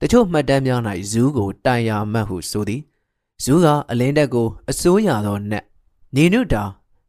[0.00, 2.80] တချို့မှတ်တမ်းများ၌ဇူးကိုတိုင်ယာမတ်ဟုဆိုသည်
[3.44, 5.64] ဇူးကအလင်းတက်ကိုအစိုးရသောနတ်
[6.16, 6.62] နေနုတာ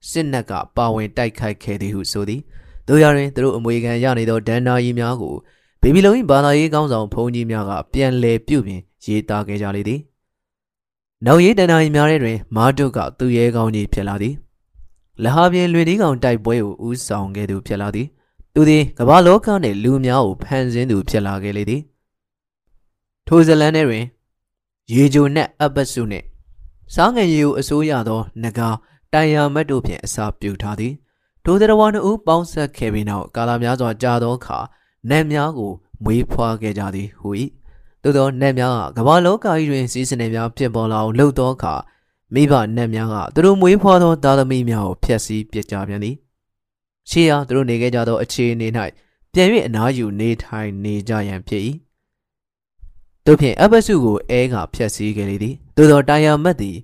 [0.10, 2.42] စစ်နတ်ကပါဝင်တိုက်ခိုက်ခဲ့သည်ဟုဆိုသည်
[2.88, 5.36] တို့ရရင်သူတို့အမွေခံရနေသောဒန်နာကြီးများကို
[5.82, 10.00] ဘေဘီလုံ၏ဘာသာရေးကောင်းဆောင်ဘုန်းကြီးများကပြန်လည်ပြုပြင်ရေးသားခဲ့ကြလေသည်
[11.26, 14.34] နောက်ရေးဒန်နာကြီးများထဲတွင် မာဒုကသူရဲကောင်းကြီးဖြစ်လာသည်
[15.24, 18.08] လဟာပြင်လွေဒီကောင်တိုက်ပွဲကိုဦးဆောင်ခဲ့သူဖြစ်လာသည်
[18.54, 21.82] သူသည်ကမ္ဘာလောကနှင့်လူများကိုဖန်ဆင်းသူဖြစ်လာခဲ့လေသည်
[23.28, 24.06] ထိုဇလန်ထဲတွင်
[24.94, 26.26] ရေဂျိုနှက်အပစုနှင့်
[26.94, 28.70] စားငယ်ရီကိုအစိုးရသောနဂါ
[29.14, 30.94] တိုင်ယာမတ်တို့ဖြင့်အစာပြုထားသည်
[31.44, 34.60] ထိုသရဝနှုတ်ပေါင်းဆက်ခဲ့ပြီးနောက်ကာလများစွာကြာသောအခါ
[35.10, 35.72] နတ်များကို
[36.04, 37.30] မွေးဖွားခဲ့ကြသည်ဟူ၏
[38.04, 41.74] သို့သောနတ်များကကမ္ဘာလောကကြီးတွင်စီးစနေများဖြစ်ပေါ်လာအောင်လှုပ်သောအခါ
[42.34, 46.16] မိဘနတ်များကသူတို့မွေးဖွားသောသားသမီးများကိုဖျက်ဆီးပစ်ကြပြန်သည်
[47.10, 48.68] ရှေးအားသူတို့နေခဲ့ကြသောအခြေအနေ၌
[49.34, 51.64] ပြန်၍အနားယူနေထိုင်နေကြရန်ဖြစ်၏
[53.26, 56.78] တို့ဖြင့်အဘစုကိုအဲကဖျက်ဆီးခဲ့လေသည်သို့သောတာယာမတ်သည်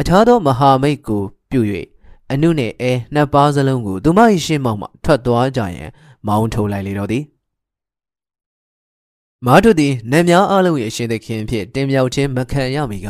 [0.00, 1.60] အခြားသောမဟာမိတ်ကိုပြု၍
[2.30, 5.90] အနုနှင့်အဲနှစ်ပါးစလုံးကိုသူမ၏ရှင်းမောက်မှထွက်သွားကြရန်
[6.26, 7.24] မောင်းထုတ်လိုက်လေတော့သည်
[9.46, 13.08] မာထုသည်နတ်များအလုံး၏အရှင်သခင်ဖြင့်တင်မြောက်ခြင်းမခံရမီက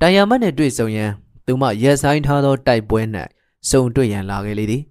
[0.00, 1.10] တာယာမတ်နှင့်တွေ့ဆုံရန်
[1.46, 3.00] သူမရက်ဆိုင်ထားသောတိုက်ပွဲ၌
[3.70, 4.82] စုံတွေ့ရန်လာခဲ့လေသည်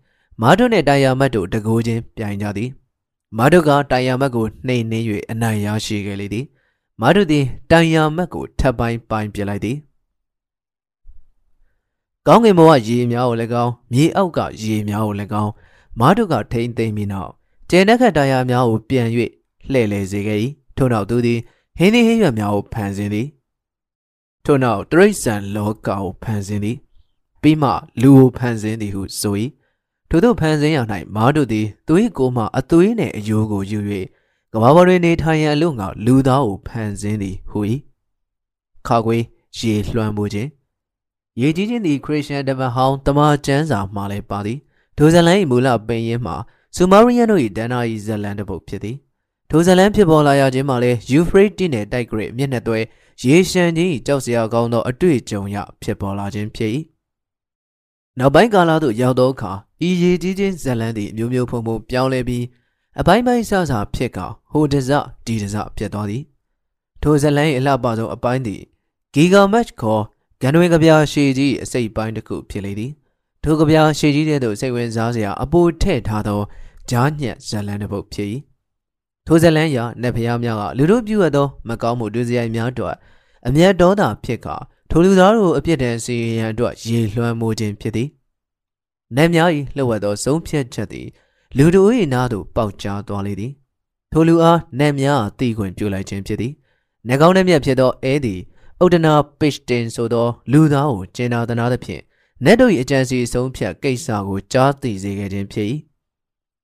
[0.42, 2.70] မာထုနှင့်တာယာမတ်တို့တကိုးချင်းပြိုင်ကြသည်
[3.38, 6.46] မာထုကတာယာမတ်ကိုနှိမ်နှင်း၍အနိုင်ရရှိခဲ့လေသည်
[7.02, 9.78] မာထုသည်တိုင်ယာမတ်ကိုထပ်ပိုင်းပိုင်းပြလိုက်သည်
[12.28, 15.52] ကောင်းကင်ဘဝရေများကိုလည်းကောင်းမြေအောက်ကရေများကိုလည်းကောင်း
[16.00, 17.32] မာထုကထိမ့်သိမ့်ပြီးနောက်
[17.70, 19.08] ကျဲနှက်ခတ်တိုင်ယာများကိုပြန်၍
[19.72, 20.40] လှည့်လည်စေခဲ့၏
[20.78, 21.40] ထို့နောက်သူသည်
[21.78, 23.28] ဟင်းသီးဟင်းရွက်များကိုဖန်ဆင်းသည်
[24.46, 26.78] ထို့နောက်တရိษံလောကကိုဖန်ဆင်းသည်
[27.42, 29.36] ပြီးမှလူကိုဖန်ဆင်းသည်ဟုဆို၏
[30.10, 30.80] ထို့သောဖန်ဆင်းရ၌
[31.16, 33.80] မာတို့သည်သူ၏ကိုယ်မှအသွေးနှင့်အယိုးကိုယူ၍
[34.54, 37.60] ကမ္ဘာပေါ်တွင်နေထိုင်ရန်အလို့ငါလူသားကိုဖန်ဆင်းသည်ဟူ၏
[38.88, 39.18] ခါခွေ
[39.60, 40.50] ရေလွှမ်းမှုခြင်း
[41.42, 44.60] ရေကြီးခြင်းသည်ခရစ်ယာန်ဓမ္မဟောင်းတမန်ကျမ်းစာမှာလည်းပါသည်
[44.98, 46.36] ဒိုဇလန်၏မူလပင်ရင်းမှာ
[46.76, 48.98] ဆူမာရီယန်တို့၏ဒန်နာ၏ဇလန်တပုတ်ဖြစ်သည်
[49.52, 52.80] ဒိုဇလန်ဖြစ်ပေါ်လာရခြင်းမှာလည်းယူဖရိတ်နှင့်တိုက်ကြမျက်နှာသွဲ
[53.24, 56.72] ရေရှမ်းခြင်းကြောက်စရာကောင်းသောအတွေ့အကြုံရဖြစ်ပေါ်လာခြင်းဖြစ်၏
[58.20, 59.52] နောက်ပိုင်းကာလသို့ရောက်သောအခါ
[59.88, 62.44] ဤရေကြီးခြင်းဇလန်သည်မျိုးမျိုးဖုံဖုံပြောင်းလဲပြီး
[63.00, 64.20] အပိုင်းပိုင်းဆဆဖြစ်က
[64.52, 64.90] ဟိုတစ
[65.26, 66.24] ဒီတစဖြစ်သွားသည်
[67.02, 68.62] ထိုဇလန်၏အလှပဆုံးအပိုင်းသည်
[69.14, 70.04] ဂီဂါမက်ခေါ်
[70.42, 72.92] ဂန်တွင်ကဗျာရှည်ကြီးအစိပ်ပိုင်းတစ်ခုဖြစ်လေသည်
[73.44, 76.42] ထိုကဗျာရှည်ကြီးတဲ့သို့စိတ်ဝင်စားစရာအပိုထည့်ထားသော
[76.90, 78.30] ဂျားညက်ဇလန်တစ်ပုဒ်ဖြစ်၏
[79.30, 82.96] ထိုဇလန်ရနတ်ဖျားများကလူတို့ပြုအပ်သောမကောင်းမှုတွေ့စရိုက်များတို့
[83.48, 84.48] အမျက်ဒေါသဖြစ်က
[84.90, 88.10] ထိုလူသားတို့အပြစ်ဒဏ်စီရင်ရန်အတွက်ရေလွှမ်းမိုးခြင်းဖြစ်သည်
[89.16, 91.08] နတ်များ၏လှုပ်ဝက်သောဆုံးဖြတ်ချက်သည်
[91.58, 93.52] လူတို့၏နားသို့ပေါက်ကြားသွားလေသည်
[94.12, 96.54] ထိုလူအားနတ်များအသိခွင့်ပြုလိုက်ခြင်းဖြစ်သည်
[97.08, 98.40] နှကောင်းနှမျက်ဖြစ်သောအဲသည်
[98.84, 102.02] ဥဒနာပစ်တင်ဆိုသောလူသားကိုကျင်နာသနာသဖြင့်
[102.46, 105.68] နတ်တို့၏အကြံစီဆုံးဖြတ်ကိစ္စကိုကြားသိစေခဲ့ခြင်းဖြစ်၏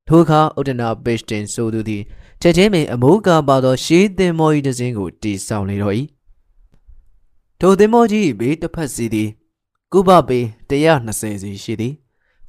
[0.07, 2.03] ထိုအခါဥဒနာပစ်တင်ဆိုသူသည်
[2.45, 5.95] ချက်ချင်းပင်အမိုးကာပါသောရှေးသင်မော၏တစင်းကိုတီဆောင်လေတော့၏
[7.59, 9.29] ထိုသင်္ဘောကြီးဘေးတစ်ဖက်စီသည်
[9.93, 10.39] ကုဘပေ
[10.69, 11.93] 120စီရှိသည်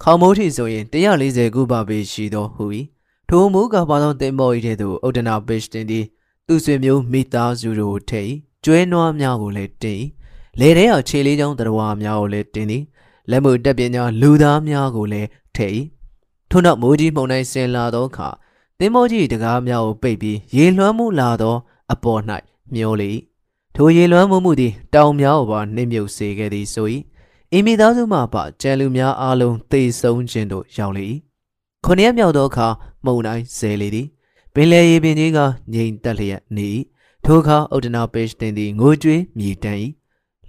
[0.03, 2.65] ခေါမိုးထီဆိုရင်140ကုဘပေရှိသောဟူ၏
[3.29, 6.05] ထိုမူကပါသောသင်္ဘော၏ထဲသို့ဥဒနာပစ်တင်သည်
[6.47, 8.33] သူဆွေမျိုးမိသားစုတို့ထိတ်
[8.65, 10.03] ကျွဲနွားများကိုလည်းတင်
[10.61, 12.83] လေထဲကခြေလေးချောင်းတရားများကိုလည်းတင်သည်
[13.31, 15.81] လက်မှုတက်ပညာလူသားများကိုလည်းထိတ်
[16.51, 18.29] ထို့နောက်မိုးကြီးမှုန်တိုင်းဆင်လာသောအခါ
[18.79, 21.57] သင်္ဘောကြီးတကားများကိုပိတ်ပြီးရေလွှမ်းမှုလာသော
[21.93, 22.21] အပေါ်၌
[22.75, 23.13] မျောလေ
[23.75, 26.87] ထိုရေလွှမ်းမှုမှုသည်တောင်များကိုပါနှိမ့်မြုပ်စေခဲ့သည်ဆို၏
[27.53, 31.07] အင်းမိသားစုမှပါကျန်လူများအားလုံးသေဆုံးခြင်းတို့ရောက်လေ၏
[31.85, 32.69] ခုနှစ်ရက်မြောက်သောအခါ
[33.05, 34.07] မှုန်တိုင်းဆဲလေသည်
[34.55, 35.39] ပင်လယ်ရေပင်ကြီးက
[35.73, 36.69] ငြိမ်သက်လျက်နေ၏
[37.25, 39.81] ထိုအခါဥဒနာပေရှ်တင်သည်ငိုကြွေးမြည်တမ်း၏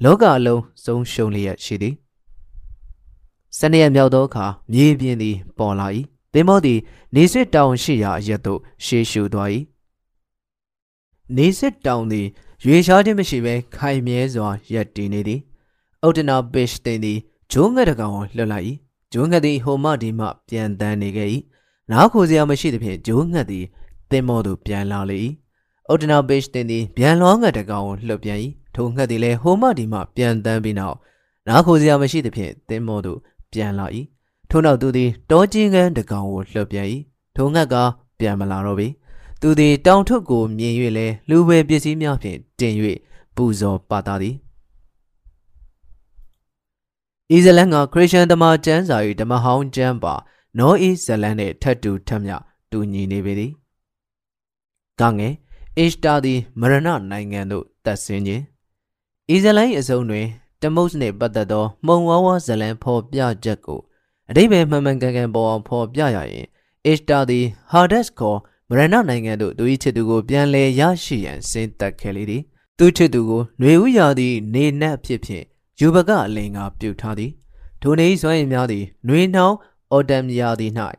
[0.03, 1.95] လောကအလုံးဆုံးရှုံးလျက်ရှိသည်
[3.57, 5.87] စနေရက်မြောက်သောအခါမြေပြင်သည်ပေါ်လာ၏
[6.35, 6.79] သင်္ဘောသည်
[7.15, 9.49] နေစစ်တောင်ရှိရာအရက်သို့ရှေးရှုသွား၏
[11.37, 12.27] နေစစ်တောင်သည်
[12.65, 15.39] ရွေရှားခြင်းမရှိဘဲခိုင်မြဲစွာရပ်တည်နေသည်
[16.07, 17.19] ဥဒနာပေရှ်တင်သည်
[17.51, 18.65] ဂျိုးငှက်တကောင်ကိုလွှတ်လိုက်၏
[19.13, 21.29] ဂျိုးငှက်သည်ဟိုမှဒီမှပြန်တန်းနေခဲ့၏
[21.91, 23.65] နားခိုစရာမရှိသဖြင့်ဂျိုးငှက်သည်
[24.11, 25.19] သင်္ဘောသို့ပြန်လာလေ၏။
[25.87, 28.39] အော်ဒနာဘေ့ချ်တင်သည်ပြန်လွှမ်းငတ်တကောင်ကိုလှုပ်ပြန်၏။
[28.75, 30.97] ထိုငှက်သည်လည်းဟိုမှဒီမှပြန်တန်းပြီးနောက်
[31.47, 33.19] နားခိုစရာမရှိသဖြင့်သင်္ဘောသို့
[33.53, 33.87] ပြန်လာ၏။
[34.55, 36.87] ထို့နောက်သူသည်တောချင်းကန်းတကောင်ကိုလှုပ်ပြန်၏။
[37.35, 37.75] ထိုငှက်က
[38.19, 38.87] ပြန်မလာတော့ပေ။
[39.41, 42.73] သူသည်တောင်ထုပ်ကိုမြင်၍လည်းလူပဲပစ္စည်းများဖြင့်တင်၍
[43.35, 44.35] ပူဇော်ပါတာသည်။
[47.31, 50.13] အီဇလန်ကခရစ်ယာန်တမန်ကျမ်းစာ၏ဓမ္မဟောင်းကျမ်းပါ
[50.59, 52.31] နော်အီဇလန်နှင့်ထပ်တူထပ်မြ
[52.71, 53.51] တူညီနေပေသည်။
[54.99, 55.33] ကငယ်
[55.77, 58.43] အစ္စတာသည်မရဏနိုင်ငံသို့တက်ဆင်းခြင်း
[59.29, 60.27] အီဇလိုင်းအစုံတွင်
[60.61, 63.81] တမုတ်နှင့်ပတ်သက်သောမုံဝါးဝါဇလံဖော်ပြချက်ကို
[64.29, 66.45] အတိပ္ပယ်မှန်မှန်ကန်ကန်ပေါ်အောင်ဖော်ပြရရင်
[66.91, 72.41] Ishtar သည် Hades ခေါ်မရဏနိုင်ငံသို့သူ၏ချစ်သူကိုပြန်လည်ရရှိရန်စဉ်သက်ခဲ့လေသည်
[72.77, 75.45] သူချစ်သူကိုနှွေဥရာသည် နေနက်ဖြစ်ဖြင့်
[75.79, 77.31] ယူပကအလင်ကာပြုတ်ထားသည်
[77.81, 79.57] ထိုနေ၏စွမ်းရည်များသည်နှွေနှောင်း
[79.91, 80.71] အော်တမ်ယာသည်၌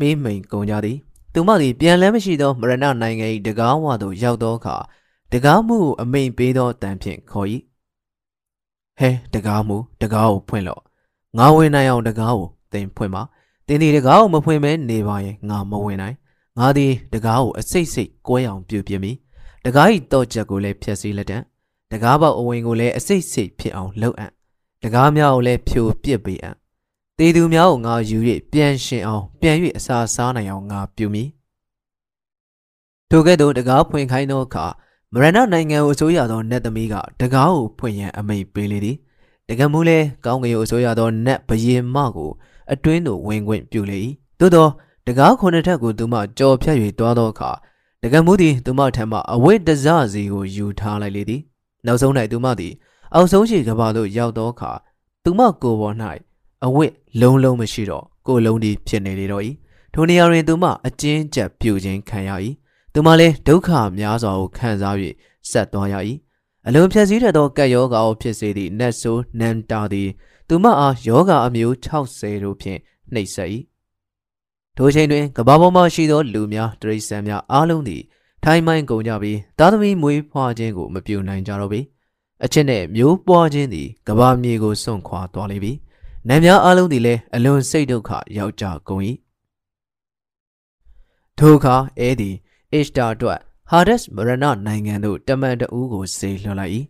[0.00, 0.98] မေးမိန်ကုန်ကြသည်
[1.32, 4.76] သူမသည်ပြန်လဲမရှိသောမရဏနိုင်ငံ၏တကားဝသို့ရောက်သောအခါ
[5.32, 7.48] တကားမှုကိုအမိန်ပေးသောတန်ဖြင့်ခေါ်၏
[8.98, 10.82] ဟဲတကားမှုတကားကိုဖွင့်လော့
[11.38, 13.22] ငါဝင်နိုင်အောင်တကားကို သင်ဖွင့်ပါ
[13.66, 16.16] သင်ဒီတကားကိုမဖွင့်မဲနေပါရင်ငါမဝင်နိုင်
[16.58, 19.12] ငါသည်တကားကိုအစိတ်စိတ်ကွဲအောင်ပြုပြင်မိ
[19.64, 21.38] တကား၏တော့ချက်ကိုလည်းဖျက်ဆီးလက်တံ
[21.92, 24.30] တကားပေါက်အဝင်ကိုလည်းအစိတ်စိတ်ဖြစ်အောင်လုပ်အံ့
[24.82, 26.54] တကားများကိုလည်းဖြိုပစ်ပေးအံ့
[27.18, 28.18] တေသူများကိုငါယူ၍
[28.52, 31.28] ပြန်ရှင်အောင်ပြန်၍အစာစားနိုင်အောင်ငါပြုမည်
[33.10, 34.66] ထိုကဲ့သို့တကားဖွင့်ခိုင်းသောအခါ
[35.12, 38.96] မရဏနိုင်ငံကိုအစိုးရသောနတ်သမီးကတကားကိုဖွင့်ရန်အမိန့်ပေးလေသည်
[39.48, 42.30] တကယ်မူလဲကောင်းကင်ကိုအစိုးရသောနတ်ဘရင်မကို
[42.72, 44.00] အတွင်းသို့ဝင်ခွင့်ပြုလေ၏
[44.40, 44.68] သို့သော
[45.06, 47.50] တကားခုနှစ်ထပ်ကိုသူမကြော်ဖြတ်၍တွားသောအခါ
[48.02, 51.40] တကယ်မူသည်သူမထံမှအဝိတ္တဇစီကိုယူထားလိုက်လေသည်
[51.86, 52.72] နောက်ဆုံး၌သူမသည်
[53.14, 54.72] အောက်ဆုံးရှိကဘာသို့ရောက်သောအခါ
[55.24, 55.96] သူမကိုယ်ပေါ်၌
[56.64, 56.84] အဝိ
[57.20, 59.42] လုံးလုံးမရှိတော့ကိုလုံးဒီဖြစ်နေလေတော့၏
[59.94, 62.30] ထိုနေရာတွင်သူမအကျဉ်းကျပ်ပြူခြင်းခံရ၏
[62.94, 64.96] သူမလည်းဒုက္ခများစွာကိုခံစား၍
[65.50, 65.94] ဆက်သွားရ၏
[66.66, 70.08] အလုံးဖြည့်စည်းတဲ့သောကက်ယောဂါကိုဖြစ်စေသည့်နတ်ဆိုးနန်တာသည်
[70.48, 72.80] သူမအားယောဂါအမျိုး60တို့ဖြင့်
[73.14, 73.50] နှိပ်စက်၏
[74.76, 78.02] ထိုချိန်တွင်ကဘာပေါ်မှရှိသောလူများတရိษံများအားလုံးသည်
[78.44, 81.80] ထိုင်းမိုင်းကုန်ကြပြီးသားသမီးမွေးဖွားခြင်းကိုမပြုနိုင်ကြတော့ပေ
[82.44, 85.72] အချစ်နှင့်မျိုးပွားခြင်းသည်ကဘာမြေကိုစွန့်ခွာသွားလိမ့်ပြီ
[86.28, 89.02] နတ်များအားလုံးသည်လည်းအလွန်စိတ်ဒုက္ခရောက်ကြကုန်၏
[91.38, 92.34] ထိုအခါအဲသည်
[92.72, 93.38] အစ္စတာအတွက်
[93.70, 96.72] ဟာဒက်မရဏနိုင်ငံသို့တမန်တဦးကိုစေလွှတ်လိုက်၏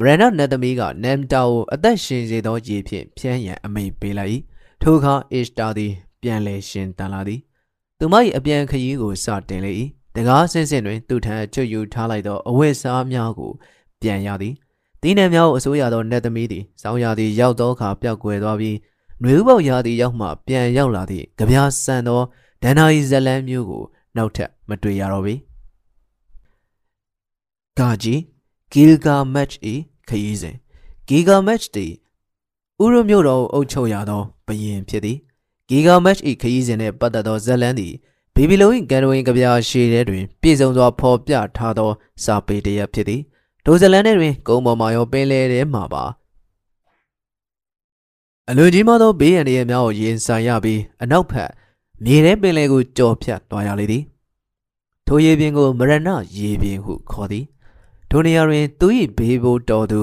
[0.00, 4.32] မရဏနတ်သမီးကနမ်တာကိုအသက်ရှင်စေသောရည်ဖြင့်ဖျန်းရန်အမိန်ပေးလိုက်၏
[4.82, 5.92] ထိုအခါအစ္စတာသည်
[6.22, 7.40] ပြန်လည်ရှင်တန်လာသည်
[7.98, 9.72] သူမ၏အပြန်ခရီးကိုစတင်လေ၏
[10.16, 13.52] တကားဆင်းဆင်းတွင်သူထံချွတ်ယူထားလိုက်သောအဝတ်စားများကို
[14.02, 14.54] ပြန်ရသည်
[15.02, 18.76] ဒီနယ်များကိုအစိုးရသောနတ်သမီးသည်စောင်းရာသည်ရောက်သောအခါပျောက်ကွယ်သွားပြီး
[19.22, 22.20] နှွေဦးပေါရာသည်ရောက်မှပြန်ရောက်လာသည့်ကြပြားဆန်သော
[22.62, 23.82] ဒန္နာရီဇလန်းမျိုးကို
[24.16, 25.34] နောက်ထပ်မတွေ့ရတော့ပေ။
[27.78, 28.37] ကာဂျီဂီလ်ဂါမက်
[28.72, 29.60] ချ်၏
[30.08, 30.56] ခရီးစဉ်
[31.08, 31.92] ဂီဂါမက်ချ်သည်
[32.82, 35.18] ဥရမြို့တော်အုပ်ချုပ်ရသောဘရင်ဖြစ်သည်
[35.68, 37.94] ဂီဂါမက်ချ်၏ခရီးစဉ်နှင့်ပတ်သက်သောဇလန်းသည်
[38.34, 41.90] ဘေဘီလုံ၏ကန်ဒဝင်းကြပြားရှည်ထဲတွင်ပြည်စုံစွာဖော်ပြထားသော
[42.24, 43.20] စာပေတရက်ဖြစ်သည်
[43.64, 46.04] ဒိုဇလန်ထဲတွင်ကုန်းပေါ်မှာရောပင်လယ်ထဲမှာပါ
[48.48, 51.50] အလွန်ကြီးမားသောဘေးရန်တွေများကိုရင်ဆိုင်ရပြီးအနောက်ဘက်
[52.04, 54.02] မြေထဲပင်လယ်ကိုကြော်ဖြတ်သွားရလေသည်
[55.06, 56.08] ထိုရေပြင်ကိုမရဏ
[56.38, 57.44] ရေပြင်ဟုခေါ်သည်
[58.10, 58.86] ထိုနေရာတွင်သူ၏
[59.18, 60.00] ဘေးဘိုးတော်သူ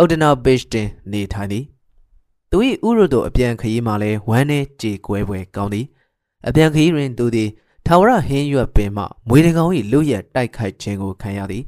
[0.00, 1.64] ဥဒနာဘစ်တင်နေထိုင်သည်
[2.50, 5.86] သူ၏ဥရုတို့အပြန်ခရီးမှလည်းဝမ်းနဲ့ကြေကွဲပွဲကောင်းသည်
[6.48, 7.48] အပြန်ခရီးတွင်သူသည်
[7.86, 11.64] ထာဝရဟင်းရွက်ပင်မှမွေတကောင်၏လူရက်တိုက်ခိုက်ခြင်းကိုခံရသည်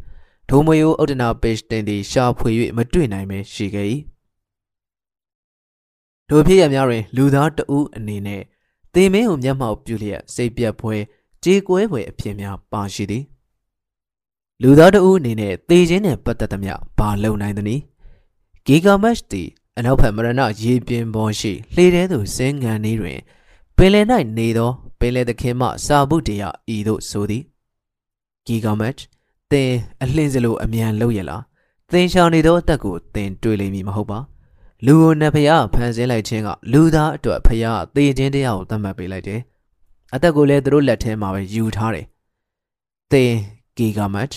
[0.49, 3.87] ဒိုမယိုဥဒနာပေရှ်တင်သည်ရှာဖွေ၍မတွေ့နိုင်ပဲရှိခဲ့၏
[6.29, 8.43] ဒိုဖြစ်ရများတွင်လူသားတဦးအနေနဲ့
[8.95, 10.97] သေမင်းကိုမျက်မှောက်ပြုလျက်စိတ်ပြတ်ပွဲ
[11.45, 13.25] ကြေကွဲပွဲအဖြစ်များပါရှိသည်
[14.63, 17.83] လူသားတဦးအနေနဲ့သေခြင်းနဲ့ပတ်သက်သမျှဘာလုံနိုင်သနည်း
[18.67, 19.49] ဂီဂါမက်သည်
[19.79, 23.19] အနောက်ဘက်မရဏရေပြင်ပေါ်ရှိလှေထဲသို့ဆင်းငံနေတွင်
[23.77, 24.07] ပင်လယ်၌
[24.39, 27.43] နေသောပင်လယ်သခင်မှစာဘုတ်တရားဤသို့ဆိုသည်
[28.47, 28.95] ဂီဂါမက်
[29.51, 29.71] သင်
[30.03, 31.43] အလှင်းစလိုအမြန်လုပ်ရလား
[31.93, 34.19] သင်ရှောင်နေသောအသက်ကိုသင်တွေ့လိမ့်မည်မဟုတ်ပါ
[34.87, 39.41] လူကိုနတ်ဖျားဖန်ဆင်းလိုက်ခြင်းကလူသားအတွက်ဖျားသေခြင်းတရားကိုသတ်မှတ်ပေးလိုက်တယ်
[40.15, 42.07] အသက်ကိုလည်းသူတို့လက်ထဲမှာပဲယူထားတယ်
[43.13, 43.33] သင်
[43.77, 44.29] ဂီဂါမက်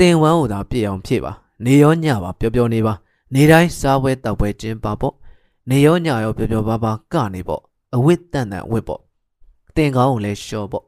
[0.00, 1.32] တင်ဝမ်းကိုသာပြည့်အောင်ဖြည့်ပါ
[1.64, 2.94] နေရောညပါပျော်ပျော်နေပါ
[3.34, 5.14] နေတိုင်းစားပွဲတောက်ပွဲကျင်းပါပေါ့
[5.70, 7.62] နေရောညရောပျော်ပျော်ပါပါကနေပေါ့
[7.96, 9.00] အဝတ်တန်တန်အဝတ်ပေါ့
[9.76, 10.84] တင်ကောင်းကိုလည်းရှော့ပေါ့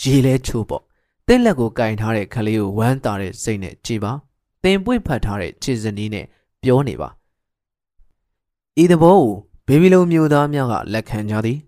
[0.00, 0.82] ရေလဲချိုးပေါ့
[1.26, 4.12] တင်းလက်ကိုကင်ထားတဲ့ခလေးကိုဝမ်းတာတဲ့စိတ်နဲ့ကြည်ပါ
[4.62, 6.26] တင်ပွင့်ဖတ်ထားတဲ့ခြေစနီးနဲ့
[6.62, 7.08] ပြောနေပါ
[8.82, 9.32] ဤသဘောကို
[9.66, 11.58] ဘေဘီလုံမျိုးသားများကလက်ခံကြသည်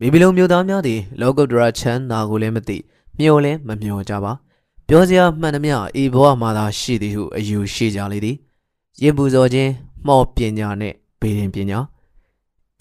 [0.00, 2.78] ဘေဘီလုံမျိုးသားများသည်လောကုတ္တရာချမ်းသာကိုလည်းမသိ
[3.18, 4.32] မျော်လည်းမမျော်ကြပါ
[4.92, 8.36] ပြောစရာမှန်သမျှဤဘဝမှာသာရှိသည်ဟုအယူရှိကြလေသည်
[9.02, 9.70] ရင်ပူဇော်ခြင်း
[10.06, 11.78] မှော့ပညာနှင့်ဗေဒင်ပညာ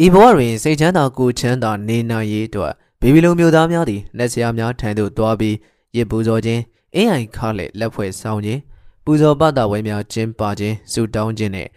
[0.04, 5.56] ဤဘဝတွင်စိတ်ချမ်းသာကိုယ်ချမ်းသာနေနိုင်ရေးအတွက်ဘေဘီလုံမျိုးသားများသည်လက်ဆရာများထံသို့တွားပြီး
[5.96, 6.62] ရင်ပူဇော်ခြင်း
[6.96, 8.60] အင်းအိုင်ခါလက်လက်ဖွဲ့ဆောင်ခြင်း
[9.06, 11.70] ပူဇော်ပတဝဲများကျင်းပခြင်းဆုတောင်းခြင်းနှင့်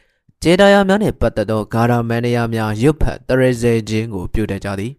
[0.43, 4.93] ကျေတရားများနှင့်ပတ်သက်သောဂါရမန္တရာများရွတ်ဖတ်တရဇေခြင်းကိုပြုတတ်ကြသည်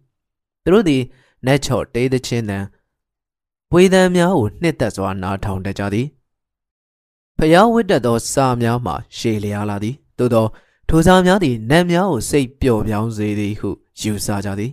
[0.64, 1.02] သူတို့သည်
[1.46, 2.64] နတ်ချော့တေးသချင်းတန်
[3.74, 6.08] ဝေဒံများကိုနှစ်သက်စွာနားထောင်တတ်ကြသည်
[7.38, 10.46] ဖျားဝတ်တတ်သောစာများမှရှေလျားလာသည်သို့သော
[10.90, 14.72] ထိုစာများသည်နတ်များကိုစိတ်ပျော့ပြောင်းစေသည်ဟုယူဆကြသည်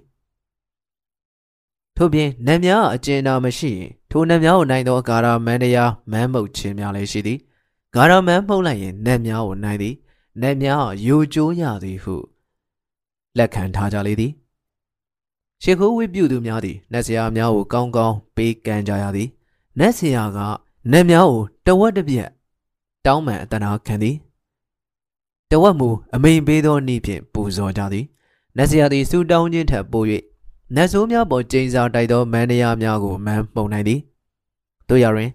[1.97, 7.39] ထို့ပြင်နတ်များအကျဉ်းနာမရှိရင်ထိုနတ်များကိုနိုင်သောဂါရမန္တရာမန်းမုတ်ခြင်းများလည်းရှိသည်
[7.95, 9.95] ဂါရမန်းမှုတ်လိုက်ရင်နတ်များကိုနိုင်သည်
[10.43, 12.17] နတ်များယိုကျိုးရသည်ဟု
[13.39, 14.33] လက်ခံထားကြလေသည်
[15.65, 19.29] ရှေခိုးဝိပြုသူများသည်နတ်ဆရာများကိုကောင်းကောင်းပေးကမ်းကြရသည်
[19.79, 20.39] နတ်ဆရာက
[20.93, 22.29] နတ်များကိုတဝက်တစ်ပြက်
[23.07, 24.17] တောင်းပန်အတနာခံသည်
[25.51, 28.07] တဝက်မူအမိန်ပေးသောနေ့ဖြင့်ပူဇော်ကြသည်
[28.57, 30.05] နတ်ဆရာသည်စူတောင်းခြင်းထက်ပို၍
[30.75, 34.01] နတ်ဆိုးများပေါ်ကျိန်စာတိုက်သောမန္တရားများကိုမန်းပုံနိုင်သည်
[34.89, 35.31] တို့ရတွင်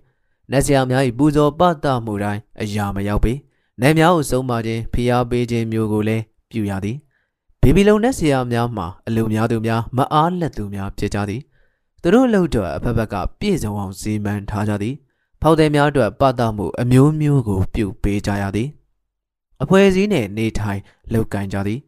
[0.52, 3.34] နတ်ဆရာများ၏ပူဇော်ပတမှုတိုင်းအရာမရောက်ပေ
[3.82, 6.98] နတ်များကိုဆုံးမခြင်းဖိအားပေးခြင်းမျိုးကိုလည်းပြုရသည်
[7.62, 11.42] ဘေဘီလုံနဲ့ဆရာများမှာအလုံများသူများမအားလက်သူများဖြစ်ကြသည်
[12.02, 14.96] သူတို့လှုပ်တော့အဖက်ဖက်ကပြည့်စုံအောင်စီမံထားကြသည်
[15.42, 18.70] ဖောက်သည်များအတွက်ပတမှုအမျိုးမျိုးကို ပြုပေးကြရသည်
[19.64, 20.82] အဖွဲ့အစည်းနဲ့နေထိုင်
[21.14, 21.80] လောက်ကင်ကြသည်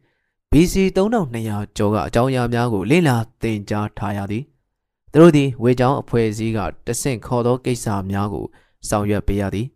[0.50, 4.44] BC 3200ကျော်ကအကြောင်းအရာများကိုလေ့လာသင်ကြားထားရသည်
[5.12, 8.46] သူတို့သည်ဝေချောင်းအဖွဲ့အစည်းကတဆင့်ခေါ်သောကိစ္စများကို
[8.88, 9.66] ဆောင်ရွက်ပေးရသည်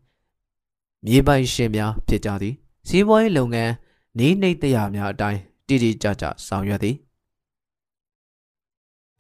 [1.07, 2.55] မြေပိုင်ရှင်များဖြစ်ကြသည်
[2.89, 3.73] စီးပွားရေးလုပ်ငန်း
[4.19, 6.97] နေနှိမ့်တရားများအတိုင်း တိတိကျကျဆောင်ရွက်သည်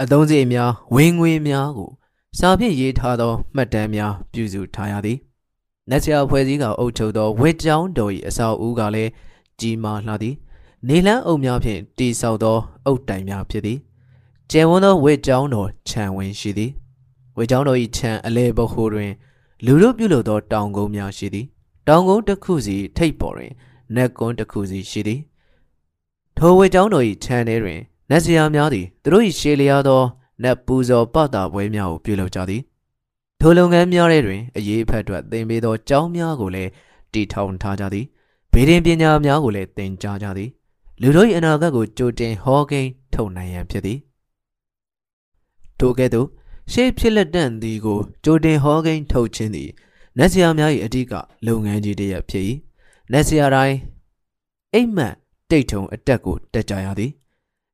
[0.02, 1.90] အသုံးစရိတ်များဝင်ငွေများကို
[2.38, 5.18] စာဖြင့်ရေးထားသောမှတ်တမ်းများပြုစုထားရသည်
[5.90, 9.10] နတ်ဆရာဖွဲ့စည်းကအုပ်ချုပ်သောဝစ်ကြောင်းတော်၏အဆောက်အဦကလည်း
[9.60, 10.34] ကြီးမားလှသည်
[10.88, 13.78] နေလန်းအုပ်များဖြင့်တိဆောက်သော အုတ်တိုင်များဖြစ်သည်
[14.50, 16.70] ကျယ်ဝန်းသောဝစ်ကြောင်းတော်ခြံဝင်ရှိသည်
[17.36, 19.12] ဝစ်ကြောင်းတော်၏ခြံအလဲဘဟုတွင်
[19.64, 21.46] လူတို့ပြုလုပ်သောတောင်ကုန်းများရှိသည်
[21.88, 23.52] တောင်ကုန်းတစ်ခုစီထိပ်ပေါ်တွင်
[23.96, 25.20] နက်ကွန်းတစ်ခုစီရှိသည်
[26.46, 27.80] ထိုဝေကျောင်းတော်၏ခြံထဲတွင်
[28.10, 30.02] နတ်စရာများသည်သူတို့၏ရှေလျားသော
[30.42, 32.62] နတ်ပူဇော်ပတာပွဲများကိုပြုလုပ်ကြသည်
[33.40, 36.70] ထိုလုပ်ငန်းများထဲတွင်အရေးအဖက်အတွက်သင်ပေးသောကျောင်းများကိုလည်း
[37.12, 38.06] တည်ထောင်ထားကြသည်
[38.52, 40.50] ဗေဒင်ပညာများကိုလည်းသင်ကြားကြသည်
[41.00, 43.98] လူတို့၏အနာဂတ်ကိုကြိုတင်ဟောကိန်းထုတ်နိုင်ရန်ဖြစ်သည်
[45.78, 46.28] ထိုကဲ့သို့
[46.72, 49.70] ရှေးဖြစ်လက်တန့်သည်ကိုကြိုတင်ဟောကိန်းထုတ်ခြင်းသည်
[50.18, 51.12] နတ်ဆရာများ၏အဓိက
[51.46, 52.44] လုပ်ငန်းကြီးတစ်ရပ်ဖြစ်၏
[53.12, 53.76] နတ်ဆရာတိုင်း
[54.74, 55.14] အိမ်မက်
[55.50, 57.10] တိတ်ထုံအတက်ကိုတက်ကြရသည်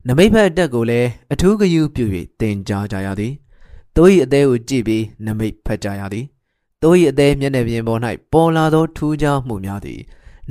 [0.09, 2.05] နမိတ်ဖက်အတက်ကိုလည်းအထူးဂယုပြု၍
[2.41, 3.33] တင်ကြားကြရသည်
[3.97, 6.27] တိုး၏အသေးကိုကြည့်ပြီးနမိတ်ဖက်ကြရသည်
[6.83, 8.01] တိုး၏အသေးမျက်နှာပြင်ပေါ်၌
[8.33, 10.01] ပေါ်လာသောထူးခြားမှုများသည်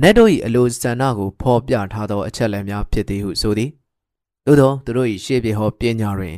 [0.02, 3.70] နတ်တို့၏အလိုဆန္ဒကိုဖော်ပြထားသောအချက်လက်များဖြစ်သည်ဟုဆိုသည်
[4.46, 6.34] သို့သောသူတို့၏ရှေ့ပြေဟောပညာတွင်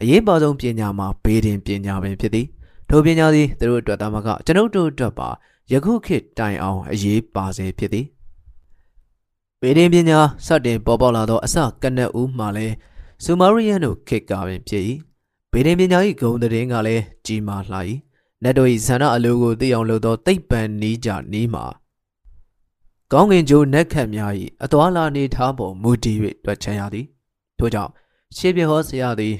[0.00, 2.46] အရေးပါဆုံးပညာမှာဘေးတင်ပညာပင်ဖြစ်သည်
[2.88, 5.28] ထိုပညာသည်သူတို့အတွက်သာမကကျွန်ုပ်တို့အတွက်ပါ
[5.72, 8.06] ယခုခေတ်တိုင်အောင်အရေးပါစေဖြစ်သည်
[9.66, 12.74] ပေဒင်းပညာစတင်ပေါ်ပေါက်လာသောအစကနက်ဦးမှလည်း
[13.24, 14.84] ဆူမာရီယန်တို့ခေတ်ကပင်ဖြစ်၏
[15.52, 17.78] ပေဒင်းပညာ၏ဂုံတည်င်းကလည်းကြီးမားလှ၏
[18.42, 21.64] နတ်တို့၏ဇန္နအလိုကိုသိအောင်လုပ်သောသိပ္ပံနီးကြနီးမှာ
[23.12, 24.32] ကောင်းကင်ကျိုးနက်ခတ်များ၏
[24.64, 27.06] အသွာလာနေထားပေါ်မူတည်၍တွက်ချရသည်
[27.58, 27.92] ထို့ကြောင့်
[28.36, 29.34] ရှေးပြဟောဆရာသည်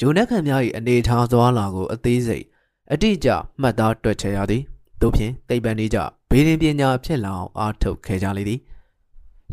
[0.00, 2.44] ဂျုံနက်ခတ်များ၏အနေထားသွားလာကိုအသေးစိတ်
[2.92, 3.28] အတိအကျ
[3.60, 4.62] မှတ်သားတွက်ချရသည်
[5.00, 5.98] တို့ဖြင့်သိပ္ပံနီးကြ
[6.30, 8.60] ဘေးရင်ပညာဖြစ်လာအောင်အားထုတ်ခဲ့ကြလေသည်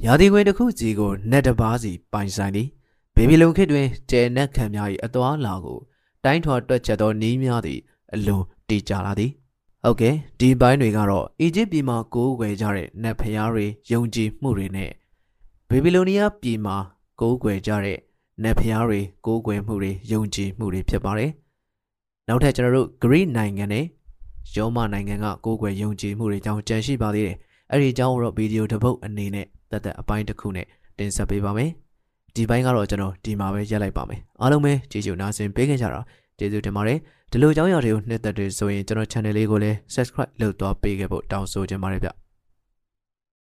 [0.04, 2.68] ရာသီခွင်တစ်ခုစီကိုနက်တပါးစီပိုင်ဆိုင်သည်
[3.16, 5.80] ဘေဘီလုံခေတ်တွင်ကျဲနက်ခံများ၏အသွာလာကို
[6.24, 7.80] တိုင်းထွာတွက်ချက်သောနီးများသည်
[8.14, 9.32] အလွန်တည်ကြလာသည်
[9.84, 14.92] ဟုတ်ကဲ့ဒီဘိုင်းတွေကတော့အီဂျစ်ပြည်မှာကိုးကွယ်ကြတဲ့နတ်ဖျားတွေယုံကြည်မှုတွေနဲ့
[15.70, 16.76] ဘေဘီလိုနီးယားပြည်မှာ
[17.22, 17.98] ကိုးကွယ်ကြတဲ့
[18.44, 21.32] နတ်ဖျားတွေကိုးကွယ်မှုတွေယုံကြည်မှုတွေဖြစ်ပါတယ်
[22.28, 23.86] နောက်ထပ်ကျွန်တော်တို့ဂရိနိုင်ငံနဲ့
[24.56, 27.38] ယောမနိုင်ငံကကိုးကွယ်ယုံကြည်မှုတွေကြောင့်ကြံရှိပါသေးတယ်
[27.72, 30.66] အဲ့ဒီအကြောင်းကိုတော့ဗီဒီယိုတစ်ပုတ်အနေနဲ့ တက်တက်အပိုင်းတစ်ခုနဲ့
[30.98, 31.72] တင်ဆက်ပေးပါမယ်
[32.36, 36.02] ဒီဘိုင်းကတော့ကျွန်တော်ဒီမှာပဲရက်လိုက်ပါမယ်အားလုံးပဲကြည့်ကြနားဆင်ပေးခင်ကြတာ
[36.40, 37.00] ကျေးဇူးတင်ပါတယ်
[37.32, 42.10] ဒီလိုအကြောင်းအရာတွေကိုနှစ်သက်တွေဆိုရင်ကျွန်တော် channel လေးကိုလည်း subscribe လုပ်သွားပေးခဲ့ဖို့တောင်းဆိုချင်ပါတယ်ဗျ